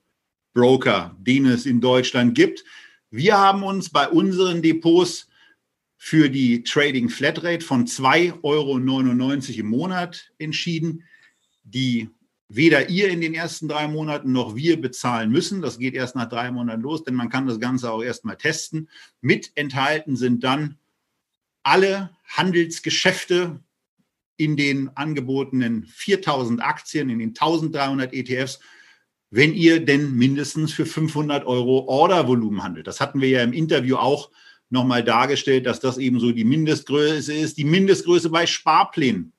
Broker, 0.52 1.14
den 1.20 1.46
es 1.46 1.66
in 1.66 1.80
Deutschland 1.80 2.34
gibt. 2.34 2.64
Wir 3.10 3.38
haben 3.38 3.62
uns 3.62 3.90
bei 3.90 4.08
unseren 4.08 4.62
Depots 4.62 5.28
für 5.96 6.28
die 6.28 6.62
Trading 6.62 7.08
Flatrate 7.08 7.64
von 7.64 7.86
2,99 7.86 8.42
Euro 8.42 8.78
im 9.60 9.66
Monat 9.66 10.32
entschieden, 10.38 11.04
die 11.62 12.10
weder 12.48 12.88
ihr 12.88 13.08
in 13.08 13.20
den 13.20 13.34
ersten 13.34 13.68
drei 13.68 13.88
Monaten 13.88 14.32
noch 14.32 14.54
wir 14.54 14.80
bezahlen 14.80 15.30
müssen. 15.30 15.62
Das 15.62 15.78
geht 15.78 15.94
erst 15.94 16.14
nach 16.16 16.28
drei 16.28 16.50
Monaten 16.50 16.82
los, 16.82 17.04
denn 17.04 17.14
man 17.14 17.28
kann 17.28 17.46
das 17.46 17.60
Ganze 17.60 17.90
auch 17.90 18.02
erst 18.02 18.24
mal 18.24 18.36
testen. 18.36 18.88
Mit 19.20 19.52
enthalten 19.54 20.16
sind 20.16 20.44
dann 20.44 20.78
alle 21.62 22.10
Handelsgeschäfte 22.28 23.60
in 24.36 24.56
den 24.56 24.90
angebotenen 24.96 25.86
4000 25.86 26.62
Aktien, 26.62 27.08
in 27.08 27.18
den 27.18 27.30
1300 27.30 28.12
ETFs 28.12 28.60
wenn 29.30 29.54
ihr 29.54 29.84
denn 29.84 30.14
mindestens 30.14 30.72
für 30.72 30.86
500 30.86 31.46
Euro 31.46 31.86
Ordervolumen 31.88 32.62
handelt. 32.62 32.86
Das 32.86 33.00
hatten 33.00 33.20
wir 33.20 33.28
ja 33.28 33.42
im 33.42 33.52
Interview 33.52 33.96
auch 33.96 34.30
nochmal 34.70 35.04
dargestellt, 35.04 35.66
dass 35.66 35.80
das 35.80 35.98
eben 35.98 36.20
so 36.20 36.32
die 36.32 36.44
Mindestgröße 36.44 37.32
ist, 37.32 37.58
die 37.58 37.64
Mindestgröße 37.64 38.30
bei 38.30 38.46
Sparplänen, 38.46 39.32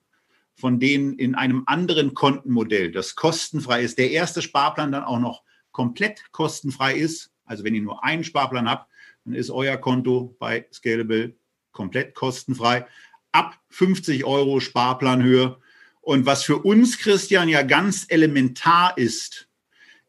von 0.55 0.79
denen 0.79 1.13
in 1.13 1.35
einem 1.35 1.63
anderen 1.65 2.13
Kontenmodell, 2.13 2.91
das 2.91 3.15
kostenfrei 3.15 3.83
ist, 3.83 3.97
der 3.97 4.11
erste 4.11 4.41
Sparplan 4.41 4.91
dann 4.91 5.03
auch 5.03 5.19
noch 5.19 5.43
komplett 5.71 6.31
kostenfrei 6.31 6.95
ist. 6.95 7.31
Also 7.45 7.63
wenn 7.63 7.75
ihr 7.75 7.81
nur 7.81 8.03
einen 8.03 8.23
Sparplan 8.23 8.69
habt, 8.69 8.89
dann 9.25 9.33
ist 9.33 9.49
euer 9.49 9.77
Konto 9.77 10.35
bei 10.39 10.65
Scalable 10.73 11.35
komplett 11.71 12.15
kostenfrei. 12.15 12.87
Ab 13.31 13.59
50 13.69 14.25
Euro 14.25 14.59
Sparplanhöhe. 14.59 15.57
Und 16.01 16.25
was 16.25 16.43
für 16.43 16.57
uns, 16.57 16.97
Christian, 16.97 17.49
ja 17.49 17.61
ganz 17.61 18.05
elementar 18.09 18.97
ist, 18.97 19.46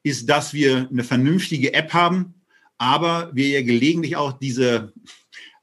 ist, 0.09 0.29
dass 0.29 0.53
wir 0.53 0.89
eine 0.91 1.05
vernünftige 1.05 1.75
App 1.75 1.93
haben, 1.93 2.35
aber 2.79 3.31
wir 3.35 3.49
ja 3.49 3.63
gelegentlich 3.63 4.17
auch 4.17 4.33
diese 4.33 4.93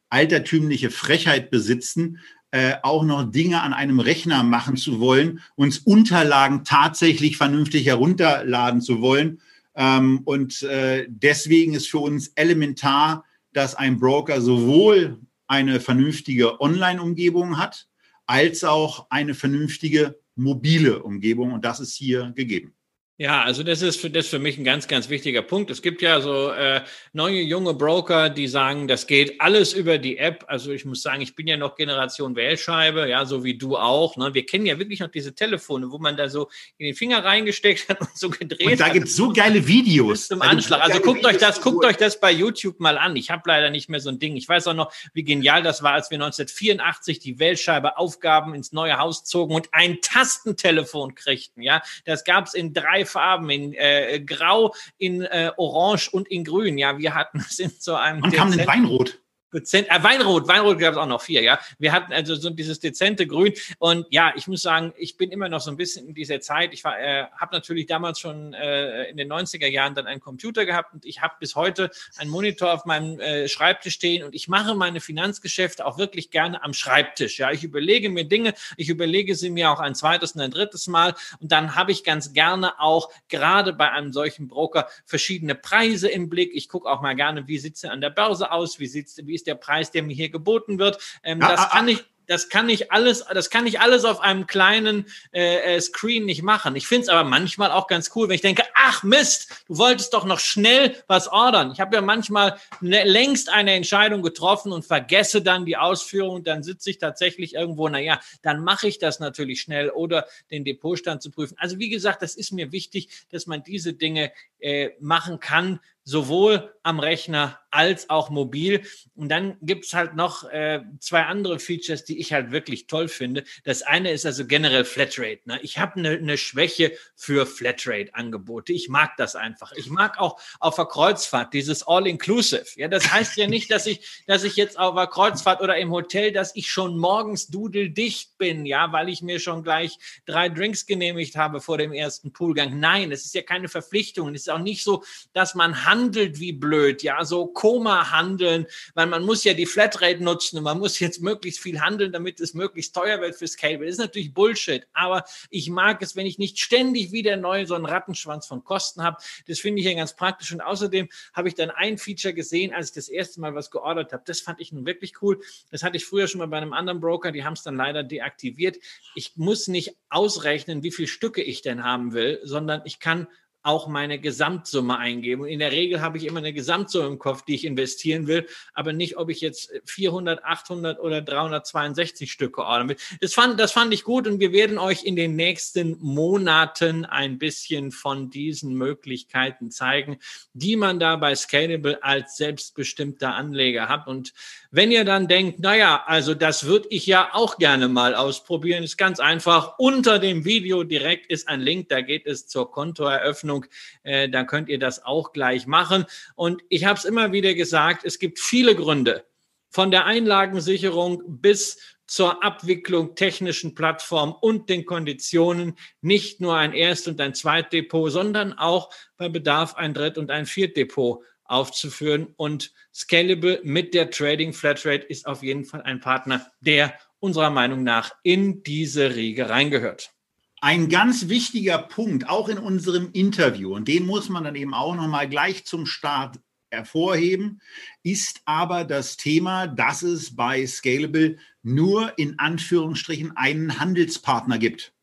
altertümliche 0.09 0.91
Frechheit 0.91 1.49
besitzen, 1.49 2.19
äh, 2.51 2.75
auch 2.83 3.03
noch 3.03 3.29
Dinge 3.31 3.61
an 3.61 3.73
einem 3.73 3.99
Rechner 3.99 4.43
machen 4.43 4.77
zu 4.77 4.99
wollen, 4.99 5.41
uns 5.55 5.79
Unterlagen 5.79 6.63
tatsächlich 6.63 7.37
vernünftig 7.37 7.85
herunterladen 7.85 8.81
zu 8.81 9.01
wollen. 9.01 9.41
Ähm, 9.75 10.21
und 10.23 10.61
äh, 10.63 11.05
deswegen 11.09 11.73
ist 11.73 11.89
für 11.89 11.99
uns 11.99 12.29
elementar, 12.35 13.25
dass 13.51 13.75
ein 13.75 13.99
Broker 13.99 14.41
sowohl 14.41 15.19
eine 15.47 15.79
vernünftige 15.79 16.61
Online-Umgebung 16.61 17.57
hat, 17.57 17.87
als 18.25 18.63
auch 18.63 19.07
eine 19.09 19.33
vernünftige 19.33 20.17
mobile 20.35 21.03
Umgebung. 21.03 21.53
Und 21.53 21.65
das 21.65 21.79
ist 21.79 21.95
hier 21.95 22.31
gegeben. 22.35 22.74
Ja, 23.18 23.43
also 23.43 23.63
das 23.63 23.82
ist 23.82 24.01
für 24.01 24.09
das 24.09 24.28
für 24.28 24.39
mich 24.39 24.57
ein 24.57 24.66
ganz, 24.66 24.89
ganz 24.89 25.07
wichtiger 25.07 25.41
Punkt. 25.41 25.72
Es 25.72 25.82
gibt 25.82 26.01
ja 26.01 26.20
so 26.20 26.49
äh, 26.51 26.82
neue 27.13 27.39
junge 27.39 27.74
Broker, 27.74 28.30
die 28.30 28.49
sagen, 28.49 28.89
das 28.89 29.07
geht 29.07 29.39
alles 29.39 29.72
über 29.72 29.97
die 29.97 30.18
App. 30.18 30.43
Also 30.47 30.72
ich 30.72 30.84
muss 30.84 31.01
sagen, 31.01 31.22
ich 31.22 31.34
bin 31.34 31.47
ja 31.47 31.55
noch 31.55 31.78
Generation 31.78 32.36
Wählscheibe, 32.36 33.07
ja, 33.07 33.26
so 33.26 33.45
wie 33.45 33.57
du 33.57 33.78
auch. 33.78 34.18
Ne? 34.18 34.34
Wir 34.34 34.45
kennen 34.45 34.66
ja 34.66 34.78
wirklich 34.80 34.99
noch 34.99 35.07
diese 35.07 35.34
Telefone, 35.34 35.89
wo 35.91 35.97
man 35.97 36.18
da 36.18 36.28
so 36.28 36.49
in 36.78 36.88
den 36.88 36.93
Finger 36.95 37.24
reingesteckt 37.24 37.88
hat 37.88 38.01
und 38.01 38.18
so 38.18 38.30
gedreht. 38.30 38.68
Und 38.68 38.80
da 38.82 38.89
gibt 38.89 39.07
es 39.07 39.16
so 39.16 39.32
geile 39.32 39.66
Videos 39.66 40.28
zum 40.28 40.41
Anschlag. 40.41 40.82
Also 40.82 40.99
guckt 40.99 41.20
Videos 41.20 41.36
euch 41.36 41.39
das, 41.39 41.61
guckt 41.61 41.86
euch 41.86 41.95
das 41.95 42.20
bei 42.20 42.34
YouTube 42.34 42.82
mal 42.82 42.97
an. 42.97 43.16
Ich 43.16 43.32
habe 43.32 43.43
leider 43.45 43.70
nicht 43.70 43.88
mehr 43.88 44.01
so 44.01 44.09
ein 44.09 44.20
Ding. 44.20 44.36
Ich 44.36 44.49
weiß 44.49 44.68
auch 44.68 44.74
noch, 44.74 44.91
wie 45.13 45.24
genial 45.24 45.63
das 45.63 45.82
war, 45.82 45.93
als 45.93 46.11
wir 46.11 46.16
1984 46.16 47.20
die 47.20 47.39
Wählscheibe 47.39 47.97
Aufgaben 47.97 48.53
ins 48.53 48.74
neue 48.74 48.97
Haus 48.97 49.24
zogen 49.24 49.55
und 49.55 49.70
ein 49.72 49.99
Tastentelefon 50.01 51.16
kriegten. 51.16 51.63
Ja, 51.63 51.82
das 52.03 52.26
gab 52.26 52.47
es 52.47 52.53
in 52.53 52.74
drei 52.74 53.05
Farben, 53.06 53.49
in 53.49 53.74
äh, 53.74 54.22
Grau, 54.26 54.74
in 54.97 55.22
äh, 55.22 55.51
Orange 55.58 56.10
und 56.12 56.28
in 56.28 56.43
Grün. 56.43 56.78
Ja, 56.78 56.97
wir 56.97 57.14
hatten 57.14 57.39
es 57.39 57.60
in 57.60 57.72
so 57.78 57.95
einem. 57.95 58.24
Und 58.24 58.34
kam 58.34 58.51
in 58.53 58.66
Weinrot. 58.66 59.20
Dezent, 59.53 59.87
äh, 59.89 60.03
Weinrot, 60.03 60.47
Weinrot 60.47 60.79
gab 60.79 60.93
es 60.93 60.97
auch 60.97 61.05
noch 61.05 61.21
vier, 61.21 61.41
ja. 61.41 61.59
Wir 61.79 61.91
hatten 61.91 62.11
also 62.13 62.35
so 62.35 62.49
dieses 62.49 62.79
dezente 62.79 63.27
Grün 63.27 63.53
und 63.79 64.05
ja, 64.09 64.33
ich 64.35 64.47
muss 64.47 64.61
sagen, 64.61 64.93
ich 64.97 65.17
bin 65.17 65.31
immer 65.31 65.49
noch 65.49 65.61
so 65.61 65.71
ein 65.71 65.77
bisschen 65.77 66.07
in 66.07 66.13
dieser 66.13 66.41
Zeit. 66.41 66.73
Ich 66.73 66.83
war, 66.83 66.99
äh, 66.99 67.25
habe 67.37 67.55
natürlich 67.55 67.85
damals 67.85 68.19
schon 68.19 68.53
äh, 68.53 69.09
in 69.09 69.17
den 69.17 69.31
90er 69.31 69.67
Jahren 69.67 69.95
dann 69.95 70.07
einen 70.07 70.19
Computer 70.19 70.65
gehabt 70.65 70.93
und 70.93 71.05
ich 71.05 71.21
habe 71.21 71.35
bis 71.39 71.55
heute 71.55 71.89
einen 72.17 72.29
Monitor 72.29 72.73
auf 72.73 72.85
meinem 72.85 73.19
äh, 73.19 73.47
Schreibtisch 73.47 73.93
stehen 73.93 74.23
und 74.23 74.35
ich 74.35 74.47
mache 74.47 74.75
meine 74.75 74.99
Finanzgeschäfte 74.99 75.85
auch 75.85 75.97
wirklich 75.97 76.31
gerne 76.31 76.63
am 76.63 76.73
Schreibtisch. 76.73 77.39
Ja, 77.39 77.51
ich 77.51 77.63
überlege 77.63 78.09
mir 78.09 78.25
Dinge, 78.25 78.53
ich 78.77 78.89
überlege 78.89 79.35
sie 79.35 79.49
mir 79.49 79.71
auch 79.71 79.79
ein 79.79 79.95
zweites 79.95 80.33
und 80.33 80.41
ein 80.41 80.51
drittes 80.51 80.87
Mal 80.87 81.15
und 81.39 81.51
dann 81.51 81.75
habe 81.75 81.91
ich 81.91 82.03
ganz 82.03 82.33
gerne 82.33 82.79
auch 82.79 83.09
gerade 83.29 83.73
bei 83.73 83.91
einem 83.91 84.11
solchen 84.11 84.47
Broker 84.47 84.87
verschiedene 85.05 85.55
Preise 85.55 86.09
im 86.09 86.29
Blick. 86.29 86.51
Ich 86.53 86.67
gucke 86.67 86.89
auch 86.89 87.01
mal 87.01 87.15
gerne, 87.15 87.47
wie 87.47 87.57
sieht 87.57 87.75
es 87.75 87.85
an 87.85 88.01
der 88.01 88.09
Börse 88.09 88.51
aus, 88.51 88.79
wie 88.79 88.87
sieht's, 88.87 89.17
wie 89.25 89.34
ist 89.36 89.47
der 89.47 89.55
Preis, 89.55 89.91
der 89.91 90.03
mir 90.03 90.15
hier 90.15 90.29
geboten 90.29 90.79
wird. 90.79 90.97
Ähm, 91.23 91.41
ja, 91.41 91.49
das 91.49 91.61
ah, 91.61 91.69
kann 91.69 91.88
ich 91.88 92.03
das 92.27 92.49
kann 92.49 92.69
ich 92.69 92.91
alles, 92.91 93.25
das 93.33 93.49
kann 93.49 93.67
ich 93.67 93.79
alles 93.79 94.05
auf 94.05 94.19
einem 94.19 94.47
kleinen 94.47 95.05
äh, 95.31 95.75
äh 95.75 95.81
Screen 95.81 96.25
nicht 96.25 96.41
machen. 96.41 96.75
Ich 96.75 96.88
finde 96.88 97.03
es 97.03 97.09
aber 97.09 97.27
manchmal 97.27 97.71
auch 97.71 97.88
ganz 97.88 98.11
cool, 98.15 98.27
wenn 98.27 98.36
ich 98.36 98.41
denke, 98.41 98.63
ach 98.73 99.03
Mist, 99.03 99.63
du 99.67 99.77
wolltest 99.77 100.13
doch 100.13 100.25
noch 100.25 100.39
schnell 100.39 100.95
was 101.07 101.27
ordern. 101.27 101.71
Ich 101.71 101.79
habe 101.79 101.95
ja 101.95 102.01
manchmal 102.01 102.57
ne, 102.81 103.03
längst 103.03 103.49
eine 103.49 103.73
Entscheidung 103.73 104.21
getroffen 104.21 104.71
und 104.71 104.86
vergesse 104.86 105.41
dann 105.41 105.65
die 105.65 105.77
Ausführung. 105.77 106.43
Dann 106.43 106.63
sitze 106.63 106.89
ich 106.89 106.97
tatsächlich 106.97 107.55
irgendwo, 107.55 107.88
naja, 107.89 108.19
dann 108.41 108.63
mache 108.63 108.88
ich 108.88 108.99
das 108.99 109.19
natürlich 109.19 109.61
schnell 109.61 109.89
oder 109.89 110.25
den 110.51 110.63
Depotstand 110.63 111.21
zu 111.21 111.31
prüfen. 111.31 111.55
Also 111.59 111.79
wie 111.79 111.89
gesagt, 111.89 112.21
das 112.21 112.36
ist 112.36 112.51
mir 112.51 112.71
wichtig, 112.71 113.09
dass 113.31 113.47
man 113.47 113.63
diese 113.63 113.93
Dinge 113.93 114.31
äh, 114.59 114.91
machen 114.99 115.39
kann 115.39 115.79
sowohl 116.06 116.72
am 116.84 116.99
Rechner 116.99 117.60
als 117.72 118.10
auch 118.10 118.30
mobil. 118.30 118.84
Und 119.16 119.30
dann 119.30 119.58
gibt 119.62 119.86
es 119.86 119.93
halt 119.93 120.16
noch 120.16 120.49
äh, 120.49 120.82
zwei 120.99 121.24
andere 121.24 121.60
Features, 121.60 122.06
die 122.06 122.20
ich 122.20 122.32
halt 122.32 122.51
wirklich 122.51 122.88
toll 122.88 123.10
finde. 123.10 123.43
Das 123.66 123.82
eine 123.82 124.12
ist 124.12 124.26
also 124.26 124.45
generell 124.45 124.86
Flatrate. 124.86 125.41
Ne? 125.45 125.60
Ich 125.62 125.78
habe 125.78 125.97
eine 125.97 126.22
ne 126.22 126.38
Schwäche 126.38 126.93
für 127.16 127.45
Flatrate-Angebote. 127.45 128.72
Ich 128.72 128.88
mag 128.88 129.18
das 129.18 129.36
einfach. 129.36 129.74
Ich 129.74 129.89
mag 129.89 130.20
auch 130.20 130.39
auf 130.60 130.76
der 130.76 130.86
Kreuzfahrt 130.86 131.53
dieses 131.53 131.86
All-Inclusive. 131.86 132.66
Ja, 132.76 132.88
das 132.88 133.12
heißt 133.12 133.36
ja 133.36 133.47
nicht, 133.47 133.72
dass 133.72 133.88
ich, 133.88 134.24
dass 134.28 134.43
ich 134.43 134.56
jetzt 134.56 134.80
auf 134.80 134.95
der 134.95 135.08
Kreuzfahrt 135.08 135.62
oder 135.62 135.76
im 135.78 135.91
Hotel, 135.91 136.32
dass 136.32 136.56
ich 136.56 136.72
schon 136.72 136.97
morgens 136.97 137.47
dudeldicht 137.47 138.38
bin, 138.38 138.66
ja, 138.66 138.91
weil 138.91 139.10
ich 139.10 139.22
mir 139.22 139.39
schon 139.39 139.64
gleich 139.64 139.97
drei 140.26 140.49
Drinks 140.49 140.86
genehmigt 140.86 141.36
habe 141.36 141.60
vor 141.60 141.78
dem 141.78 141.91
ersten 141.91 142.32
Poolgang. 142.32 142.80
Nein, 142.80 143.12
es 143.12 143.26
ist 143.26 143.34
ja 143.34 143.41
keine 143.41 143.68
Verpflichtung. 143.68 144.34
Es 144.34 144.41
ist 144.41 144.49
auch 144.49 144.60
nicht 144.60 144.84
so, 144.84 145.03
dass 145.34 145.56
man 145.56 145.86
handelt 145.95 146.39
wie 146.39 146.51
blöd, 146.51 147.03
ja, 147.03 147.23
so 147.23 147.47
Koma 147.47 148.11
handeln, 148.11 148.67
weil 148.95 149.07
man 149.07 149.23
muss 149.23 149.43
ja 149.45 149.53
die 149.53 149.65
Flatrate 149.65 150.21
nutzen 150.21 150.57
und 150.57 150.63
man 150.63 150.77
muss 150.77 150.99
jetzt 150.99 151.21
möglichst 151.21 151.61
viel 151.61 151.79
handeln, 151.79 152.11
damit 152.11 152.41
es 152.41 152.53
möglichst 152.53 152.93
teuer 152.93 153.21
wird 153.21 153.35
fürs 153.35 153.55
Cable. 153.55 153.85
Das 153.85 153.95
ist 153.95 153.99
natürlich 153.99 154.33
Bullshit, 154.33 154.87
aber 154.93 155.23
ich 155.49 155.69
mag 155.69 156.01
es, 156.01 156.15
wenn 156.17 156.25
ich 156.25 156.37
nicht 156.37 156.59
ständig 156.59 157.13
wieder 157.13 157.37
neu 157.37 157.65
so 157.65 157.75
einen 157.75 157.85
Rattenschwanz 157.85 158.45
von 158.45 158.63
Kosten 158.63 159.03
habe. 159.03 159.17
Das 159.47 159.59
finde 159.59 159.79
ich 159.79 159.87
ja 159.87 159.93
ganz 159.93 160.15
praktisch 160.15 160.51
und 160.51 160.61
außerdem 160.61 161.07
habe 161.33 161.47
ich 161.47 161.55
dann 161.55 161.71
ein 161.71 161.97
Feature 161.97 162.33
gesehen, 162.33 162.73
als 162.73 162.89
ich 162.89 162.95
das 162.95 163.07
erste 163.07 163.39
Mal 163.39 163.55
was 163.55 163.71
geordert 163.71 164.11
habe. 164.11 164.23
Das 164.25 164.41
fand 164.41 164.59
ich 164.59 164.73
nun 164.73 164.85
wirklich 164.85 165.21
cool. 165.21 165.39
Das 165.71 165.81
hatte 165.81 165.95
ich 165.95 166.05
früher 166.05 166.27
schon 166.27 166.39
mal 166.39 166.47
bei 166.47 166.57
einem 166.57 166.73
anderen 166.73 166.99
Broker, 166.99 167.31
die 167.31 167.45
haben 167.45 167.53
es 167.53 167.63
dann 167.63 167.77
leider 167.77 168.03
deaktiviert. 168.03 168.77
Ich 169.15 169.37
muss 169.37 169.69
nicht 169.69 169.95
ausrechnen, 170.09 170.83
wie 170.83 170.91
viele 170.91 171.07
Stücke 171.07 171.41
ich 171.41 171.61
denn 171.61 171.83
haben 171.83 172.11
will, 172.11 172.41
sondern 172.43 172.81
ich 172.83 172.99
kann 172.99 173.27
auch 173.66 173.88
meine 173.88 174.20
Gesamtsumme 174.20 174.97
eingeben. 174.97 175.41
Und 175.41 175.47
in 175.47 175.59
der 175.59 175.72
Regel 175.72 176.01
habe 176.01 176.18
ich 176.18 176.26
immer 176.26 176.39
eine 176.39 176.53
Gesamtsumme 176.53 177.07
im 177.07 177.20
Kopf, 177.20 177.41
die 177.43 177.55
ich 177.55 177.66
investieren 177.66 178.28
will, 178.28 178.47
aber 178.74 178.93
nicht, 178.93 179.18
ob 179.18 179.30
ich 179.30 179.41
jetzt 179.41 179.72
400, 179.86 180.43
800 180.43 180.99
oder 180.99 181.22
362 181.22 182.32
Stücke 182.32 182.61
ordern 182.61 182.89
will. 182.89 182.97
Das 183.22 183.34
fand, 183.34 183.59
das 183.59 183.72
fand 183.72 183.93
ich 183.93 184.03
gut 184.03 184.28
und 184.28 184.39
wir 184.39 184.51
werden 184.51 184.78
euch 184.78 185.03
in 185.03 185.16
den 185.16 185.36
nächsten 185.36 185.97
Monaten 185.99 187.05
ein 187.05 187.39
bisschen 187.39 187.91
von 187.91 188.30
diesen 188.30 188.76
Möglichkeiten 188.76 189.72
zeigen, 189.72 190.20
die 190.53 190.76
man 190.76 190.99
da 190.99 191.16
bei 191.16 191.34
Scalable 191.36 192.03
als 192.03 192.38
selbstbestimmter 192.38 193.34
Anleger 193.34 193.89
hat. 193.89 194.07
Und 194.07 194.34
wenn 194.72 194.91
ihr 194.91 195.05
dann 195.05 195.28
denkt, 195.28 195.59
naja, 195.59 196.03
also 196.05 196.34
das 196.34 196.66
würde 196.66 196.88
ich 196.89 197.05
ja 197.05 197.30
auch 197.34 197.57
gerne 197.57 197.88
mal 197.88 198.13
ausprobieren, 198.13 198.84
ist 198.84 198.97
ganz 198.97 199.20
einfach. 199.20 199.80
Unter 199.80 200.20
dem 200.20 200.43
Video 200.43 200.84
direkt 200.84 201.28
ist 201.32 201.47
ein 201.47 201.61
Link, 201.61 201.89
da 201.89 202.01
geht 202.01 202.26
es 202.26 202.47
zur 202.47 202.72
Kontoeröffnung. 202.72 203.55
Äh, 204.03 204.30
da 204.30 204.43
könnt 204.43 204.70
ihr 204.70 204.80
das 204.80 205.06
auch 205.06 205.32
gleich 205.32 205.68
machen. 205.68 206.06
Und 206.36 206.62
ich 206.70 206.86
habe 206.86 206.97
es 206.97 207.06
immer 207.06 207.32
wieder 207.32 207.53
gesagt, 207.53 208.06
es 208.06 208.20
gibt 208.20 208.39
viele 208.39 208.76
Gründe, 208.76 209.26
von 209.70 209.91
der 209.91 210.06
Einlagensicherung 210.06 211.22
bis 211.28 211.78
zur 212.08 212.43
Abwicklung 212.43 213.16
technischen 213.16 213.76
Plattform 213.76 214.34
und 214.39 214.70
den 214.70 214.86
Konditionen 214.86 215.76
nicht 216.01 216.39
nur 216.39 216.56
ein 216.56 216.74
Erst- 216.74 217.08
und 217.08 217.20
ein 217.20 217.34
Zweitdepot, 217.34 218.12
sondern 218.12 218.53
auch 218.53 218.89
bei 219.18 219.28
Bedarf 219.28 219.76
ein 219.76 219.93
Dritt- 219.93 220.18
und 220.18 220.32
ein 220.32 220.45
Viertdepot 220.45 221.24
aufzuführen. 221.43 222.34
Und 222.38 222.74
Scalable 222.93 223.60
mit 223.64 223.93
der 223.93 224.10
Trading 224.12 224.53
Flatrate 224.53 225.06
ist 225.06 225.26
auf 225.26 225.43
jeden 225.43 225.66
Fall 225.66 225.82
ein 225.82 225.99
Partner, 225.99 226.49
der 226.60 226.93
unserer 227.20 227.49
Meinung 227.49 227.84
nach 227.84 228.14
in 228.24 228.64
diese 228.64 229.16
Riege 229.16 229.49
reingehört. 229.49 230.14
Ein 230.62 230.89
ganz 230.89 231.28
wichtiger 231.30 231.78
Punkt, 231.78 232.30
auch 232.30 232.49
in 232.49 232.58
unserem 232.58 233.12
Interview, 233.12 233.76
und 233.76 233.88
den 233.88 234.06
muss 234.06 234.30
man 234.30 234.43
dann 234.43 234.56
eben 234.56 234.74
auch 234.74 234.95
nochmal 234.95 235.30
gleich 235.30 235.66
zum 235.66 235.86
Start 235.86 236.39
hervorheben, 236.72 237.62
ist 238.03 238.41
aber 238.45 238.84
das 238.84 239.18
Thema, 239.18 239.68
dass 239.68 240.01
es 240.01 240.36
bei 240.36 240.66
Scalable 240.66 241.38
nur 241.62 242.18
in 242.18 242.39
Anführungsstrichen 242.39 243.36
einen 243.38 243.80
Handelspartner 243.80 244.58
gibt. 244.58 244.93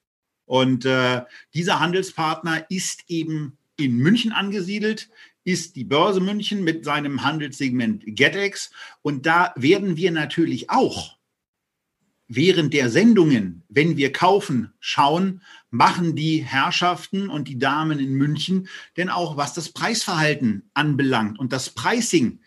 Und 0.45 0.85
äh, 0.85 1.23
dieser 1.55 1.81
Handelspartner 1.81 2.67
ist 2.69 3.05
eben 3.09 3.57
in 3.77 3.97
München 3.97 4.33
angesiedelt 4.33 5.09
ist 5.45 5.77
die 5.77 5.85
Börse 5.85 6.21
München 6.21 6.63
mit 6.63 6.85
seinem 6.85 7.25
Handelssegment 7.25 8.05
GetEx. 8.07 8.71
Und 9.03 9.27
da 9.27 9.53
werden 9.57 9.97
wir 9.97 10.13
natürlich 10.13 10.71
auch 10.71 11.17
während 12.35 12.73
der 12.73 12.89
Sendungen, 12.91 13.63
wenn 13.69 13.97
wir 13.97 14.13
kaufen, 14.13 14.73
schauen, 14.81 15.43
machen 15.71 16.17
die 16.17 16.39
Herrschaften 16.39 17.29
und 17.29 17.49
die 17.49 17.59
Damen 17.59 17.99
in 17.99 18.15
München 18.15 18.69
denn 18.97 19.09
auch, 19.09 19.37
was 19.37 19.55
das 19.55 19.71
Preisverhalten 19.71 20.71
anbelangt 20.75 21.39
und 21.39 21.53
das 21.53 21.71
Pricing, 21.71 22.41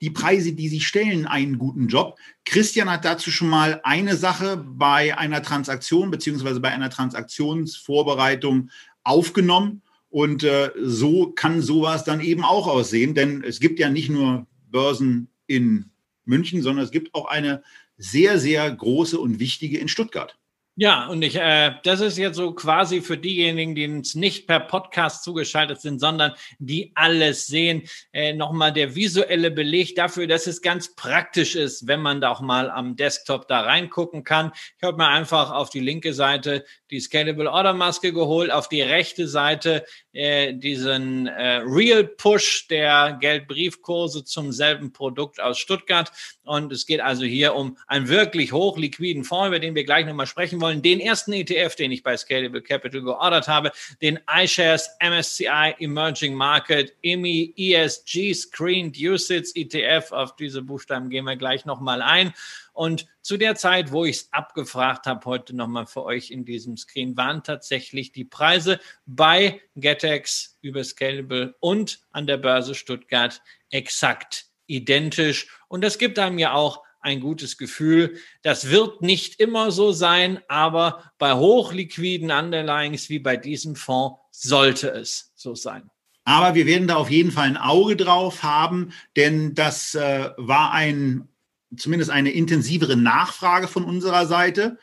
die 0.00 0.10
Preise, 0.10 0.52
die 0.52 0.68
sie 0.68 0.80
stellen, 0.80 1.26
einen 1.26 1.58
guten 1.58 1.88
Job. 1.88 2.18
Christian 2.44 2.90
hat 2.90 3.04
dazu 3.04 3.30
schon 3.30 3.48
mal 3.48 3.80
eine 3.82 4.16
Sache 4.16 4.56
bei 4.56 5.16
einer 5.16 5.42
Transaktion 5.42 6.10
beziehungsweise 6.10 6.60
bei 6.60 6.70
einer 6.70 6.90
Transaktionsvorbereitung 6.90 8.70
aufgenommen 9.02 9.82
und 10.08 10.44
äh, 10.44 10.70
so 10.80 11.32
kann 11.32 11.62
sowas 11.62 12.04
dann 12.04 12.20
eben 12.20 12.44
auch 12.44 12.66
aussehen, 12.66 13.14
denn 13.14 13.42
es 13.42 13.58
gibt 13.58 13.78
ja 13.78 13.90
nicht 13.90 14.08
nur 14.08 14.46
Börsen 14.70 15.28
in 15.46 15.90
München, 16.24 16.62
sondern 16.62 16.84
es 16.84 16.90
gibt 16.90 17.14
auch 17.14 17.26
eine 17.26 17.62
sehr, 17.96 18.38
sehr 18.38 18.70
große 18.70 19.18
und 19.18 19.38
wichtige 19.38 19.78
in 19.78 19.88
Stuttgart. 19.88 20.36
Ja, 20.78 21.06
und 21.06 21.22
ich, 21.22 21.36
äh, 21.36 21.72
das 21.84 22.00
ist 22.02 22.18
jetzt 22.18 22.36
so 22.36 22.52
quasi 22.52 23.00
für 23.00 23.16
diejenigen, 23.16 23.74
die 23.74 23.88
uns 23.88 24.14
nicht 24.14 24.46
per 24.46 24.60
Podcast 24.60 25.24
zugeschaltet 25.24 25.80
sind, 25.80 26.00
sondern 26.00 26.34
die 26.58 26.92
alles 26.94 27.46
sehen, 27.46 27.84
äh, 28.12 28.34
nochmal 28.34 28.74
der 28.74 28.94
visuelle 28.94 29.50
Beleg 29.50 29.94
dafür, 29.94 30.26
dass 30.26 30.46
es 30.46 30.60
ganz 30.60 30.94
praktisch 30.94 31.54
ist, 31.54 31.86
wenn 31.86 32.02
man 32.02 32.20
da 32.20 32.30
auch 32.30 32.42
mal 32.42 32.68
am 32.68 32.94
Desktop 32.94 33.48
da 33.48 33.62
reingucken 33.62 34.22
kann. 34.22 34.52
Ich 34.76 34.82
habe 34.82 34.98
mir 34.98 35.08
einfach 35.08 35.50
auf 35.50 35.70
die 35.70 35.80
linke 35.80 36.12
Seite 36.12 36.62
die 36.90 37.00
Scalable 37.00 37.50
Order 37.50 37.72
Maske 37.72 38.12
geholt, 38.12 38.50
auf 38.50 38.68
die 38.68 38.82
rechte 38.82 39.28
Seite 39.28 39.82
äh, 40.16 40.54
diesen 40.54 41.26
äh, 41.26 41.56
Real 41.58 42.04
Push 42.04 42.68
der 42.68 43.18
Geldbriefkurse 43.20 44.24
zum 44.24 44.50
selben 44.50 44.92
Produkt 44.92 45.40
aus 45.40 45.58
Stuttgart. 45.58 46.10
Und 46.42 46.72
es 46.72 46.86
geht 46.86 47.00
also 47.00 47.24
hier 47.24 47.54
um 47.54 47.76
einen 47.86 48.08
wirklich 48.08 48.52
hochliquiden 48.52 49.24
Fonds, 49.24 49.48
über 49.48 49.58
den 49.58 49.74
wir 49.74 49.84
gleich 49.84 50.06
nochmal 50.06 50.26
sprechen 50.26 50.60
wollen. 50.60 50.80
Den 50.80 51.00
ersten 51.00 51.32
ETF, 51.32 51.76
den 51.76 51.92
ich 51.92 52.02
bei 52.02 52.16
Scalable 52.16 52.62
Capital 52.62 53.02
geordert 53.02 53.46
habe, 53.46 53.72
den 54.00 54.18
iShares 54.32 54.88
MSCI 55.00 55.74
Emerging 55.78 56.34
Market 56.34 56.94
EMI 57.02 57.52
ESG 57.56 58.32
Screened 58.32 58.96
USITS 58.98 59.54
ETF. 59.54 60.12
Auf 60.12 60.36
diese 60.36 60.62
Buchstaben 60.62 61.10
gehen 61.10 61.24
wir 61.24 61.36
gleich 61.36 61.66
nochmal 61.66 62.00
ein. 62.00 62.32
Und 62.76 63.06
zu 63.22 63.38
der 63.38 63.54
Zeit, 63.54 63.90
wo 63.90 64.04
ich 64.04 64.16
es 64.16 64.32
abgefragt 64.32 65.06
habe, 65.06 65.24
heute 65.24 65.56
nochmal 65.56 65.86
für 65.86 66.04
euch 66.04 66.30
in 66.30 66.44
diesem 66.44 66.76
Screen, 66.76 67.16
waren 67.16 67.42
tatsächlich 67.42 68.12
die 68.12 68.26
Preise 68.26 68.78
bei 69.06 69.62
GetEx 69.76 70.58
über 70.60 70.84
Scalable 70.84 71.54
und 71.60 72.00
an 72.10 72.26
der 72.26 72.36
Börse 72.36 72.74
Stuttgart 72.74 73.40
exakt 73.70 74.46
identisch. 74.66 75.48
Und 75.68 75.82
das 75.82 75.96
gibt 75.96 76.18
einem 76.18 76.38
ja 76.38 76.52
auch 76.52 76.82
ein 77.00 77.20
gutes 77.20 77.56
Gefühl. 77.56 78.18
Das 78.42 78.68
wird 78.68 79.00
nicht 79.00 79.40
immer 79.40 79.70
so 79.70 79.92
sein, 79.92 80.40
aber 80.48 81.12
bei 81.16 81.32
hochliquiden 81.32 82.30
Underlyings 82.30 83.08
wie 83.08 83.20
bei 83.20 83.38
diesem 83.38 83.74
Fonds 83.74 84.18
sollte 84.32 84.90
es 84.90 85.32
so 85.34 85.54
sein. 85.54 85.90
Aber 86.24 86.54
wir 86.54 86.66
werden 86.66 86.88
da 86.88 86.96
auf 86.96 87.08
jeden 87.08 87.30
Fall 87.30 87.46
ein 87.46 87.56
Auge 87.56 87.96
drauf 87.96 88.42
haben, 88.42 88.92
denn 89.14 89.54
das 89.54 89.94
äh, 89.94 90.30
war 90.36 90.72
ein 90.72 91.28
zumindest 91.74 92.10
eine 92.10 92.30
intensivere 92.30 92.96
Nachfrage 92.96 93.68
von 93.68 93.84
unserer 93.84 94.26
Seite, 94.26 94.78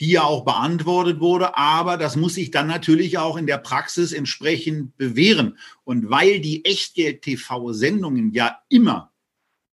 die 0.00 0.10
ja 0.10 0.22
auch 0.22 0.44
beantwortet 0.44 1.20
wurde. 1.20 1.56
Aber 1.56 1.96
das 1.96 2.16
muss 2.16 2.34
sich 2.34 2.50
dann 2.50 2.66
natürlich 2.66 3.18
auch 3.18 3.36
in 3.36 3.46
der 3.46 3.58
Praxis 3.58 4.12
entsprechend 4.12 4.96
bewähren. 4.96 5.58
Und 5.84 6.10
weil 6.10 6.40
die 6.40 6.64
Echtgeld-TV-Sendungen 6.64 8.32
ja 8.32 8.60
immer 8.68 9.12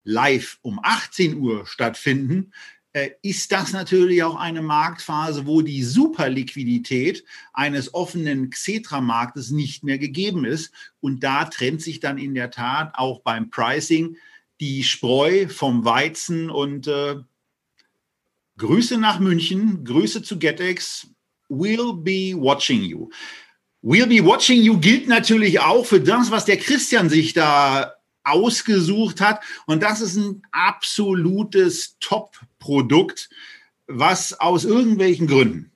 live 0.04 0.58
um 0.62 0.80
18 0.82 1.38
Uhr 1.38 1.66
stattfinden, 1.66 2.52
äh, 2.92 3.10
ist 3.22 3.52
das 3.52 3.72
natürlich 3.72 4.22
auch 4.22 4.36
eine 4.36 4.62
Marktphase, 4.62 5.46
wo 5.46 5.62
die 5.62 5.82
Superliquidität 5.82 7.24
eines 7.52 7.94
offenen 7.94 8.50
Xetra-Marktes 8.50 9.50
nicht 9.50 9.84
mehr 9.84 9.98
gegeben 9.98 10.44
ist. 10.44 10.72
Und 11.00 11.22
da 11.22 11.44
trennt 11.44 11.82
sich 11.82 12.00
dann 12.00 12.18
in 12.18 12.34
der 12.34 12.50
Tat 12.50 12.94
auch 12.94 13.20
beim 13.20 13.50
Pricing 13.50 14.16
die 14.60 14.82
Spreu 14.82 15.48
vom 15.48 15.84
Weizen 15.84 16.50
und 16.50 16.86
äh, 16.86 17.16
Grüße 18.58 18.98
nach 18.98 19.20
München, 19.20 19.84
Grüße 19.84 20.22
zu 20.22 20.38
GetEx. 20.38 21.08
We'll 21.48 21.94
be 21.94 22.36
watching 22.36 22.82
you. 22.82 23.08
We'll 23.82 24.06
be 24.06 24.24
watching 24.24 24.60
you 24.60 24.78
gilt 24.78 25.06
natürlich 25.06 25.60
auch 25.60 25.86
für 25.86 26.00
das, 26.00 26.30
was 26.30 26.44
der 26.44 26.56
Christian 26.56 27.08
sich 27.08 27.32
da 27.32 27.94
ausgesucht 28.24 29.20
hat. 29.20 29.40
Und 29.66 29.82
das 29.82 30.00
ist 30.00 30.16
ein 30.16 30.42
absolutes 30.50 31.96
Top-Produkt, 32.00 33.30
was 33.86 34.38
aus 34.38 34.64
irgendwelchen 34.64 35.26
Gründen, 35.26 35.72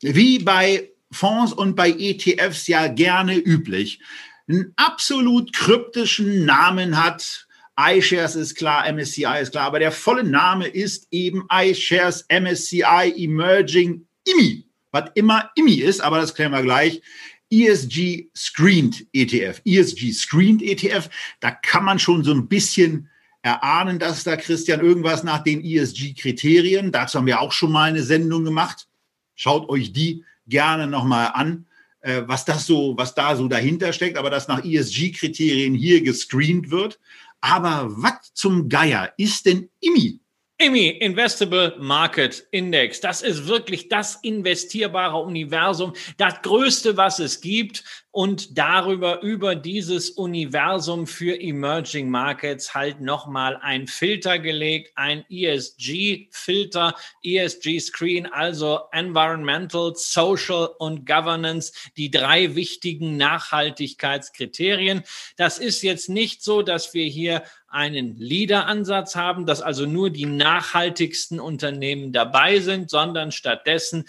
wie 0.00 0.38
bei 0.38 0.90
Fonds 1.10 1.52
und 1.52 1.74
bei 1.74 1.90
ETFs 1.90 2.66
ja 2.66 2.88
gerne 2.88 3.36
üblich, 3.36 4.00
einen 4.48 4.72
absolut 4.76 5.52
kryptischen 5.52 6.44
Namen 6.44 7.02
hat. 7.02 7.48
iShares 7.78 8.34
ist 8.34 8.54
klar, 8.54 8.90
MSCI 8.90 9.40
ist 9.40 9.52
klar, 9.52 9.66
aber 9.66 9.78
der 9.78 9.92
volle 9.92 10.24
Name 10.24 10.66
ist 10.66 11.08
eben 11.10 11.46
iShares 11.52 12.26
MSCI 12.30 13.12
Emerging 13.16 14.06
IMI, 14.24 14.66
was 14.92 15.10
immer 15.14 15.50
IMI 15.56 15.80
ist, 15.80 16.00
aber 16.00 16.18
das 16.18 16.34
klären 16.34 16.52
wir 16.52 16.62
gleich. 16.62 17.02
ESG 17.50 18.28
Screened 18.34 19.06
ETF. 19.12 19.60
ESG 19.64 20.12
Screened 20.12 20.62
ETF, 20.62 21.08
da 21.40 21.50
kann 21.50 21.84
man 21.84 21.98
schon 21.98 22.24
so 22.24 22.32
ein 22.32 22.48
bisschen 22.48 23.08
erahnen, 23.46 24.00
dass 24.00 24.24
da 24.24 24.36
Christian 24.36 24.80
irgendwas 24.80 25.22
nach 25.22 25.44
den 25.44 25.64
ESG-Kriterien, 25.64 26.90
dazu 26.90 27.18
haben 27.18 27.26
wir 27.26 27.40
auch 27.40 27.52
schon 27.52 27.70
mal 27.70 27.88
eine 27.88 28.02
Sendung 28.02 28.44
gemacht. 28.44 28.88
Schaut 29.36 29.68
euch 29.68 29.92
die 29.92 30.24
gerne 30.48 30.88
nochmal 30.88 31.30
an, 31.32 31.66
äh, 32.00 32.22
was 32.26 32.44
das 32.44 32.66
so, 32.66 32.94
was 32.96 33.14
da 33.14 33.36
so 33.36 33.46
dahinter 33.46 33.92
steckt, 33.92 34.18
aber 34.18 34.30
dass 34.30 34.48
nach 34.48 34.64
ESG-Kriterien 34.64 35.74
hier 35.74 36.02
gescreent 36.02 36.72
wird. 36.72 36.98
Aber 37.40 37.86
was 37.90 38.32
zum 38.34 38.68
Geier 38.68 39.12
ist 39.16 39.46
denn 39.46 39.70
IMI? 39.80 40.20
IMI, 40.58 40.88
Investable 40.88 41.76
Market 41.78 42.46
Index, 42.50 43.00
das 43.00 43.20
ist 43.20 43.46
wirklich 43.46 43.90
das 43.90 44.16
investierbare 44.22 45.18
Universum, 45.18 45.92
das 46.16 46.40
größte, 46.40 46.96
was 46.96 47.18
es 47.18 47.42
gibt 47.42 47.84
und 48.16 48.56
darüber, 48.56 49.20
über 49.20 49.54
dieses 49.54 50.08
Universum 50.08 51.06
für 51.06 51.38
Emerging 51.38 52.08
Markets 52.08 52.74
halt 52.74 53.02
nochmal 53.02 53.58
ein 53.60 53.86
Filter 53.88 54.38
gelegt, 54.38 54.92
ein 54.94 55.26
ESG-Filter, 55.28 56.94
ESG-Screen, 57.22 58.24
also 58.24 58.80
Environmental, 58.90 59.92
Social 59.96 60.70
und 60.78 61.04
Governance, 61.04 61.74
die 61.98 62.10
drei 62.10 62.54
wichtigen 62.54 63.18
Nachhaltigkeitskriterien. 63.18 65.02
Das 65.36 65.58
ist 65.58 65.82
jetzt 65.82 66.08
nicht 66.08 66.42
so, 66.42 66.62
dass 66.62 66.94
wir 66.94 67.04
hier 67.04 67.42
einen 67.68 68.16
Leader-Ansatz 68.16 69.14
haben, 69.14 69.44
dass 69.44 69.60
also 69.60 69.84
nur 69.84 70.08
die 70.08 70.24
nachhaltigsten 70.24 71.38
Unternehmen 71.38 72.12
dabei 72.12 72.60
sind, 72.60 72.88
sondern 72.88 73.30
stattdessen 73.30 74.06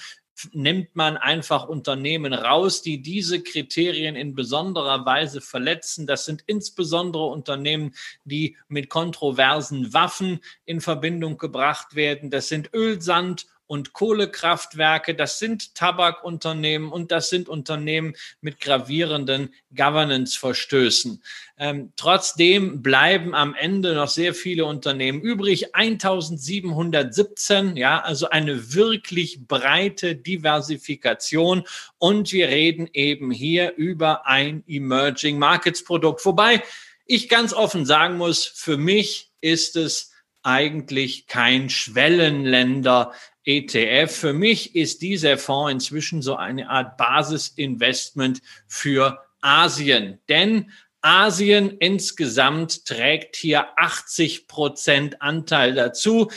nimmt 0.51 0.95
man 0.95 1.17
einfach 1.17 1.67
Unternehmen 1.67 2.33
raus, 2.33 2.81
die 2.81 3.01
diese 3.01 3.41
Kriterien 3.41 4.15
in 4.15 4.35
besonderer 4.35 5.05
Weise 5.05 5.41
verletzen. 5.41 6.07
Das 6.07 6.25
sind 6.25 6.43
insbesondere 6.45 7.25
Unternehmen, 7.25 7.93
die 8.23 8.57
mit 8.67 8.89
kontroversen 8.89 9.93
Waffen 9.93 10.39
in 10.65 10.81
Verbindung 10.81 11.37
gebracht 11.37 11.95
werden. 11.95 12.29
Das 12.29 12.47
sind 12.47 12.73
Ölsand 12.73 13.47
und 13.67 13.93
Kohlekraftwerke, 13.93 15.13
das 15.13 15.39
sind 15.39 15.75
Tabakunternehmen 15.75 16.91
und 16.91 17.11
das 17.11 17.29
sind 17.29 17.49
Unternehmen 17.49 18.15
mit 18.41 18.61
gravierenden 18.61 19.53
Governance-Verstößen. 19.75 21.21
Ähm, 21.59 21.91
trotzdem 21.95 22.81
bleiben 22.81 23.35
am 23.35 23.53
Ende 23.53 23.93
noch 23.93 24.09
sehr 24.09 24.33
viele 24.33 24.65
Unternehmen 24.65 25.21
übrig. 25.21 25.75
1717, 25.75 27.77
ja, 27.77 27.99
also 27.99 28.29
eine 28.29 28.73
wirklich 28.73 29.47
breite 29.47 30.15
Diversifikation. 30.15 31.63
Und 31.97 32.31
wir 32.31 32.47
reden 32.47 32.89
eben 32.93 33.31
hier 33.31 33.73
über 33.75 34.25
ein 34.25 34.63
Emerging 34.67 35.39
Markets 35.39 35.83
Produkt. 35.83 36.25
Wobei 36.25 36.63
ich 37.05 37.29
ganz 37.29 37.53
offen 37.53 37.85
sagen 37.85 38.17
muss, 38.17 38.45
für 38.45 38.77
mich 38.77 39.31
ist 39.41 39.75
es 39.75 40.11
eigentlich 40.43 41.27
kein 41.27 41.69
Schwellenländer 41.69 43.13
ETF. 43.47 44.13
Für 44.13 44.33
mich 44.33 44.75
ist 44.75 45.01
dieser 45.01 45.37
Fonds 45.37 45.71
inzwischen 45.71 46.21
so 46.21 46.35
eine 46.35 46.69
Art 46.69 46.97
Basisinvestment 46.97 48.41
für 48.67 49.19
Asien. 49.41 50.19
Denn 50.27 50.71
Asien 51.01 51.77
insgesamt 51.79 52.85
trägt 52.85 53.37
hier 53.37 53.67
80 53.77 54.47
Prozent 54.47 55.21
Anteil 55.21 55.73
dazu. 55.73 56.29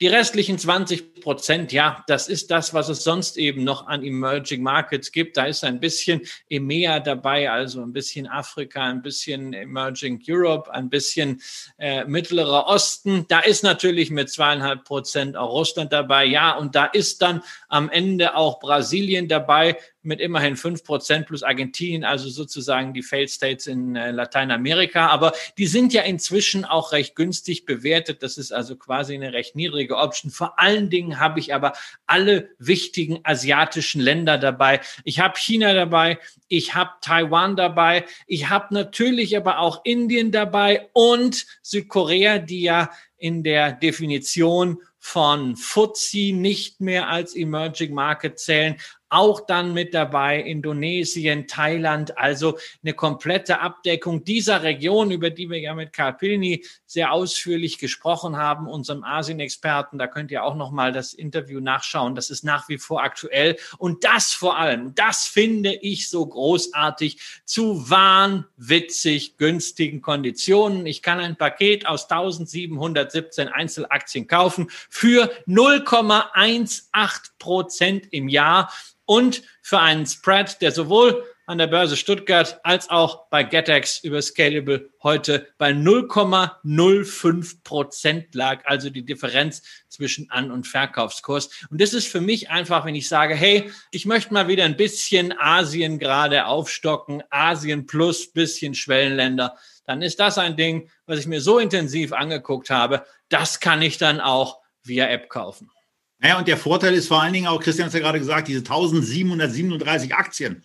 Die 0.00 0.06
restlichen 0.06 0.58
20 0.58 1.20
Prozent, 1.22 1.72
ja, 1.72 2.04
das 2.06 2.28
ist 2.28 2.52
das, 2.52 2.72
was 2.72 2.88
es 2.88 3.02
sonst 3.02 3.36
eben 3.36 3.64
noch 3.64 3.88
an 3.88 4.04
Emerging 4.04 4.62
Markets 4.62 5.10
gibt. 5.10 5.36
Da 5.36 5.46
ist 5.46 5.64
ein 5.64 5.80
bisschen 5.80 6.20
EMEA 6.48 7.00
dabei, 7.00 7.50
also 7.50 7.82
ein 7.82 7.92
bisschen 7.92 8.28
Afrika, 8.28 8.84
ein 8.84 9.02
bisschen 9.02 9.52
Emerging 9.52 10.22
Europe, 10.28 10.72
ein 10.72 10.88
bisschen 10.88 11.42
äh, 11.78 12.04
Mittlerer 12.04 12.68
Osten. 12.68 13.24
Da 13.26 13.40
ist 13.40 13.64
natürlich 13.64 14.10
mit 14.12 14.30
zweieinhalb 14.30 14.84
Prozent 14.84 15.36
auch 15.36 15.52
Russland 15.52 15.92
dabei. 15.92 16.26
Ja, 16.26 16.56
und 16.56 16.76
da 16.76 16.84
ist 16.84 17.20
dann 17.20 17.42
am 17.68 17.90
Ende 17.90 18.36
auch 18.36 18.60
Brasilien 18.60 19.26
dabei 19.26 19.78
mit 20.02 20.20
immerhin 20.20 20.56
fünf 20.56 20.84
Prozent 20.84 21.26
plus 21.26 21.42
Argentinien, 21.42 22.04
also 22.04 22.28
sozusagen 22.28 22.94
die 22.94 23.02
Failed 23.02 23.30
States 23.30 23.66
in 23.66 23.96
äh, 23.96 24.10
Lateinamerika. 24.10 25.08
Aber 25.08 25.32
die 25.58 25.66
sind 25.66 25.92
ja 25.92 26.02
inzwischen 26.02 26.64
auch 26.64 26.92
recht 26.92 27.16
günstig 27.16 27.66
bewertet. 27.66 28.22
Das 28.22 28.38
ist 28.38 28.52
also 28.52 28.76
quasi 28.76 29.14
eine 29.14 29.32
recht 29.32 29.56
niedrige 29.56 29.96
Option. 29.96 30.30
Vor 30.30 30.58
allen 30.58 30.88
Dingen 30.88 31.18
habe 31.18 31.40
ich 31.40 31.52
aber 31.52 31.72
alle 32.06 32.50
wichtigen 32.58 33.20
asiatischen 33.24 34.00
Länder 34.00 34.38
dabei. 34.38 34.80
Ich 35.04 35.20
habe 35.20 35.38
China 35.38 35.74
dabei, 35.74 36.18
ich 36.46 36.74
habe 36.74 36.90
Taiwan 37.00 37.56
dabei, 37.56 38.04
ich 38.26 38.48
habe 38.48 38.72
natürlich 38.74 39.36
aber 39.36 39.58
auch 39.58 39.84
Indien 39.84 40.30
dabei 40.30 40.88
und 40.92 41.46
Südkorea, 41.62 42.38
die 42.38 42.62
ja 42.62 42.90
in 43.18 43.42
der 43.42 43.72
Definition 43.72 44.78
von 44.98 45.56
FTSE 45.56 46.32
nicht 46.32 46.80
mehr 46.80 47.08
als 47.08 47.34
Emerging 47.34 47.94
Market 47.94 48.38
zählen 48.38 48.76
auch 49.10 49.40
dann 49.40 49.72
mit 49.72 49.94
dabei, 49.94 50.40
Indonesien, 50.40 51.46
Thailand, 51.46 52.18
also 52.18 52.58
eine 52.82 52.94
komplette 52.94 53.60
Abdeckung 53.60 54.24
dieser 54.24 54.62
Region, 54.62 55.10
über 55.10 55.30
die 55.30 55.48
wir 55.48 55.58
ja 55.58 55.74
mit 55.74 55.92
Karl 55.92 56.14
Pilny 56.14 56.64
sehr 56.86 57.12
ausführlich 57.12 57.78
gesprochen 57.78 58.36
haben, 58.36 58.66
unserem 58.66 59.04
Asien-Experten. 59.04 59.98
Da 59.98 60.06
könnt 60.06 60.30
ihr 60.30 60.44
auch 60.44 60.54
nochmal 60.54 60.92
das 60.92 61.12
Interview 61.12 61.60
nachschauen. 61.60 62.14
Das 62.14 62.30
ist 62.30 62.44
nach 62.44 62.68
wie 62.68 62.78
vor 62.78 63.02
aktuell. 63.02 63.56
Und 63.78 64.04
das 64.04 64.32
vor 64.32 64.58
allem, 64.58 64.94
das 64.94 65.26
finde 65.26 65.74
ich 65.74 66.08
so 66.08 66.26
großartig, 66.26 67.20
zu 67.44 67.90
wahnwitzig 67.90 69.36
günstigen 69.36 70.02
Konditionen. 70.02 70.86
Ich 70.86 71.02
kann 71.02 71.20
ein 71.20 71.36
Paket 71.36 71.86
aus 71.86 72.10
1717 72.10 73.48
Einzelaktien 73.48 74.26
kaufen 74.26 74.68
für 74.90 75.30
0,18 75.46 77.30
Prozent 77.38 78.08
im 78.10 78.28
Jahr 78.28 78.70
und 79.08 79.42
für 79.62 79.80
einen 79.80 80.04
Spread, 80.04 80.60
der 80.60 80.70
sowohl 80.70 81.24
an 81.46 81.56
der 81.56 81.66
Börse 81.66 81.96
Stuttgart 81.96 82.60
als 82.62 82.90
auch 82.90 83.30
bei 83.30 83.42
GetEx 83.42 84.04
über 84.04 84.20
Scalable 84.20 84.90
heute 85.02 85.48
bei 85.56 85.70
0,05 85.70 87.62
Prozent 87.64 88.34
lag, 88.34 88.66
also 88.66 88.90
die 88.90 89.06
Differenz 89.06 89.62
zwischen 89.88 90.30
An- 90.30 90.50
und 90.50 90.66
Verkaufskurs. 90.66 91.48
Und 91.70 91.80
das 91.80 91.94
ist 91.94 92.06
für 92.06 92.20
mich 92.20 92.50
einfach, 92.50 92.84
wenn 92.84 92.94
ich 92.94 93.08
sage, 93.08 93.34
hey, 93.34 93.72
ich 93.92 94.04
möchte 94.04 94.34
mal 94.34 94.46
wieder 94.46 94.66
ein 94.66 94.76
bisschen 94.76 95.32
Asien 95.38 95.98
gerade 95.98 96.44
aufstocken, 96.44 97.22
Asien 97.30 97.86
plus 97.86 98.30
bisschen 98.30 98.74
Schwellenländer, 98.74 99.56
dann 99.86 100.02
ist 100.02 100.20
das 100.20 100.36
ein 100.36 100.54
Ding, 100.54 100.90
was 101.06 101.18
ich 101.18 101.26
mir 101.26 101.40
so 101.40 101.58
intensiv 101.58 102.12
angeguckt 102.12 102.68
habe, 102.68 103.06
das 103.30 103.58
kann 103.58 103.80
ich 103.80 103.96
dann 103.96 104.20
auch 104.20 104.58
via 104.82 105.06
App 105.06 105.30
kaufen. 105.30 105.70
Naja, 106.20 106.38
und 106.38 106.48
der 106.48 106.56
Vorteil 106.56 106.94
ist 106.94 107.08
vor 107.08 107.22
allen 107.22 107.32
Dingen 107.32 107.46
auch, 107.46 107.60
Christian 107.60 107.86
hat 107.86 107.94
ja 107.94 108.00
gerade 108.00 108.18
gesagt, 108.18 108.48
diese 108.48 108.60
1737 108.60 110.14
Aktien. 110.14 110.64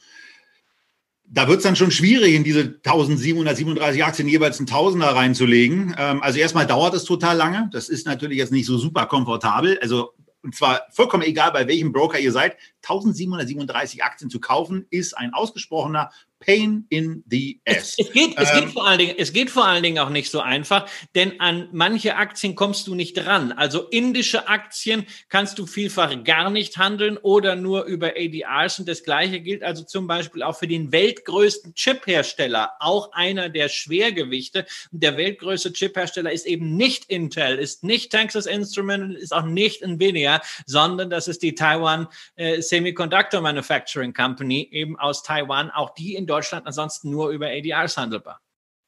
Da 1.25 1.47
wird 1.47 1.57
es 1.57 1.63
dann 1.63 1.75
schon 1.75 1.91
schwierig, 1.91 2.35
in 2.35 2.43
diese 2.43 2.61
1737 2.61 4.03
Aktien 4.03 4.27
jeweils 4.27 4.59
einen 4.59 4.67
Tausender 4.67 5.07
reinzulegen. 5.07 5.95
Ähm, 5.97 6.21
also 6.21 6.39
erstmal 6.39 6.67
dauert 6.67 6.93
es 6.93 7.05
total 7.05 7.37
lange. 7.37 7.69
Das 7.71 7.89
ist 7.89 8.05
natürlich 8.05 8.37
jetzt 8.37 8.51
nicht 8.51 8.65
so 8.65 8.77
super 8.77 9.05
komfortabel. 9.05 9.79
Also 9.81 10.13
und 10.43 10.53
zwar 10.53 10.81
vollkommen 10.91 11.23
egal, 11.23 11.51
bei 11.53 11.67
welchem 11.67 11.93
Broker 11.93 12.19
ihr 12.19 12.33
seid, 12.33 12.57
1737 12.81 14.03
Aktien 14.03 14.29
zu 14.29 14.41
kaufen, 14.41 14.85
ist 14.89 15.17
ein 15.17 15.33
ausgesprochener 15.33 16.11
Pain 16.45 16.85
in 16.89 17.23
the 17.29 17.59
ass. 17.65 17.95
Es, 17.97 18.07
es, 18.07 18.13
geht, 18.13 18.37
es, 18.37 18.51
ähm, 18.51 18.59
geht 18.61 18.69
vor 18.73 18.87
allen 18.87 18.99
Dingen, 18.99 19.15
es 19.17 19.33
geht 19.33 19.49
vor 19.49 19.65
allen 19.65 19.83
Dingen 19.83 19.99
auch 19.99 20.09
nicht 20.09 20.29
so 20.29 20.39
einfach, 20.39 20.89
denn 21.15 21.39
an 21.39 21.69
manche 21.71 22.15
Aktien 22.15 22.55
kommst 22.55 22.87
du 22.87 22.95
nicht 22.95 23.25
ran. 23.25 23.51
Also 23.51 23.83
indische 23.89 24.47
Aktien 24.47 25.05
kannst 25.29 25.59
du 25.59 25.65
vielfach 25.65 26.23
gar 26.23 26.49
nicht 26.49 26.77
handeln 26.77 27.17
oder 27.17 27.55
nur 27.55 27.85
über 27.85 28.13
ADRs. 28.17 28.79
Und 28.79 28.87
das 28.87 29.03
Gleiche 29.03 29.39
gilt 29.39 29.63
also 29.63 29.83
zum 29.83 30.07
Beispiel 30.07 30.43
auch 30.43 30.57
für 30.57 30.67
den 30.67 30.91
weltgrößten 30.91 31.73
Chip-Hersteller, 31.73 32.73
auch 32.79 33.11
einer 33.13 33.49
der 33.49 33.69
Schwergewichte. 33.69 34.65
Der 34.91 35.17
weltgrößte 35.17 35.73
Chip-Hersteller 35.73 36.31
ist 36.31 36.45
eben 36.45 36.75
nicht 36.75 37.05
Intel, 37.05 37.57
ist 37.57 37.83
nicht 37.83 38.11
Texas 38.11 38.45
Instrument, 38.45 39.17
ist 39.17 39.33
auch 39.33 39.45
nicht 39.45 39.81
Nvidia, 39.81 40.41
sondern 40.65 41.09
das 41.09 41.27
ist 41.27 41.43
die 41.43 41.55
Taiwan 41.55 42.07
äh, 42.35 42.61
Semiconductor 42.61 43.41
Manufacturing 43.41 44.13
Company, 44.13 44.67
eben 44.71 44.97
aus 44.97 45.23
Taiwan. 45.23 45.71
Auch 45.71 45.93
die 45.93 46.15
in 46.15 46.27
Deutschland 46.33 46.65
ansonsten 46.65 47.11
nur 47.11 47.29
über 47.29 47.47
ADRs 47.47 47.97
handelbar. 47.97 48.41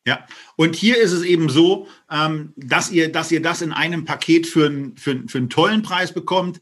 Ja, 0.07 0.25
und 0.55 0.75
hier 0.75 0.97
ist 0.97 1.11
es 1.11 1.23
eben 1.23 1.49
so, 1.49 1.87
ähm, 2.11 2.53
dass, 2.55 2.91
ihr, 2.91 3.11
dass 3.11 3.31
ihr 3.31 3.41
das 3.41 3.61
in 3.61 3.73
einem 3.73 4.05
Paket 4.05 4.45
für, 4.45 4.67
ein, 4.67 4.97
für, 4.97 5.23
für 5.27 5.39
einen 5.39 5.49
tollen 5.49 5.81
Preis 5.81 6.13
bekommt. 6.13 6.61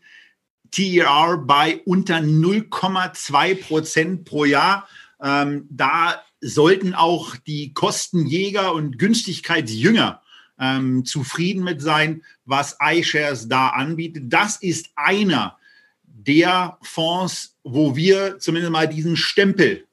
TER 0.72 1.38
bei 1.46 1.82
unter 1.86 2.18
0,2 2.18 3.62
Prozent 3.62 4.26
pro 4.26 4.46
Jahr. 4.46 4.88
Ähm, 5.22 5.68
da 5.70 6.22
sollten 6.40 6.94
auch 6.94 7.36
die 7.36 7.74
Kostenjäger 7.74 8.74
und 8.74 8.98
Günstigkeitsjünger 8.98 10.22
ähm, 10.60 11.06
zufrieden 11.06 11.64
mit 11.64 11.82
sein, 11.82 12.24
was 12.46 12.78
iShares 12.82 13.48
da 13.50 13.70
anbietet. 13.70 14.26
Das 14.28 14.58
ist 14.58 14.90
einer 14.96 15.58
der 16.04 16.78
Fonds, 16.82 17.58
wo 17.64 17.96
wir 17.96 18.40
zumindest 18.40 18.72
mal 18.72 18.88
diesen 18.88 19.18
Stempel 19.18 19.86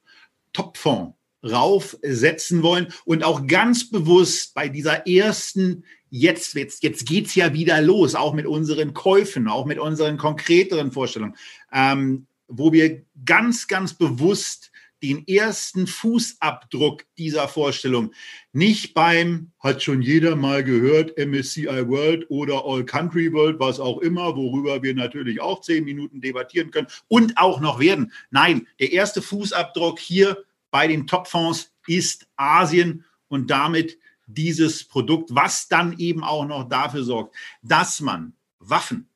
Topfonds 0.53 1.15
raufsetzen 1.43 2.63
wollen 2.63 2.93
und 3.05 3.25
auch 3.25 3.47
ganz 3.47 3.91
bewusst 3.91 4.55
bei 4.55 4.69
dieser 4.69 5.07
ersten, 5.07 5.85
jetzt, 6.11 6.55
jetzt, 6.55 6.83
jetzt 6.83 7.07
geht's 7.07 7.35
ja 7.35 7.55
wieder 7.55 7.81
los, 7.81 8.15
auch 8.15 8.35
mit 8.35 8.47
unseren 8.47 8.93
Käufen, 8.93 9.49
auch 9.49 9.65
mit 9.65 9.79
unseren 9.79 10.19
konkreteren 10.19 10.93
Vorstellungen, 10.93 11.37
ähm, 11.73 12.27
wo 12.47 12.73
wir 12.73 13.05
ganz, 13.25 13.69
ganz 13.69 13.95
bewusst 13.95 14.70
den 15.03 15.27
ersten 15.27 15.87
Fußabdruck 15.87 17.05
dieser 17.17 17.49
Vorstellung 17.49 18.13
nicht 18.53 18.95
beim, 18.95 19.53
hat 19.59 19.83
schon 19.83 20.03
jeder 20.03 20.37
mal 20.37 20.63
gehört, 20.63 21.17
MSCI 21.19 21.89
World 21.89 22.27
oder 22.29 22.65
All 22.65 22.85
Country 22.85 23.33
World, 23.33 23.59
was 23.59 23.81
auch 23.81 23.99
immer, 23.99 24.37
worüber 24.37 24.83
wir 24.83 24.95
natürlich 24.95 25.41
auch 25.41 25.61
zehn 25.61 25.85
Minuten 25.85 26.21
debattieren 26.21 26.71
können 26.71 26.89
und 27.09 27.39
auch 27.39 27.61
noch 27.61 27.81
werden. 27.81 28.13
Nein, 28.31 28.67
der 28.79 28.93
erste 28.93 29.23
Fußabdruck 29.23 29.99
hier 29.99 30.45
bei 30.71 30.87
den 30.87 31.07
Topfonds 31.07 31.73
ist 31.87 32.29
Asien 32.37 33.05
und 33.29 33.51
damit 33.51 33.99
dieses 34.27 34.85
Produkt, 34.85 35.35
was 35.35 35.69
dann 35.69 35.99
eben 35.99 36.23
auch 36.23 36.47
noch 36.47 36.69
dafür 36.69 37.03
sorgt, 37.03 37.35
dass 37.63 38.01
man 38.01 38.35
Waffen, 38.59 39.09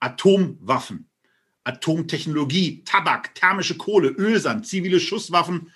Atomwaffen, 0.00 1.08
Atomtechnologie, 1.64 2.82
Tabak, 2.84 3.34
thermische 3.34 3.76
Kohle, 3.76 4.08
Ölsand, 4.08 4.66
zivile 4.66 5.00
Schusswaffen, 5.00 5.70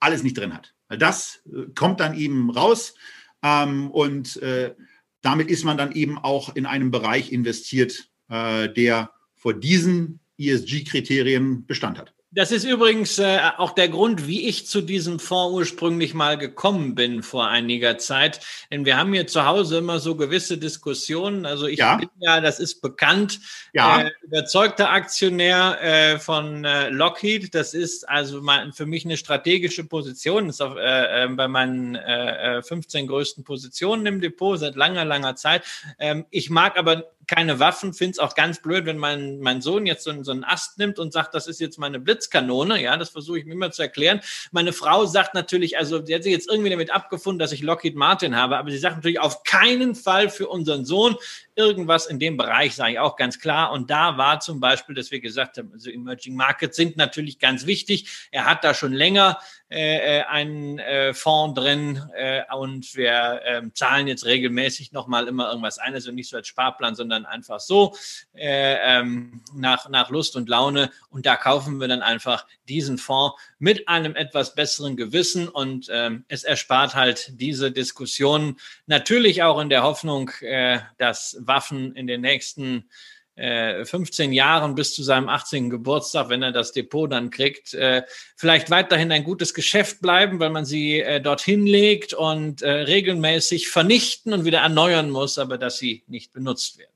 alles 0.00 0.22
nicht 0.22 0.36
drin 0.36 0.54
hat. 0.54 0.74
Das 0.88 1.42
äh, 1.46 1.70
kommt 1.74 2.00
dann 2.00 2.14
eben 2.14 2.50
raus 2.50 2.94
ähm, 3.42 3.90
und 3.90 4.36
äh, 4.42 4.74
damit 5.22 5.48
ist 5.48 5.64
man 5.64 5.78
dann 5.78 5.92
eben 5.92 6.18
auch 6.18 6.54
in 6.54 6.66
einem 6.66 6.90
Bereich 6.90 7.32
investiert, 7.32 8.10
äh, 8.28 8.68
der 8.68 9.10
vor 9.34 9.54
diesen 9.54 10.20
ESG-Kriterien 10.38 11.66
Bestand 11.66 11.98
hat. 11.98 12.14
Das 12.34 12.50
ist 12.50 12.64
übrigens 12.64 13.18
äh, 13.20 13.38
auch 13.58 13.72
der 13.72 13.88
Grund, 13.88 14.26
wie 14.26 14.48
ich 14.48 14.66
zu 14.66 14.80
diesem 14.80 15.20
Fonds 15.20 15.54
ursprünglich 15.54 16.14
mal 16.14 16.36
gekommen 16.36 16.94
bin 16.96 17.22
vor 17.22 17.46
einiger 17.46 17.96
Zeit. 17.98 18.40
Denn 18.72 18.84
wir 18.84 18.96
haben 18.96 19.12
hier 19.12 19.28
zu 19.28 19.46
Hause 19.46 19.78
immer 19.78 20.00
so 20.00 20.16
gewisse 20.16 20.58
Diskussionen. 20.58 21.46
Also 21.46 21.66
ich 21.66 21.78
ja. 21.78 21.96
bin 21.96 22.08
ja, 22.18 22.40
das 22.40 22.58
ist 22.58 22.80
bekannt, 22.80 23.38
ja. 23.72 24.02
äh, 24.02 24.10
überzeugter 24.22 24.90
Aktionär 24.90 25.78
äh, 25.80 26.18
von 26.18 26.64
äh, 26.64 26.88
Lockheed. 26.88 27.54
Das 27.54 27.72
ist 27.72 28.08
also 28.08 28.42
mein, 28.42 28.72
für 28.72 28.86
mich 28.86 29.04
eine 29.04 29.16
strategische 29.16 29.84
Position. 29.84 30.46
Das 30.46 30.56
ist 30.56 30.60
auf, 30.60 30.76
äh, 30.76 31.24
äh, 31.24 31.28
bei 31.28 31.46
meinen 31.46 31.94
äh, 31.94 32.62
15 32.62 33.06
größten 33.06 33.44
Positionen 33.44 34.06
im 34.06 34.20
Depot 34.20 34.58
seit 34.58 34.74
langer, 34.74 35.04
langer 35.04 35.36
Zeit. 35.36 35.62
Ähm, 36.00 36.26
ich 36.30 36.50
mag 36.50 36.76
aber 36.76 37.04
keine 37.26 37.58
Waffen, 37.60 37.94
finde 37.94 38.12
es 38.12 38.18
auch 38.18 38.34
ganz 38.34 38.60
blöd, 38.60 38.86
wenn 38.86 38.98
mein, 38.98 39.40
mein 39.40 39.62
Sohn 39.62 39.86
jetzt 39.86 40.04
so, 40.04 40.22
so 40.22 40.32
einen 40.32 40.44
Ast 40.44 40.78
nimmt 40.78 40.98
und 40.98 41.12
sagt, 41.12 41.34
das 41.34 41.46
ist 41.46 41.60
jetzt 41.60 41.78
meine 41.78 42.00
Blitzkanone. 42.00 42.80
Ja, 42.82 42.96
das 42.96 43.10
versuche 43.10 43.38
ich 43.38 43.44
mir 43.44 43.52
immer 43.52 43.70
zu 43.70 43.82
erklären. 43.82 44.20
Meine 44.52 44.72
Frau 44.72 45.06
sagt 45.06 45.34
natürlich, 45.34 45.78
also 45.78 46.04
sie 46.04 46.14
hat 46.14 46.22
sich 46.22 46.32
jetzt 46.32 46.48
irgendwie 46.48 46.70
damit 46.70 46.90
abgefunden, 46.90 47.38
dass 47.38 47.52
ich 47.52 47.62
Lockheed 47.62 47.96
Martin 47.96 48.36
habe, 48.36 48.58
aber 48.58 48.70
sie 48.70 48.78
sagt 48.78 48.96
natürlich 48.96 49.20
auf 49.20 49.42
keinen 49.42 49.94
Fall 49.94 50.28
für 50.28 50.48
unseren 50.48 50.84
Sohn 50.84 51.16
irgendwas 51.56 52.06
in 52.06 52.18
dem 52.18 52.36
Bereich, 52.36 52.74
sage 52.74 52.92
ich 52.92 52.98
auch 52.98 53.16
ganz 53.16 53.38
klar. 53.38 53.72
Und 53.72 53.90
da 53.90 54.18
war 54.18 54.40
zum 54.40 54.60
Beispiel, 54.60 54.94
dass 54.94 55.10
wir 55.10 55.20
gesagt 55.20 55.58
haben, 55.58 55.70
also 55.72 55.90
Emerging 55.90 56.34
Markets 56.34 56.76
sind 56.76 56.96
natürlich 56.96 57.38
ganz 57.38 57.66
wichtig. 57.66 58.28
Er 58.30 58.44
hat 58.44 58.64
da 58.64 58.74
schon 58.74 58.92
länger 58.92 59.38
äh, 59.74 60.20
äh, 60.20 60.22
einen 60.24 60.78
äh, 60.78 61.14
Fonds 61.14 61.58
drin 61.58 62.00
äh, 62.14 62.42
und 62.54 62.94
wir 62.94 63.40
äh, 63.44 63.62
zahlen 63.72 64.06
jetzt 64.06 64.24
regelmäßig 64.24 64.92
nochmal 64.92 65.26
immer 65.26 65.48
irgendwas 65.48 65.78
ein, 65.78 65.94
also 65.94 66.12
nicht 66.12 66.28
so 66.28 66.36
als 66.36 66.46
Sparplan, 66.46 66.94
sondern 66.94 67.26
einfach 67.26 67.58
so 67.58 67.96
äh, 68.34 68.76
ähm, 68.98 69.42
nach, 69.52 69.88
nach 69.88 70.10
Lust 70.10 70.36
und 70.36 70.48
Laune 70.48 70.90
und 71.10 71.26
da 71.26 71.34
kaufen 71.34 71.80
wir 71.80 71.88
dann 71.88 72.02
einfach 72.02 72.46
diesen 72.68 72.98
Fonds 72.98 73.34
mit 73.58 73.88
einem 73.88 74.14
etwas 74.14 74.54
besseren 74.54 74.96
Gewissen 74.96 75.48
und 75.48 75.88
ähm, 75.90 76.24
es 76.28 76.44
erspart 76.44 76.94
halt 76.94 77.40
diese 77.40 77.72
Diskussionen 77.72 78.60
natürlich 78.86 79.42
auch 79.42 79.58
in 79.60 79.70
der 79.70 79.82
Hoffnung, 79.82 80.30
äh, 80.40 80.78
dass 80.98 81.36
Waffen 81.46 81.94
in 81.94 82.06
den 82.06 82.20
nächsten 82.20 82.88
15 83.36 84.30
äh, 84.30 84.34
Jahren 84.34 84.76
bis 84.76 84.94
zu 84.94 85.02
seinem 85.02 85.28
18. 85.28 85.68
Geburtstag, 85.68 86.28
wenn 86.28 86.42
er 86.42 86.52
das 86.52 86.70
Depot 86.70 87.10
dann 87.10 87.30
kriegt, 87.30 87.74
äh, 87.74 88.04
vielleicht 88.36 88.70
weiterhin 88.70 89.10
ein 89.10 89.24
gutes 89.24 89.54
Geschäft 89.54 90.00
bleiben, 90.00 90.38
weil 90.38 90.50
man 90.50 90.64
sie 90.64 91.00
äh, 91.00 91.20
dorthin 91.20 91.66
legt 91.66 92.14
und 92.14 92.62
regelmäßig 92.62 93.68
vernichten 93.68 94.32
und 94.32 94.44
wieder 94.44 94.60
erneuern 94.60 95.10
muss, 95.10 95.38
aber 95.38 95.58
dass 95.58 95.78
sie 95.78 96.04
nicht 96.06 96.32
benutzt 96.32 96.78
werden. 96.78 96.92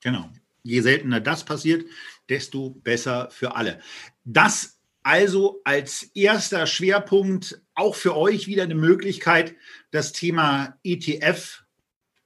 Genau. 0.00 0.28
Je 0.62 0.80
seltener 0.82 1.20
das 1.20 1.44
passiert, 1.44 1.86
desto 2.28 2.70
besser 2.70 3.30
für 3.30 3.56
alle. 3.56 3.80
Das 4.24 4.78
also 5.02 5.62
als 5.64 6.02
erster 6.14 6.66
Schwerpunkt 6.66 7.62
auch 7.74 7.94
für 7.94 8.14
euch 8.14 8.46
wieder 8.46 8.64
eine 8.64 8.74
Möglichkeit, 8.74 9.54
das 9.90 10.12
Thema 10.12 10.78
ETF 10.84 11.62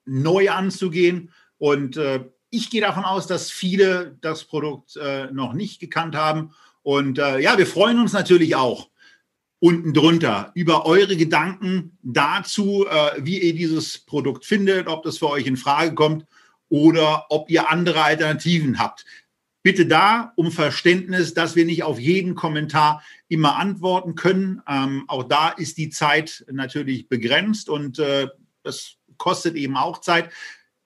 neu 0.04 0.50
anzugehen 0.50 1.30
und 1.62 1.96
äh, 1.96 2.24
ich 2.50 2.70
gehe 2.70 2.80
davon 2.80 3.04
aus, 3.04 3.28
dass 3.28 3.52
viele 3.52 4.18
das 4.20 4.42
Produkt 4.42 4.96
äh, 4.96 5.30
noch 5.30 5.52
nicht 5.52 5.78
gekannt 5.78 6.16
haben. 6.16 6.50
Und 6.82 7.20
äh, 7.20 7.38
ja, 7.38 7.56
wir 7.56 7.68
freuen 7.68 8.00
uns 8.00 8.12
natürlich 8.12 8.56
auch 8.56 8.90
unten 9.60 9.94
drunter 9.94 10.50
über 10.56 10.86
eure 10.86 11.16
Gedanken 11.16 11.96
dazu, 12.02 12.84
äh, 12.90 13.12
wie 13.18 13.38
ihr 13.38 13.54
dieses 13.54 13.98
Produkt 13.98 14.44
findet, 14.44 14.88
ob 14.88 15.04
das 15.04 15.18
für 15.18 15.30
euch 15.30 15.46
in 15.46 15.56
Frage 15.56 15.94
kommt 15.94 16.26
oder 16.68 17.26
ob 17.28 17.48
ihr 17.48 17.70
andere 17.70 18.02
Alternativen 18.02 18.80
habt. 18.80 19.04
Bitte 19.62 19.86
da 19.86 20.32
um 20.34 20.50
Verständnis, 20.50 21.32
dass 21.32 21.54
wir 21.54 21.64
nicht 21.64 21.84
auf 21.84 22.00
jeden 22.00 22.34
Kommentar 22.34 23.04
immer 23.28 23.54
antworten 23.54 24.16
können. 24.16 24.62
Ähm, 24.68 25.04
auch 25.06 25.22
da 25.22 25.50
ist 25.50 25.78
die 25.78 25.90
Zeit 25.90 26.44
natürlich 26.50 27.08
begrenzt 27.08 27.68
und 27.68 28.00
äh, 28.00 28.26
das 28.64 28.96
kostet 29.16 29.54
eben 29.54 29.76
auch 29.76 30.00
Zeit. 30.00 30.28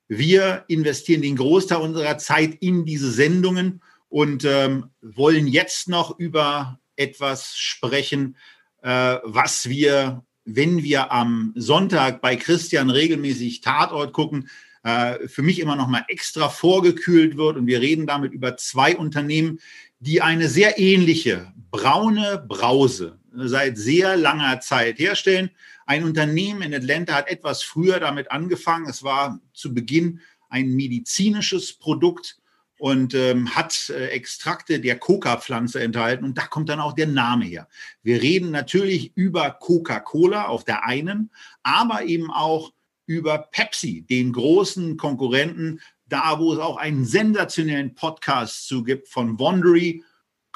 Wir 0.08 0.64
investieren 0.68 1.22
den 1.22 1.36
Großteil 1.36 1.78
unserer 1.78 2.18
Zeit 2.18 2.54
in 2.60 2.84
diese 2.84 3.10
Sendungen 3.10 3.82
und 4.08 4.44
ähm, 4.44 4.90
wollen 5.00 5.46
jetzt 5.46 5.88
noch 5.88 6.18
über 6.18 6.78
etwas 6.94 7.56
sprechen, 7.56 8.36
äh, 8.82 9.16
was 9.24 9.68
wir, 9.68 10.24
wenn 10.44 10.82
wir 10.82 11.12
am 11.12 11.52
Sonntag 11.56 12.20
bei 12.20 12.36
Christian 12.36 12.90
regelmäßig 12.90 13.60
Tatort 13.62 14.12
gucken, 14.12 14.48
äh, 14.84 15.26
für 15.26 15.42
mich 15.42 15.58
immer 15.58 15.74
noch 15.74 15.88
mal 15.88 16.04
extra 16.08 16.48
vorgekühlt 16.48 17.36
wird. 17.36 17.56
Und 17.56 17.66
wir 17.66 17.80
reden 17.80 18.06
damit 18.06 18.32
über 18.32 18.56
zwei 18.56 18.96
Unternehmen, 18.96 19.58
die 19.98 20.22
eine 20.22 20.48
sehr 20.48 20.78
ähnliche 20.78 21.52
braune 21.72 22.44
Brause 22.46 23.18
seit 23.32 23.76
sehr 23.76 24.16
langer 24.16 24.60
Zeit 24.60 24.98
herstellen. 24.98 25.50
Ein 25.86 26.04
Unternehmen 26.04 26.62
in 26.62 26.74
Atlanta 26.74 27.14
hat 27.14 27.28
etwas 27.28 27.62
früher 27.62 28.00
damit 28.00 28.30
angefangen. 28.30 28.88
Es 28.88 29.02
war 29.02 29.40
zu 29.54 29.72
Beginn 29.72 30.20
ein 30.48 30.74
medizinisches 30.74 31.72
Produkt 31.72 32.38
und 32.78 33.14
ähm, 33.14 33.54
hat 33.54 33.90
äh, 33.90 34.08
Extrakte 34.08 34.80
der 34.80 34.98
Coca-Pflanze 34.98 35.80
enthalten. 35.80 36.24
Und 36.24 36.36
da 36.36 36.46
kommt 36.46 36.68
dann 36.68 36.80
auch 36.80 36.92
der 36.92 37.06
Name 37.06 37.44
her. 37.44 37.68
Wir 38.02 38.20
reden 38.20 38.50
natürlich 38.50 39.16
über 39.16 39.50
Coca-Cola 39.50 40.46
auf 40.46 40.64
der 40.64 40.84
einen, 40.84 41.30
aber 41.62 42.04
eben 42.04 42.30
auch 42.30 42.72
über 43.06 43.38
Pepsi, 43.38 44.02
den 44.02 44.32
großen 44.32 44.96
Konkurrenten, 44.96 45.80
da 46.08 46.38
wo 46.38 46.52
es 46.52 46.58
auch 46.58 46.76
einen 46.76 47.04
sensationellen 47.04 47.94
Podcast 47.94 48.66
zu 48.66 48.82
gibt 48.82 49.08
von 49.08 49.38
Wondery 49.38 50.02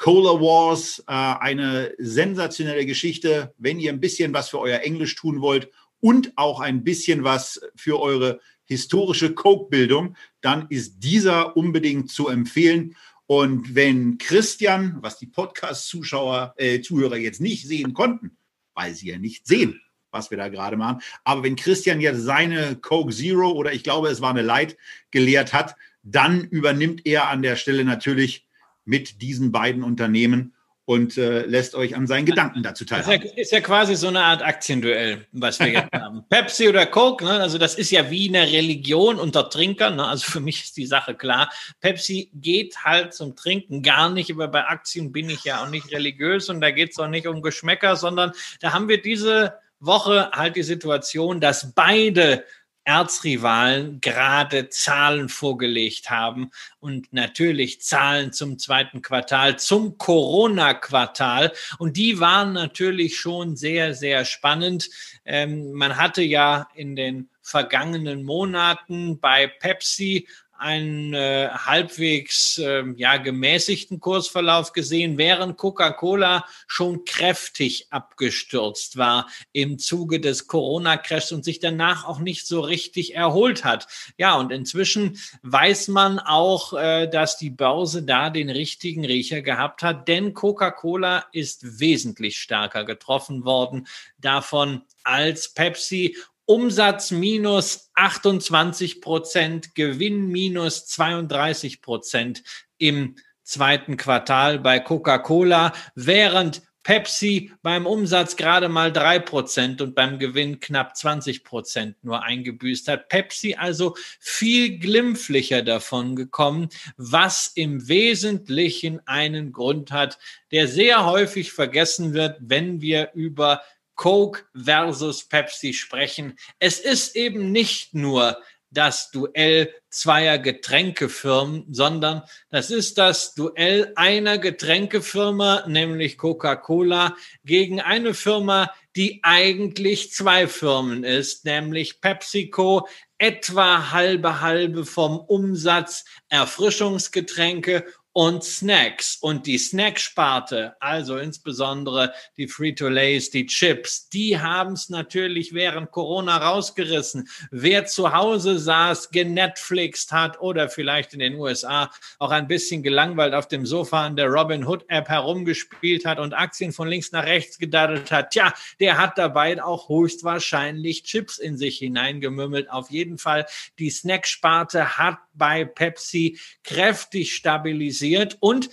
Cola 0.01 0.41
Wars, 0.41 0.97
äh, 1.07 1.11
eine 1.11 1.93
sensationelle 1.99 2.87
Geschichte, 2.87 3.53
wenn 3.59 3.79
ihr 3.79 3.93
ein 3.93 3.99
bisschen 3.99 4.33
was 4.33 4.49
für 4.49 4.57
euer 4.57 4.79
Englisch 4.79 5.13
tun 5.13 5.41
wollt 5.41 5.69
und 5.99 6.33
auch 6.37 6.59
ein 6.59 6.83
bisschen 6.83 7.23
was 7.23 7.61
für 7.75 8.01
eure 8.01 8.39
historische 8.65 9.35
Coke-Bildung, 9.35 10.15
dann 10.41 10.65
ist 10.69 11.01
dieser 11.03 11.55
unbedingt 11.55 12.09
zu 12.09 12.29
empfehlen. 12.29 12.95
Und 13.27 13.75
wenn 13.75 14.17
Christian, 14.17 14.97
was 15.01 15.19
die 15.19 15.27
Podcast-Zuschauer, 15.27 16.55
äh, 16.57 16.81
Zuhörer 16.81 17.17
jetzt 17.17 17.39
nicht 17.39 17.67
sehen 17.67 17.93
konnten, 17.93 18.35
weil 18.73 18.95
sie 18.95 19.09
ja 19.09 19.19
nicht 19.19 19.45
sehen, 19.45 19.79
was 20.09 20.31
wir 20.31 20.39
da 20.39 20.49
gerade 20.49 20.77
machen, 20.77 21.03
aber 21.23 21.43
wenn 21.43 21.55
Christian 21.55 22.01
jetzt 22.01 22.23
seine 22.23 22.75
Coke 22.75 23.13
Zero 23.13 23.51
oder 23.51 23.71
ich 23.71 23.83
glaube, 23.83 24.07
es 24.07 24.19
war 24.19 24.31
eine 24.31 24.41
Light 24.41 24.77
geleert 25.11 25.53
hat, 25.53 25.75
dann 26.01 26.43
übernimmt 26.45 27.05
er 27.05 27.29
an 27.29 27.43
der 27.43 27.55
Stelle 27.55 27.85
natürlich 27.85 28.47
mit 28.85 29.21
diesen 29.21 29.51
beiden 29.51 29.83
Unternehmen. 29.83 30.53
und 30.85 31.17
äh, 31.17 31.45
lässt 31.45 31.75
euch 31.75 31.95
an 31.95 32.05
seinen 32.07 32.25
Gedanken 32.25 32.63
dazu 32.63 32.83
teilhaben. 32.83 33.21
Ist 33.21 33.33
ja, 33.35 33.41
ist 33.41 33.51
ja 33.51 33.61
quasi 33.61 33.95
so 33.95 34.07
eine 34.07 34.19
Art 34.19 34.41
Aktienduell, 34.41 35.25
was 35.31 35.59
wir 35.59 35.67
jetzt 35.67 35.89
haben. 35.93 36.25
Pepsi 36.27 36.67
oder 36.67 36.85
Coke, 36.85 37.23
ne? 37.23 37.39
also 37.39 37.57
das 37.57 37.75
ist 37.75 37.91
ja 37.91 38.09
wie 38.09 38.27
eine 38.27 38.51
Religion 38.51 39.17
unter 39.17 39.49
Trinkern. 39.49 39.95
Ne? 39.95 40.05
Also 40.05 40.29
für 40.29 40.41
mich 40.41 40.63
ist 40.63 40.75
die 40.75 40.87
Sache 40.87 41.15
klar. 41.15 41.49
Pepsi 41.79 42.31
geht 42.33 42.83
halt 42.83 43.13
zum 43.13 43.35
Trinken 43.35 43.83
gar 43.83 44.09
nicht, 44.09 44.31
aber 44.31 44.47
bei 44.47 44.65
Aktien 44.65 45.11
bin 45.11 45.29
ich 45.29 45.43
ja 45.43 45.63
auch 45.63 45.69
nicht 45.69 45.91
religiös 45.91 46.49
und 46.49 46.59
da 46.59 46.71
geht 46.71 46.91
es 46.91 46.99
auch 46.99 47.07
nicht 47.07 47.27
um 47.27 47.41
Geschmäcker, 47.41 47.95
sondern 47.95 48.33
da 48.59 48.73
haben 48.73 48.89
wir 48.89 49.01
diese 49.01 49.53
Woche 49.79 50.29
halt 50.31 50.55
die 50.55 50.63
Situation, 50.63 51.39
dass 51.39 51.73
beide 51.73 52.43
Erzrivalen 52.83 54.01
gerade 54.01 54.69
Zahlen 54.69 55.29
vorgelegt 55.29 56.09
haben 56.09 56.51
und 56.79 57.13
natürlich 57.13 57.81
Zahlen 57.81 58.33
zum 58.33 58.57
zweiten 58.57 59.01
Quartal, 59.01 59.59
zum 59.59 59.97
Corona-Quartal. 59.97 61.53
Und 61.77 61.97
die 61.97 62.19
waren 62.19 62.53
natürlich 62.53 63.17
schon 63.17 63.55
sehr, 63.55 63.93
sehr 63.93 64.25
spannend. 64.25 64.89
Ähm, 65.25 65.71
man 65.73 65.97
hatte 65.97 66.23
ja 66.23 66.67
in 66.73 66.95
den 66.95 67.29
vergangenen 67.41 68.23
Monaten 68.23 69.19
bei 69.19 69.47
Pepsi 69.47 70.27
einen 70.61 71.15
äh, 71.15 71.49
halbwegs 71.49 72.59
äh, 72.59 72.83
ja, 72.95 73.17
gemäßigten 73.17 73.99
Kursverlauf 73.99 74.73
gesehen, 74.73 75.17
während 75.17 75.57
Coca-Cola 75.57 76.45
schon 76.67 77.03
kräftig 77.03 77.87
abgestürzt 77.89 78.97
war 78.97 79.27
im 79.53 79.79
Zuge 79.79 80.19
des 80.19 80.45
Corona-Crashs 80.45 81.31
und 81.31 81.43
sich 81.43 81.59
danach 81.59 82.05
auch 82.05 82.19
nicht 82.19 82.45
so 82.45 82.61
richtig 82.61 83.15
erholt 83.15 83.65
hat. 83.65 83.87
Ja, 84.17 84.35
und 84.35 84.51
inzwischen 84.51 85.17
weiß 85.41 85.87
man 85.87 86.19
auch, 86.19 86.73
äh, 86.73 87.07
dass 87.07 87.37
die 87.37 87.49
Börse 87.49 88.03
da 88.03 88.29
den 88.29 88.51
richtigen 88.51 89.03
Riecher 89.03 89.41
gehabt 89.41 89.81
hat, 89.81 90.07
denn 90.07 90.35
Coca-Cola 90.35 91.25
ist 91.31 91.79
wesentlich 91.79 92.37
stärker 92.37 92.85
getroffen 92.85 93.45
worden 93.45 93.87
davon 94.19 94.83
als 95.03 95.53
Pepsi 95.53 96.15
Umsatz 96.51 97.11
minus 97.11 97.91
28 97.93 98.99
Prozent, 98.99 99.73
Gewinn 99.73 100.27
minus 100.27 100.85
32 100.85 101.81
Prozent 101.81 102.43
im 102.77 103.15
zweiten 103.41 103.95
Quartal 103.95 104.59
bei 104.59 104.81
Coca-Cola, 104.81 105.71
während 105.95 106.61
Pepsi 106.83 107.53
beim 107.61 107.85
Umsatz 107.85 108.35
gerade 108.35 108.67
mal 108.67 108.91
drei 108.91 109.19
Prozent 109.19 109.81
und 109.81 109.95
beim 109.95 110.19
Gewinn 110.19 110.59
knapp 110.59 110.97
20 110.97 111.45
Prozent 111.45 112.03
nur 112.03 112.21
eingebüßt 112.21 112.89
hat. 112.89 113.07
Pepsi 113.07 113.55
also 113.57 113.95
viel 114.19 114.77
glimpflicher 114.77 115.61
davon 115.61 116.17
gekommen, 116.17 116.67
was 116.97 117.47
im 117.55 117.87
Wesentlichen 117.87 118.99
einen 119.07 119.53
Grund 119.53 119.93
hat, 119.93 120.19
der 120.51 120.67
sehr 120.67 121.05
häufig 121.05 121.53
vergessen 121.53 122.11
wird, 122.11 122.35
wenn 122.41 122.81
wir 122.81 123.11
über 123.13 123.61
Coke 123.95 124.45
versus 124.55 125.27
Pepsi 125.27 125.73
sprechen. 125.73 126.37
Es 126.59 126.79
ist 126.79 127.15
eben 127.15 127.51
nicht 127.51 127.93
nur 127.93 128.37
das 128.71 129.11
Duell 129.11 129.73
zweier 129.89 130.39
Getränkefirmen, 130.39 131.65
sondern 131.69 132.23
das 132.49 132.71
ist 132.71 132.97
das 132.97 133.35
Duell 133.35 133.91
einer 133.95 134.37
Getränkefirma, 134.37 135.65
nämlich 135.67 136.17
Coca-Cola, 136.17 137.15
gegen 137.43 137.81
eine 137.81 138.13
Firma, 138.13 138.73
die 138.95 139.19
eigentlich 139.23 140.11
zwei 140.11 140.47
Firmen 140.47 141.03
ist, 141.03 141.45
nämlich 141.45 141.99
PepsiCo, 141.99 142.87
etwa 143.17 143.91
halbe 143.91 144.41
halbe 144.41 144.85
vom 144.85 145.19
Umsatz 145.19 146.05
Erfrischungsgetränke 146.29 147.85
und 148.13 148.43
Snacks. 148.43 149.17
Und 149.21 149.47
die 149.47 149.57
Snacksparte, 149.57 150.75
also 150.79 151.17
insbesondere 151.17 152.13
die 152.37 152.47
Frito-Lays, 152.47 153.29
die 153.29 153.45
Chips, 153.45 154.09
die 154.09 154.39
haben 154.39 154.73
es 154.73 154.89
natürlich 154.89 155.53
während 155.53 155.91
Corona 155.91 156.37
rausgerissen. 156.37 157.29
Wer 157.51 157.85
zu 157.85 158.13
Hause 158.13 158.59
saß, 158.59 159.11
genetflixt 159.11 160.11
hat 160.11 160.41
oder 160.41 160.69
vielleicht 160.69 161.13
in 161.13 161.19
den 161.19 161.35
USA 161.35 161.89
auch 162.19 162.31
ein 162.31 162.47
bisschen 162.47 162.83
gelangweilt 162.83 163.33
auf 163.33 163.47
dem 163.47 163.65
Sofa 163.65 164.05
an 164.05 164.15
der 164.15 164.27
Robin 164.27 164.65
Hood 164.65 164.85
App 164.89 165.07
herumgespielt 165.07 166.05
hat 166.05 166.19
und 166.19 166.33
Aktien 166.33 166.73
von 166.73 166.87
links 166.87 167.11
nach 167.11 167.25
rechts 167.25 167.57
gedaddelt 167.57 168.11
hat, 168.11 168.31
tja, 168.31 168.53
der 168.79 168.97
hat 168.97 169.17
dabei 169.17 169.61
auch 169.61 169.89
höchstwahrscheinlich 169.89 171.03
Chips 171.03 171.37
in 171.37 171.57
sich 171.57 171.77
hineingemümmelt. 171.79 172.69
Auf 172.69 172.91
jeden 172.91 173.17
Fall, 173.17 173.45
die 173.79 173.89
Snacksparte 173.89 174.97
hat 174.97 175.17
bei 175.33 175.65
Pepsi 175.65 176.39
kräftig 176.63 177.35
stabilisiert 177.35 178.37
und 178.39 178.69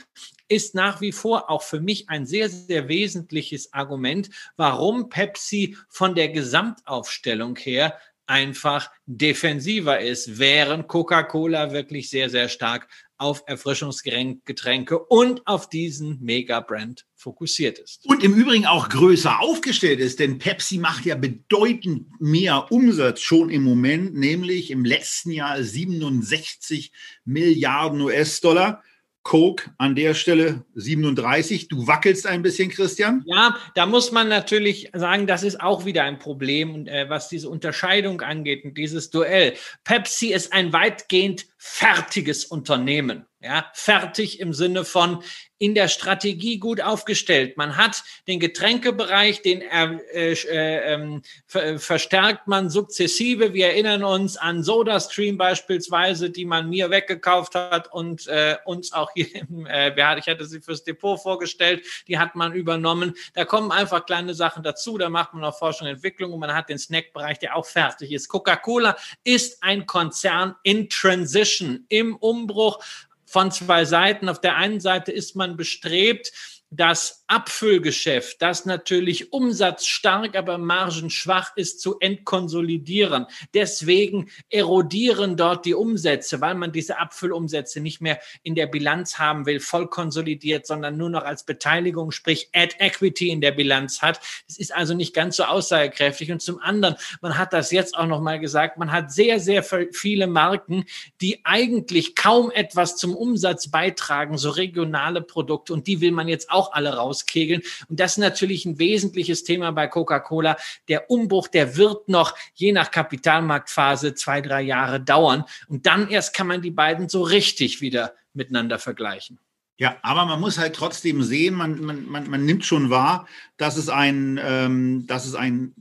ist 0.49 0.75
nach 0.75 1.01
wie 1.01 1.13
vor 1.13 1.51
auch 1.51 1.63
für 1.63 1.81
mich 1.81 2.09
ein 2.09 2.27
sehr, 2.27 2.49
sehr 2.49 2.89
wesentliches 2.89 3.73
Argument, 3.73 4.31
warum 4.57 5.09
Pepsi 5.09 5.77
von 5.89 6.15
der 6.15 6.31
Gesamtaufstellung 6.31 7.57
her 7.57 7.99
einfach 8.29 8.91
defensiver 9.07 10.01
ist, 10.01 10.39
während 10.39 10.87
Coca-Cola 10.89 11.73
wirklich 11.73 12.11
sehr, 12.11 12.31
sehr 12.31 12.49
stark 12.49 12.89
auf 13.17 13.43
Erfrischungsgetränke 13.47 14.99
und 14.99 15.45
auf 15.47 15.69
diesen 15.69 16.21
Mega-Brand 16.21 17.05
fokussiert 17.17 17.81
ist. 17.81 18.07
Und 18.07 18.23
im 18.23 18.35
Übrigen 18.35 18.67
auch 18.67 18.89
größer 18.89 19.41
aufgestellt 19.41 19.99
ist, 19.99 20.21
denn 20.21 20.39
Pepsi 20.39 20.79
macht 20.79 21.05
ja 21.05 21.17
bedeutend 21.17 22.09
mehr 22.21 22.71
Umsatz 22.71 23.21
schon 23.21 23.51
im 23.51 23.65
Moment, 23.65 24.15
nämlich 24.15 24.71
im 24.71 24.85
letzten 24.85 25.33
Jahr 25.33 25.61
67 25.61 26.93
Milliarden 27.25 28.01
US-Dollar. 28.03 28.85
Coke 29.23 29.71
an 29.79 29.95
der 29.95 30.15
Stelle 30.15 30.65
37. 30.75 31.69
Du 31.69 31.87
wackelst 31.87 32.27
ein 32.27 32.43
bisschen, 32.43 32.71
Christian. 32.71 33.23
Ja, 33.27 33.57
da 33.75 33.87
muss 33.87 34.11
man 34.11 34.29
natürlich 34.29 34.91
sagen, 34.95 35.27
das 35.27 35.43
ist 35.43 35.61
auch 35.61 35.85
wieder 35.85 36.05
ein 36.05 36.19
Problem, 36.19 36.87
äh, 36.87 37.09
was 37.11 37.29
diese 37.29 37.49
Unterscheidung 37.51 38.21
angeht 38.23 38.65
und 38.65 38.79
dieses 38.79 39.11
Duell. 39.11 39.55
Pepsi 39.85 40.33
ist 40.33 40.53
ein 40.53 40.73
weitgehend 40.73 41.47
fertiges 41.59 42.45
Unternehmen. 42.45 43.27
Ja, 43.41 43.71
fertig 43.73 44.41
im 44.41 44.53
Sinne 44.53 44.85
von 44.85 45.23
in 45.59 45.75
der 45.75 45.89
Strategie 45.89 46.59
gut 46.59 46.81
aufgestellt. 46.81 47.57
Man 47.57 47.77
hat 47.77 48.03
den 48.27 48.41
Getränkebereich, 48.41 49.43
den 49.43 49.61
äh, 49.63 50.33
äh, 50.33 50.95
ähm, 50.95 51.23
ver 51.47 51.79
verstärkt 51.79 52.47
man 52.47 52.71
sukzessive. 52.71 53.55
Wir 53.55 53.69
erinnern 53.69 54.05
uns 54.05 54.37
an 54.37 54.63
SodaStream 54.63 55.37
beispielsweise, 55.37 56.31
die 56.31 56.45
man 56.45 56.69
mir 56.69 56.91
weggekauft 56.91 57.55
hat 57.55 57.93
und 57.93 58.27
äh, 58.29 58.57
uns 58.65 58.93
auch 58.93 59.11
hier, 59.15 59.33
im, 59.35 59.67
äh, 59.67 59.91
ich 60.19 60.29
hatte 60.29 60.45
sie 60.45 60.61
fürs 60.61 60.85
Depot 60.85 61.21
vorgestellt, 61.21 61.85
die 62.07 62.19
hat 62.19 62.35
man 62.35 62.53
übernommen. 62.53 63.15
Da 63.35 63.45
kommen 63.45 63.73
einfach 63.73 64.07
kleine 64.07 64.35
Sachen 64.35 64.63
dazu. 64.63 64.99
Da 64.99 65.09
macht 65.09 65.35
man 65.35 65.45
auch 65.45 65.59
Forschung 65.59 65.89
und 65.89 65.95
Entwicklung 65.95 66.33
und 66.33 66.41
man 66.41 66.55
hat 66.55 66.69
den 66.69 66.79
Snackbereich, 66.79 67.39
der 67.39 67.57
auch 67.57 67.67
fertig 67.67 68.13
ist. 68.13 68.29
Coca-Cola 68.29 68.97
ist 69.25 69.63
ein 69.63 69.87
Konzern 69.87 70.55
in 70.63 70.89
Transition, 70.89 71.48
im 71.89 72.17
Umbruch 72.17 72.79
von 73.27 73.51
zwei 73.51 73.85
Seiten. 73.85 74.29
Auf 74.29 74.41
der 74.41 74.57
einen 74.57 74.81
Seite 74.81 75.13
ist 75.13 75.37
man 75.37 75.57
bestrebt, 75.57 76.33
das 76.71 77.25
Abfüllgeschäft, 77.29 78.43
das 78.43 78.67
natürlich 78.67 79.33
umsatzstark, 79.33 80.37
aber 80.37 80.59
margenschwach 80.59 81.57
ist, 81.57 81.81
zu 81.81 81.99
entkonsolidieren. 81.99 83.27
Deswegen 83.55 84.31
erodieren 84.51 85.37
dort 85.37 85.65
die 85.65 85.75
Umsätze, 85.75 86.43
weil 86.43 86.55
man 86.55 86.73
diese 86.73 86.99
Abfüllumsätze 86.99 87.81
nicht 87.81 88.03
mehr 88.03 88.19
in 88.43 88.55
der 88.55 88.67
Bilanz 88.67 89.19
haben 89.19 89.47
will, 89.47 89.61
voll 89.61 89.89
konsolidiert, 89.89 90.67
sondern 90.67 90.99
nur 90.99 91.09
noch 91.09 91.25
als 91.25 91.45
Beteiligung, 91.45 92.11
sprich 92.11 92.51
Add 92.55 92.77
Equity 92.79 93.31
in 93.31 93.41
der 93.41 93.53
Bilanz 93.53 94.03
hat. 94.03 94.21
Das 94.47 94.59
ist 94.59 94.75
also 94.75 94.93
nicht 94.93 95.15
ganz 95.15 95.37
so 95.37 95.45
aussagekräftig. 95.45 96.33
Und 96.33 96.43
zum 96.43 96.61
anderen, 96.61 96.97
man 97.23 97.39
hat 97.39 97.55
das 97.55 97.73
jetzt 97.73 97.97
auch 97.97 98.07
noch 98.07 98.21
mal 98.21 98.41
gesagt, 98.41 98.77
man 98.77 98.93
hat 98.93 99.11
sehr, 99.11 99.41
sehr 99.41 99.63
viele 99.93 100.27
Marken, 100.27 100.85
die 101.23 101.41
eigentlich 101.45 102.15
kaum 102.15 102.51
etwas 102.51 102.97
zum 102.97 103.17
Umsatz 103.17 103.71
beitragen, 103.71 104.37
so 104.37 104.51
regionale 104.51 105.23
Produkte. 105.23 105.73
Und 105.73 105.87
die 105.87 106.03
will 106.03 106.13
man 106.13 106.29
jetzt 106.29 106.51
auch 106.51 106.58
auch 106.59 106.73
alle 106.73 106.95
rauskegeln. 106.95 107.63
Und 107.89 108.01
das 108.01 108.13
ist 108.13 108.19
natürlich 108.19 108.67
ein 108.67 108.79
wesentliches 108.79 109.45
Thema 109.45 109.71
bei 109.71 109.87
Coca-Cola. 109.87 110.57
Der 110.89 111.11
Umbruch, 111.11 111.49
der 111.49 111.77
wird 111.77 112.09
noch 112.09 112.35
je 112.55 112.73
nach 112.73 112.91
Kapitalmarktphase 112.91 114.15
zwei, 114.15 114.41
drei 114.41 114.63
Jahre 114.63 115.01
dauern. 115.01 115.45
Und 115.69 115.87
dann 115.87 116.09
erst 116.09 116.35
kann 116.35 116.47
man 116.47 116.63
die 116.63 116.71
beiden 116.71 117.09
so 117.09 117.23
richtig 117.23 117.81
wieder 117.81 118.15
miteinander 118.35 118.79
vergleichen. 118.79 119.39
Ja, 119.77 119.97
aber 120.03 120.27
man 120.27 120.41
muss 120.41 120.59
halt 120.59 120.75
trotzdem 120.75 121.23
sehen, 121.23 121.55
man, 121.55 121.81
man, 121.81 122.05
man, 122.09 122.29
man 122.29 122.45
nimmt 122.45 122.65
schon 122.65 122.91
wahr, 122.91 123.29
dass 123.59 123.77
es 123.77 123.89
ein, 123.89 124.41
ähm, 124.43 125.07
dass 125.07 125.25
es 125.25 125.37
ein 125.37 125.73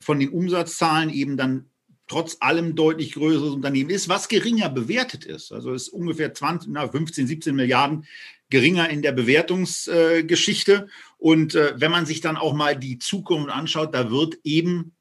von 0.00 0.20
den 0.20 0.28
Umsatzzahlen 0.28 1.10
eben 1.10 1.36
dann 1.36 1.67
trotz 2.08 2.38
allem 2.40 2.74
deutlich 2.74 3.12
größeres 3.12 3.50
Unternehmen 3.50 3.90
ist, 3.90 4.08
was 4.08 4.28
geringer 4.28 4.68
bewertet 4.68 5.24
ist. 5.24 5.52
Also 5.52 5.72
ist 5.72 5.88
ungefähr 5.88 6.34
20, 6.34 6.70
na, 6.72 6.88
15, 6.88 7.26
17 7.26 7.54
Milliarden 7.54 8.06
geringer 8.50 8.88
in 8.88 9.02
der 9.02 9.12
Bewertungsgeschichte. 9.12 10.88
und 11.18 11.54
äh, 11.54 11.74
wenn 11.76 11.90
man 11.90 12.06
sich 12.06 12.20
dann 12.20 12.36
auch 12.36 12.54
mal 12.54 12.76
die 12.76 12.98
Zukunft 12.98 13.50
anschaut, 13.50 13.94
da 13.94 14.10
wird 14.10 14.38
eben 14.42 14.94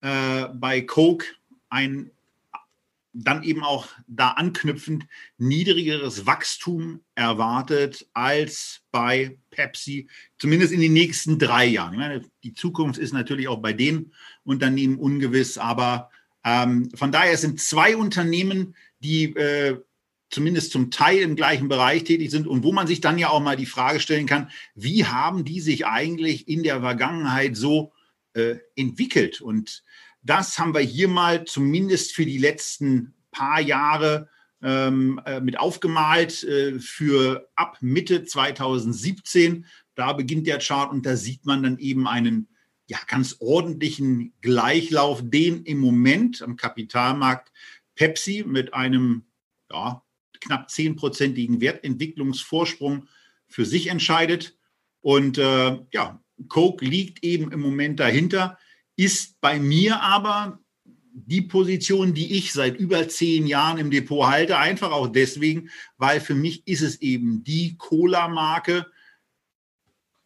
äh, 0.00 0.48
bei 0.52 0.80
Coke 0.80 1.26
ein 1.68 2.10
dann 3.12 3.42
eben 3.42 3.62
auch 3.62 3.88
da 4.06 4.30
anknüpfend 4.30 5.06
niedrigeres 5.36 6.24
Wachstum 6.26 7.00
erwartet 7.14 8.08
als 8.14 8.82
bei 8.90 9.38
Pepsi, 9.50 10.08
zumindest 10.38 10.72
in 10.72 10.80
den 10.80 10.94
nächsten 10.94 11.38
drei 11.38 11.66
Jahren. 11.66 11.92
Ich 11.92 11.98
meine, 11.98 12.24
die 12.42 12.54
Zukunft 12.54 12.98
ist 12.98 13.12
natürlich 13.12 13.48
auch 13.48 13.60
bei 13.60 13.74
den 13.74 14.12
Unternehmen 14.44 14.98
ungewiss, 14.98 15.58
aber 15.58 16.10
ähm, 16.44 16.90
von 16.94 17.12
daher 17.12 17.36
sind 17.36 17.60
zwei 17.60 17.96
Unternehmen, 17.96 18.74
die 19.00 19.34
äh, 19.36 19.80
zumindest 20.30 20.72
zum 20.72 20.90
Teil 20.90 21.18
im 21.18 21.36
gleichen 21.36 21.68
Bereich 21.68 22.04
tätig 22.04 22.30
sind 22.30 22.46
und 22.46 22.64
wo 22.64 22.72
man 22.72 22.86
sich 22.86 23.00
dann 23.00 23.18
ja 23.18 23.28
auch 23.28 23.40
mal 23.40 23.56
die 23.56 23.66
Frage 23.66 24.00
stellen 24.00 24.26
kann, 24.26 24.50
wie 24.74 25.04
haben 25.04 25.44
die 25.44 25.60
sich 25.60 25.86
eigentlich 25.86 26.48
in 26.48 26.62
der 26.62 26.80
Vergangenheit 26.80 27.56
so 27.56 27.92
äh, 28.32 28.56
entwickelt? 28.74 29.40
Und 29.40 29.84
das 30.22 30.58
haben 30.58 30.74
wir 30.74 30.80
hier 30.80 31.08
mal 31.08 31.44
zumindest 31.44 32.14
für 32.14 32.24
die 32.24 32.38
letzten 32.38 33.14
paar 33.30 33.60
Jahre 33.60 34.28
ähm, 34.62 35.20
äh, 35.26 35.40
mit 35.40 35.58
aufgemalt 35.58 36.44
äh, 36.44 36.78
für 36.78 37.48
ab 37.54 37.78
Mitte 37.80 38.24
2017. 38.24 39.66
Da 39.94 40.12
beginnt 40.12 40.46
der 40.46 40.58
Chart 40.58 40.90
und 40.90 41.04
da 41.04 41.16
sieht 41.16 41.44
man 41.44 41.62
dann 41.62 41.78
eben 41.78 42.06
einen 42.06 42.48
ja, 42.86 42.98
ganz 43.06 43.36
ordentlichen 43.40 44.34
Gleichlauf, 44.40 45.20
den 45.22 45.64
im 45.64 45.78
Moment 45.78 46.42
am 46.42 46.56
Kapitalmarkt 46.56 47.52
Pepsi 47.94 48.44
mit 48.46 48.74
einem 48.74 49.24
ja, 49.70 50.02
knapp 50.40 50.70
zehnprozentigen 50.70 51.60
Wertentwicklungsvorsprung 51.60 53.08
für 53.46 53.64
sich 53.64 53.88
entscheidet. 53.88 54.56
Und 55.00 55.38
äh, 55.38 55.78
ja, 55.92 56.22
Coke 56.48 56.84
liegt 56.84 57.22
eben 57.24 57.52
im 57.52 57.60
Moment 57.60 58.00
dahinter 58.00 58.58
ist 58.96 59.40
bei 59.40 59.58
mir 59.58 60.00
aber 60.00 60.60
die 61.14 61.42
Position, 61.42 62.14
die 62.14 62.38
ich 62.38 62.52
seit 62.52 62.78
über 62.78 63.08
zehn 63.08 63.46
Jahren 63.46 63.78
im 63.78 63.90
Depot 63.90 64.26
halte, 64.26 64.58
einfach 64.58 64.92
auch 64.92 65.08
deswegen, 65.08 65.70
weil 65.98 66.20
für 66.20 66.34
mich 66.34 66.66
ist 66.66 66.80
es 66.80 67.00
eben 67.02 67.44
die 67.44 67.76
Cola-Marke, 67.76 68.86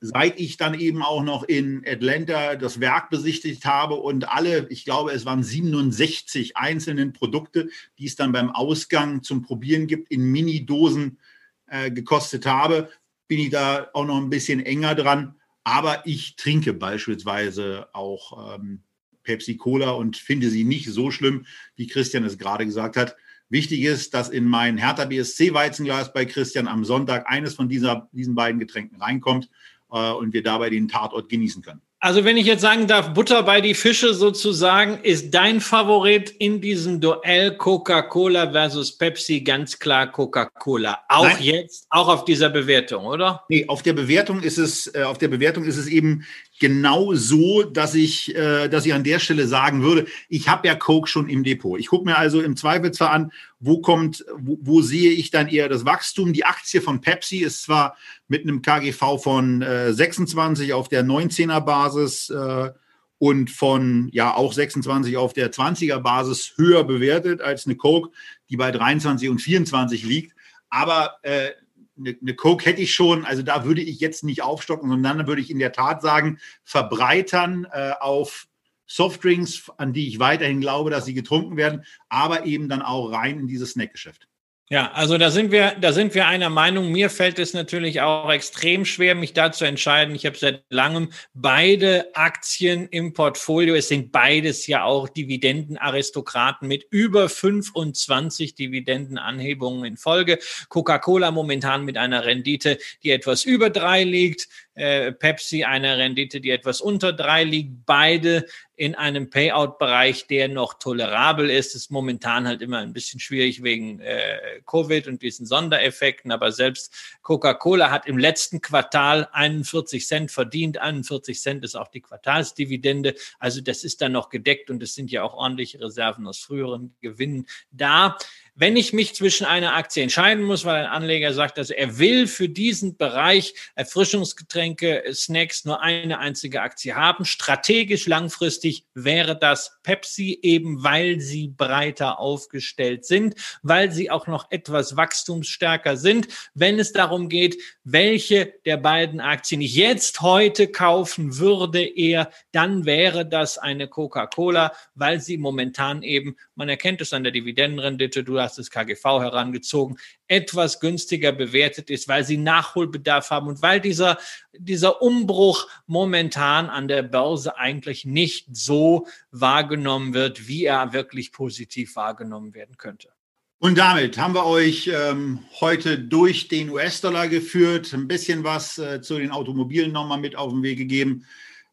seit 0.01 0.39
ich 0.39 0.57
dann 0.57 0.79
eben 0.79 1.03
auch 1.03 1.23
noch 1.23 1.43
in 1.43 1.83
Atlanta 1.87 2.57
das 2.57 2.81
Werk 2.81 3.11
besichtigt 3.11 3.65
habe 3.65 3.95
und 3.95 4.29
alle, 4.29 4.69
ich 4.69 4.85
glaube, 4.85 5.13
es 5.13 5.25
waren 5.25 5.43
67 5.43 6.57
einzelnen 6.57 7.13
Produkte, 7.13 7.71
die 7.99 8.07
es 8.07 8.17
dann 8.17 8.33
beim 8.33 8.51
Ausgang 8.51 9.23
zum 9.23 9.43
Probieren 9.43 9.87
gibt, 9.87 10.11
in 10.11 10.25
Mini-Dosen 10.31 11.19
äh, 11.67 11.91
gekostet 11.91 12.47
habe, 12.47 12.91
bin 13.27 13.39
ich 13.39 13.51
da 13.51 13.89
auch 13.95 14.07
noch 14.07 14.19
ein 14.19 14.31
bisschen 14.31 14.61
enger 14.61 14.95
dran. 14.95 15.35
Aber 15.65 16.07
ich 16.07 16.37
trinke 16.37 16.75
beispielsweise 16.75 17.89
auch 17.93 18.55
ähm, 18.55 18.83
Pepsi 19.25 19.57
Cola 19.57 19.91
und 19.91 20.17
finde 20.17 20.49
sie 20.49 20.63
nicht 20.63 20.89
so 20.89 21.11
schlimm, 21.11 21.47
wie 21.75 21.89
Christian 21.89 22.23
es 22.23 22.39
gerade 22.39 22.65
gesagt 22.65 22.97
hat. 22.97 23.17
Wichtig 23.49 23.83
ist, 23.83 24.15
dass 24.15 24.29
in 24.29 24.45
mein 24.45 24.77
Hertha 24.77 25.05
BSC 25.05 25.55
Weizenglas 25.55 26.13
bei 26.13 26.25
Christian 26.25 26.69
am 26.69 26.85
Sonntag 26.85 27.29
eines 27.29 27.55
von 27.55 27.69
dieser, 27.69 28.09
diesen 28.13 28.35
beiden 28.35 28.61
Getränken 28.61 29.01
reinkommt 29.01 29.49
und 29.89 30.33
wir 30.33 30.43
dabei 30.43 30.71
den 30.71 30.89
Tatort 30.89 31.29
genießen 31.29 31.63
können. 31.63 31.81
Also 31.99 32.25
wenn 32.25 32.37
ich 32.37 32.47
jetzt 32.47 32.61
sagen 32.61 32.87
darf, 32.87 33.15
Butter 33.15 33.43
bei 33.43 33.63
die 33.63 33.75
Fische 33.75 34.13
sozusagen, 34.13 34.99
ist 35.03 35.33
dein 35.33 35.61
Favorit 35.61 36.31
in 36.31 36.61
diesem 36.61 37.01
Duell 37.01 37.57
Coca-Cola 37.57 38.53
versus 38.53 38.97
Pepsi 38.97 39.41
ganz 39.41 39.79
klar 39.79 40.13
Coca-Cola. 40.13 41.01
Auch 41.09 41.25
Nein. 41.25 41.37
jetzt, 41.41 41.87
auch 41.89 42.09
auf 42.09 42.27
dieser 42.27 42.51
Bewertung, 42.51 43.07
oder? 43.07 43.45
Nee, 43.49 43.67
auf 43.67 43.83
der 43.83 43.95
Bewertung 43.95 44.43
ist 44.43 44.59
es, 44.59 44.95
äh, 44.95 45.05
auf 45.05 45.17
der 45.17 45.29
Bewertung 45.29 45.65
ist 45.65 45.79
es 45.79 45.87
eben 45.87 46.25
genau 46.59 47.15
so, 47.15 47.63
dass 47.63 47.95
ich, 47.95 48.35
äh, 48.35 48.69
dass 48.69 48.87
ich 48.87 48.95
an 48.95 49.05
der 49.05 49.19
Stelle 49.19 49.47
sagen 49.47 49.83
würde, 49.83 50.07
ich 50.29 50.49
habe 50.49 50.67
ja 50.67 50.75
Coke 50.75 51.09
schon 51.09 51.29
im 51.29 51.45
Depot. 51.45 51.79
Ich 51.79 51.89
gucke 51.89 52.05
mir 52.05 52.17
also 52.17 52.41
im 52.41 52.57
Zweifelsfall 52.57 53.09
an, 53.09 53.33
wo 53.59 53.81
kommt, 53.81 54.25
wo, 54.37 54.59
wo, 54.61 54.83
sehe 54.83 55.11
ich 55.11 55.31
dann 55.31 55.49
eher 55.49 55.69
das 55.69 55.85
Wachstum? 55.85 56.33
Die 56.33 56.45
Aktie 56.45 56.81
von 56.81 57.01
Pepsi 57.01 57.39
ist 57.39 57.63
zwar 57.63 57.97
mit 58.29 58.43
einem 58.43 58.63
KGV 58.63 59.19
von 59.23 59.63
äh, 59.63 59.93
26 59.93 60.73
auf 60.73 60.89
der 60.89 61.05
19er 61.05 61.61
Basis 61.61 62.31
äh, 62.31 62.71
und 63.19 63.51
von 63.51 64.09
ja 64.13 64.35
auch 64.35 64.53
26 64.53 65.17
auf 65.17 65.33
der 65.33 65.53
20er 65.53 66.01
Basis 66.01 66.55
höher 66.57 66.85
bewertet 66.85 67.41
als 67.41 67.67
eine 67.67 67.77
Coke, 67.77 68.11
die 68.51 68.57
bei 68.57 68.71
23 68.71 69.29
und 69.29 69.41
24 69.41 70.05
liegt. 70.05 70.35
Aber 70.69 71.17
äh, 71.23 71.51
eine, 71.99 72.17
eine 72.21 72.35
Coke 72.35 72.65
hätte 72.65 72.83
ich 72.83 72.95
schon, 72.95 73.25
also 73.25 73.43
da 73.43 73.65
würde 73.65 73.81
ich 73.81 74.01
jetzt 74.01 74.25
nicht 74.25 74.43
aufstocken, 74.43 74.89
sondern 74.89 75.19
dann 75.19 75.27
würde 75.27 75.43
ich 75.43 75.51
in 75.51 75.59
der 75.59 75.73
Tat 75.73 76.03
sagen, 76.03 76.39
verbreitern 76.65 77.67
äh, 77.73 77.93
auf 78.01 78.49
Softdrinks, 78.87 79.71
an 79.79 79.93
die 79.93 80.09
ich 80.09 80.19
weiterhin 80.19 80.61
glaube, 80.61 80.91
dass 80.91 81.05
sie 81.05 81.15
getrunken 81.15 81.57
werden, 81.57 81.85
aber 82.09 82.47
eben 82.47 82.69
dann 82.69 82.83
auch 82.83 83.11
rein 83.11 83.41
in 83.41 83.49
dieses 83.49 83.73
Snackgeschäft. 83.73 84.29
Ja, 84.69 84.91
also 84.95 85.17
da 85.17 85.31
sind 85.31 85.53
wir, 85.53 85.77
da 85.81 85.93
sind 85.93 86.17
wir 86.17 86.27
einer 86.27 86.51
Meinung. 86.51 86.91
Mir 86.91 87.09
fällt 87.09 87.39
es 87.39 87.55
natürlich 87.55 88.01
auch 88.01 88.29
extrem 88.33 88.85
schwer, 88.85 89.15
mich 89.15 89.33
da 89.33 89.53
zu 89.53 89.65
entscheiden. 89.65 90.17
Ich 90.17 90.27
habe 90.27 90.37
seit 90.37 90.65
langem 90.71 91.11
beide 91.35 92.11
Aktien 92.17 92.89
im 92.89 93.13
Portfolio. 93.13 93.77
Es 93.77 93.87
sind 93.87 94.11
beides 94.11 94.67
ja 94.67 94.83
auch 94.83 95.09
Dividendenaristokraten 95.09 96.67
mit 96.67 96.85
über 96.91 97.29
25 97.29 98.57
Dividendenanhebungen 98.57 99.85
in 99.85 99.97
Folge. 99.97 100.41
Coca-Cola 100.69 101.31
momentan 101.31 101.85
mit 101.85 101.97
einer 101.97 102.25
Rendite, 102.25 102.79
die 103.05 103.13
etwas 103.13 103.45
über 103.45 103.71
drei 103.71 104.03
liegt. 104.03 104.49
Äh, 104.77 105.13
Pepsi 105.13 105.65
eine 105.65 105.97
Rendite, 105.97 106.41
die 106.41 106.51
etwas 106.51 106.83
unter 106.83 107.15
drei 107.15 107.45
liegt. 107.45 107.87
Beide 107.87 108.45
in 108.77 108.95
einem 108.95 109.31
Payout-Bereich, 109.31 110.27
der 110.27 110.49
noch 110.49 110.75
tolerabel 110.75 111.49
ist. 111.49 111.75
Ist 111.75 111.91
momentan 111.91 112.47
halt 112.47 112.61
immer 112.61 112.81
ein 112.81 112.93
bisschen 112.93 113.19
schwierig 113.19 113.63
wegen 113.63 114.01
äh, 114.01 114.61
Covid 114.67 115.09
und 115.09 115.23
diesen 115.23 115.47
Sondereffekten. 115.47 116.31
Aber 116.31 116.53
selbst 116.53 116.95
Coca-Cola 117.23 117.91
hat 117.91 118.07
im 118.07 118.19
letzten 118.19 118.61
Quartal 118.61 119.29
41 119.33 120.07
Cent 120.07 120.31
verdient. 120.31 120.77
41 120.77 121.41
Cent 121.41 121.65
ist 121.65 121.75
auch 121.75 121.89
die 121.89 122.03
Quartalsdividende. 122.03 123.15
Also 123.39 123.63
das 123.63 123.83
ist 123.83 124.03
dann 124.03 124.13
noch 124.13 124.29
gedeckt 124.29 124.69
und 124.69 124.83
es 124.83 124.95
sind 124.95 125.11
ja 125.11 125.23
auch 125.23 125.33
ordentliche 125.33 125.81
Reserven 125.81 126.27
aus 126.27 126.39
früheren 126.39 126.95
Gewinnen 127.01 127.47
da. 127.71 128.19
Wenn 128.59 128.75
ich 128.75 128.95
mich 128.95 129.15
zwischen 129.15 129.45
einer 129.45 129.75
Aktie 129.75 130.03
entscheiden 130.03 130.43
muss, 130.43 130.65
weil 130.65 130.77
ein 130.77 130.91
Anleger 130.91 131.35
sagt, 131.35 131.59
also 131.59 131.75
er 131.75 131.99
will 131.99 132.27
für 132.27 132.49
diesen 132.49 132.97
Bereich 132.97 133.53
Erfrischungsgetränke, 133.75 135.05
Snacks 135.13 135.67
nur 135.67 135.83
eine 135.83 136.21
einzige 136.21 136.63
Aktie 136.63 136.95
haben, 136.95 137.27
strategisch 137.27 138.07
langfristig 138.07 138.87
wäre 138.95 139.39
das 139.39 139.79
Pepsi 139.83 140.39
eben, 140.41 140.83
weil 140.83 141.21
sie 141.21 141.49
breiter 141.49 142.19
aufgestellt 142.19 143.05
sind, 143.05 143.35
weil 143.63 143.93
sie 143.93 144.11
auch 144.11 144.27
noch 144.27 144.51
etwas 144.51 144.97
wachstumsstärker 144.97 145.99
sind. 145.99 146.27
Wenn 146.55 146.79
es 146.79 146.93
darum 146.93 147.29
geht, 147.29 147.61
welche 147.85 148.55
der 148.65 148.79
beiden 148.79 149.21
Aktien 149.21 149.61
ich 149.61 149.75
jetzt 149.75 150.23
heute 150.23 150.69
kaufen 150.69 151.37
würde, 151.37 151.85
eher, 151.85 152.31
dann 152.53 152.87
wäre 152.87 153.27
das 153.27 153.59
eine 153.59 153.87
Coca-Cola, 153.87 154.73
weil 154.95 155.21
sie 155.21 155.37
momentan 155.37 156.03
eben, 156.03 156.39
man 156.55 156.71
erkennt 156.71 157.03
es 157.03 157.13
an 157.13 157.23
der 157.23 157.33
Dividendenrendite, 157.33 158.25
du 158.25 158.46
hast 158.47 158.59
das 158.59 158.71
KGV 158.71 159.05
herangezogen, 159.05 159.99
etwas 160.29 160.81
günstiger 160.81 161.33
bewertet 161.33 161.91
ist, 161.91 162.09
weil 162.09 162.25
sie 162.25 162.37
Nachholbedarf 162.37 163.31
haben 163.31 163.49
und 163.49 163.63
weil 163.63 163.81
dieser, 163.81 164.19
dieser 164.53 165.03
Umbruch 165.03 165.69
momentan 165.87 166.71
an 166.71 166.89
der 166.89 167.03
Börse 167.03 167.59
eigentlich 167.59 168.05
nicht 168.05 168.47
so 168.57 169.07
wahrgenommen 169.31 170.15
wird, 170.15 170.49
wie 170.49 170.65
er 170.65 170.93
wirklich 170.93 171.33
positiv 171.33 171.97
wahrgenommen 171.97 172.55
werden 172.55 172.77
könnte. 172.77 173.11
Und 173.59 173.79
damit 173.79 174.19
haben 174.19 174.35
wir 174.35 174.45
euch 174.45 174.91
ähm, 174.93 175.41
heute 175.61 175.99
durch 175.99 176.49
den 176.49 176.69
US-Dollar 176.71 177.27
geführt, 177.29 177.93
ein 177.95 178.07
bisschen 178.07 178.45
was 178.45 178.77
äh, 178.79 179.01
zu 179.01 179.19
den 179.19 179.31
Automobilen 179.31 179.93
nochmal 179.93 180.21
mit 180.21 180.37
auf 180.37 180.53
den 180.53 180.63
Weg 180.63 180.77
gegeben. 180.77 181.25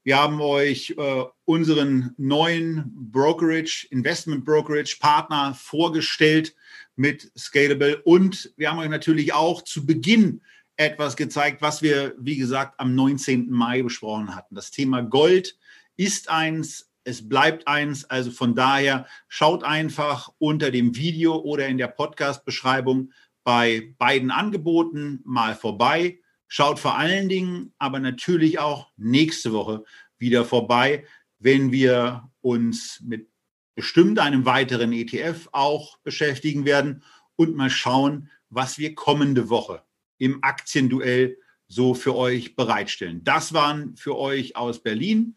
Wir 0.04 0.18
haben 0.18 0.42
euch 0.42 0.96
äh, 0.98 1.24
unseren 1.46 2.14
neuen 2.18 2.92
Brokerage, 3.12 3.88
Investment 3.90 4.44
Brokerage 4.44 4.98
Partner 5.00 5.56
vorgestellt 5.58 6.56
mit 6.96 7.32
Scalable 7.38 8.02
und 8.04 8.54
wir 8.58 8.70
haben 8.70 8.80
euch 8.80 8.90
natürlich 8.90 9.34
auch 9.34 9.62
zu 9.62 9.86
Beginn 9.86 10.42
etwas 10.76 11.16
gezeigt, 11.16 11.62
was 11.62 11.82
wir, 11.82 12.16
wie 12.20 12.38
gesagt, 12.38 12.80
am 12.80 12.96
19. 12.96 13.50
Mai 13.50 13.84
besprochen 13.84 14.36
hatten. 14.36 14.56
Das 14.56 14.72
Thema 14.72 15.02
Gold 15.02 15.58
ist 15.96 16.30
eins, 16.30 16.92
es 17.04 17.28
bleibt 17.28 17.68
eins. 17.68 18.06
Also 18.06 18.32
von 18.32 18.56
daher 18.56 19.06
schaut 19.28 19.64
einfach 19.64 20.30
unter 20.40 20.72
dem 20.72 20.96
Video 20.96 21.36
oder 21.36 21.68
in 21.68 21.78
der 21.78 21.88
Podcast-Beschreibung 21.88 23.12
bei 23.44 23.94
beiden 23.98 24.32
Angeboten 24.32 25.22
mal 25.26 25.56
vorbei. 25.56 26.20
Schaut 26.48 26.80
vor 26.80 26.98
allen 26.98 27.30
Dingen 27.30 27.74
aber 27.78 28.00
natürlich 28.00 28.60
auch 28.60 28.92
nächste 28.96 29.54
Woche 29.54 29.84
wieder 30.18 30.46
vorbei, 30.46 31.06
wenn 31.40 31.72
wir 31.72 32.30
uns 32.42 33.02
mit 33.04 33.33
bestimmt 33.76 34.20
einem 34.20 34.46
weiteren 34.46 34.94
ETF 34.94 35.50
auch 35.52 35.98
beschäftigen 36.00 36.66
werden 36.66 37.04
und 37.36 37.56
mal 37.56 37.70
schauen, 37.70 38.30
was 38.50 38.78
wir 38.78 38.96
kommende 38.96 39.50
Woche 39.50 39.82
im 40.18 40.44
Aktienduell 40.44 41.38
so 41.68 41.94
für 41.94 42.16
euch 42.16 42.56
bereitstellen. 42.56 43.24
Das 43.24 43.54
waren 43.54 43.96
für 43.98 44.18
euch 44.18 44.56
aus 44.56 44.82
Berlin 44.82 45.36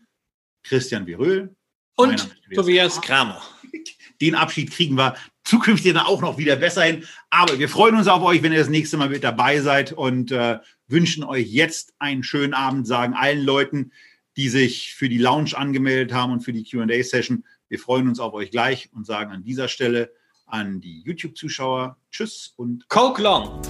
Christian 0.62 1.06
Viröhl 1.06 1.54
und 1.96 2.36
Tobias 2.54 3.00
Kramer. 3.00 3.42
Den 4.20 4.34
Abschied 4.34 4.70
kriegen 4.70 4.96
wir 4.96 5.16
zukünftig 5.44 5.94
dann 5.94 6.04
auch 6.04 6.20
noch 6.20 6.38
wieder 6.38 6.56
besser 6.56 6.82
hin. 6.82 7.04
Aber 7.30 7.58
wir 7.58 7.68
freuen 7.68 7.96
uns 7.96 8.08
auf 8.08 8.22
euch, 8.22 8.42
wenn 8.42 8.52
ihr 8.52 8.58
das 8.58 8.68
nächste 8.68 8.96
Mal 8.96 9.08
mit 9.08 9.24
dabei 9.24 9.60
seid 9.60 9.92
und 9.92 10.32
äh, 10.32 10.58
wünschen 10.88 11.24
euch 11.24 11.46
jetzt 11.48 11.94
einen 11.98 12.22
schönen 12.22 12.54
Abend, 12.54 12.86
sagen 12.86 13.14
allen 13.14 13.42
Leuten, 13.42 13.92
die 14.36 14.48
sich 14.48 14.94
für 14.94 15.08
die 15.08 15.18
Lounge 15.18 15.56
angemeldet 15.56 16.12
haben 16.12 16.32
und 16.32 16.40
für 16.40 16.52
die 16.52 16.64
QA-Session, 16.64 17.44
wir 17.68 17.78
freuen 17.78 18.08
uns 18.08 18.20
auf 18.20 18.32
euch 18.32 18.50
gleich 18.50 18.90
und 18.92 19.06
sagen 19.06 19.32
an 19.32 19.42
dieser 19.42 19.68
Stelle 19.68 20.12
an 20.46 20.80
die 20.80 21.02
YouTube-Zuschauer 21.02 21.96
Tschüss 22.10 22.54
und 22.56 22.88
Coke 22.88 23.22
Long! 23.22 23.60